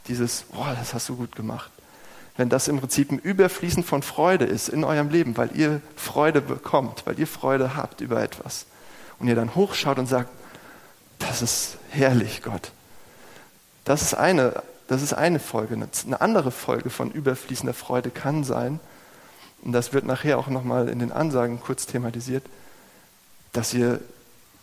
dieses, 0.07 0.45
oh, 0.53 0.65
das 0.77 0.93
hast 0.93 1.09
du 1.09 1.15
gut 1.15 1.35
gemacht. 1.35 1.71
Wenn 2.35 2.49
das 2.49 2.67
im 2.67 2.79
Prinzip 2.79 3.11
ein 3.11 3.19
Überfließen 3.19 3.83
von 3.83 4.01
Freude 4.01 4.45
ist 4.45 4.69
in 4.69 4.83
eurem 4.83 5.09
Leben, 5.09 5.37
weil 5.37 5.55
ihr 5.55 5.81
Freude 5.95 6.41
bekommt, 6.41 7.05
weil 7.05 7.19
ihr 7.19 7.27
Freude 7.27 7.75
habt 7.75 8.01
über 8.01 8.21
etwas 8.23 8.65
und 9.19 9.27
ihr 9.27 9.35
dann 9.35 9.55
hochschaut 9.55 9.99
und 9.99 10.07
sagt, 10.07 10.29
das 11.19 11.41
ist 11.41 11.77
herrlich, 11.89 12.41
Gott. 12.41 12.71
Das 13.85 14.01
ist 14.01 14.13
eine, 14.15 14.63
das 14.87 15.01
ist 15.01 15.13
eine 15.13 15.39
Folge. 15.39 15.75
Eine 15.75 16.21
andere 16.21 16.51
Folge 16.51 16.89
von 16.89 17.11
überfließender 17.11 17.73
Freude 17.73 18.09
kann 18.09 18.43
sein, 18.43 18.79
und 19.61 19.71
das 19.71 19.93
wird 19.93 20.05
nachher 20.05 20.37
auch 20.37 20.47
nochmal 20.47 20.89
in 20.89 20.99
den 20.99 21.11
Ansagen 21.11 21.61
kurz 21.61 21.85
thematisiert, 21.85 22.43
dass 23.53 23.73
ihr 23.73 24.01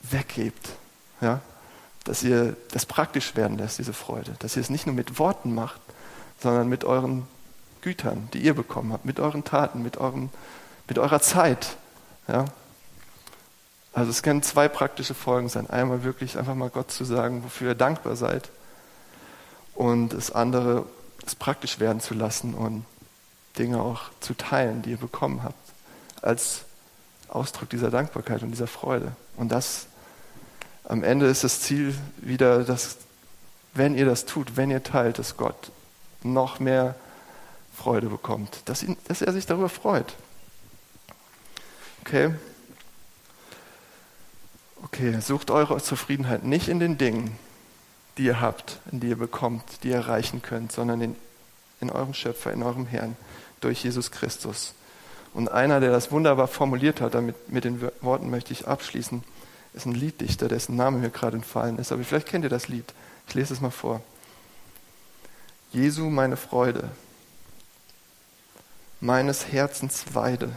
weggebt, 0.02 0.70
ja? 1.20 1.40
dass 2.04 2.22
ihr 2.22 2.56
das 2.72 2.86
praktisch 2.86 3.36
werden 3.36 3.58
lässt, 3.58 3.78
diese 3.78 3.92
Freude, 3.92 4.34
dass 4.40 4.56
ihr 4.56 4.62
es 4.62 4.70
nicht 4.70 4.86
nur 4.86 4.94
mit 4.94 5.18
Worten 5.18 5.54
macht, 5.54 5.80
sondern 6.40 6.68
mit 6.68 6.84
euren 6.84 7.26
Gütern, 7.82 8.28
die 8.32 8.40
ihr 8.40 8.54
bekommen 8.54 8.92
habt, 8.92 9.04
mit 9.04 9.20
euren 9.20 9.44
Taten, 9.44 9.82
mit, 9.82 9.96
eurem, 9.96 10.30
mit 10.88 10.98
eurer 10.98 11.20
Zeit. 11.20 11.76
Ja? 12.28 12.46
Also 13.92 14.10
es 14.10 14.22
können 14.22 14.42
zwei 14.42 14.68
praktische 14.68 15.14
Folgen 15.14 15.48
sein. 15.48 15.68
Einmal 15.68 16.04
wirklich 16.04 16.38
einfach 16.38 16.54
mal 16.54 16.70
Gott 16.70 16.90
zu 16.90 17.04
sagen, 17.04 17.42
wofür 17.44 17.68
ihr 17.68 17.74
dankbar 17.74 18.16
seid 18.16 18.50
und 19.74 20.10
das 20.10 20.30
andere, 20.30 20.86
es 21.26 21.34
praktisch 21.34 21.80
werden 21.80 22.00
zu 22.00 22.14
lassen 22.14 22.54
und 22.54 22.84
Dinge 23.58 23.80
auch 23.82 24.10
zu 24.20 24.34
teilen, 24.34 24.82
die 24.82 24.90
ihr 24.90 24.96
bekommen 24.96 25.42
habt, 25.42 25.56
als 26.22 26.62
Ausdruck 27.30 27.70
dieser 27.70 27.90
Dankbarkeit 27.90 28.42
und 28.42 28.50
dieser 28.50 28.66
Freude. 28.66 29.12
Und 29.36 29.50
das 29.50 29.86
am 30.84 31.04
Ende 31.04 31.26
ist 31.26 31.44
das 31.44 31.60
Ziel 31.60 31.94
wieder, 32.16 32.64
dass, 32.64 32.96
wenn 33.74 33.96
ihr 33.96 34.04
das 34.04 34.26
tut, 34.26 34.56
wenn 34.56 34.70
ihr 34.70 34.82
teilt, 34.82 35.18
dass 35.18 35.36
Gott 35.36 35.70
noch 36.22 36.58
mehr 36.58 36.96
Freude 37.76 38.08
bekommt, 38.08 38.62
dass, 38.64 38.82
ihn, 38.82 38.96
dass 39.06 39.22
er 39.22 39.32
sich 39.32 39.46
darüber 39.46 39.68
freut. 39.68 40.14
Okay? 42.02 42.34
Okay, 44.82 45.20
sucht 45.20 45.50
eure 45.50 45.80
Zufriedenheit 45.80 46.42
nicht 46.42 46.68
in 46.68 46.80
den 46.80 46.98
Dingen, 46.98 47.38
die 48.18 48.24
ihr 48.24 48.40
habt, 48.40 48.78
in 48.90 49.00
die 49.00 49.08
ihr 49.08 49.16
bekommt, 49.16 49.62
die 49.82 49.88
ihr 49.88 49.96
erreichen 49.96 50.42
könnt, 50.42 50.72
sondern 50.72 51.00
in, 51.00 51.16
in 51.80 51.90
eurem 51.90 52.14
Schöpfer, 52.14 52.52
in 52.52 52.62
eurem 52.62 52.86
Herrn, 52.86 53.16
durch 53.60 53.84
Jesus 53.84 54.10
Christus. 54.10 54.74
Und 55.32 55.50
einer, 55.50 55.80
der 55.80 55.90
das 55.90 56.10
wunderbar 56.10 56.48
formuliert 56.48 57.00
hat, 57.00 57.14
damit 57.14 57.50
mit 57.50 57.64
den 57.64 57.80
Worten 58.00 58.30
möchte 58.30 58.52
ich 58.52 58.66
abschließen, 58.66 59.22
ist 59.72 59.86
ein 59.86 59.92
Lieddichter, 59.92 60.48
dessen 60.48 60.76
Name 60.76 60.98
mir 60.98 61.10
gerade 61.10 61.36
entfallen 61.36 61.78
ist. 61.78 61.92
Aber 61.92 62.02
vielleicht 62.02 62.26
kennt 62.26 62.44
ihr 62.44 62.50
das 62.50 62.68
Lied. 62.68 62.92
Ich 63.28 63.34
lese 63.34 63.54
es 63.54 63.60
mal 63.60 63.70
vor. 63.70 64.02
Jesu, 65.72 66.10
meine 66.10 66.36
Freude, 66.36 66.90
meines 69.00 69.52
Herzens 69.52 70.14
Weide, 70.14 70.50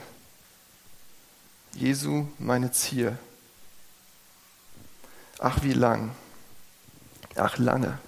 Jesu 1.74 2.28
meine 2.40 2.72
Zier. 2.72 3.18
Ach 5.38 5.62
wie 5.62 5.74
lang, 5.74 6.12
ach 7.36 7.58
lange 7.58 8.00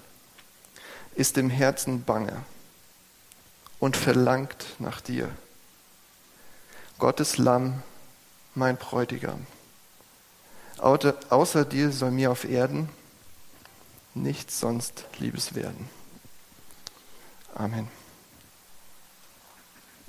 ist 1.16 1.38
im 1.38 1.50
Herzen 1.50 2.04
bange 2.04 2.44
und 3.80 3.96
verlangt 3.96 4.66
nach 4.78 5.00
dir. 5.00 5.30
Gottes 6.98 7.36
Lamm, 7.36 7.82
mein 8.54 8.76
Bräutigam. 8.76 9.46
Außer 10.78 11.64
dir 11.64 11.92
soll 11.92 12.10
mir 12.10 12.30
auf 12.30 12.44
Erden 12.44 12.88
nichts 14.14 14.60
sonst 14.60 15.04
Liebes 15.18 15.54
werden. 15.54 15.88
Amen. 17.54 17.88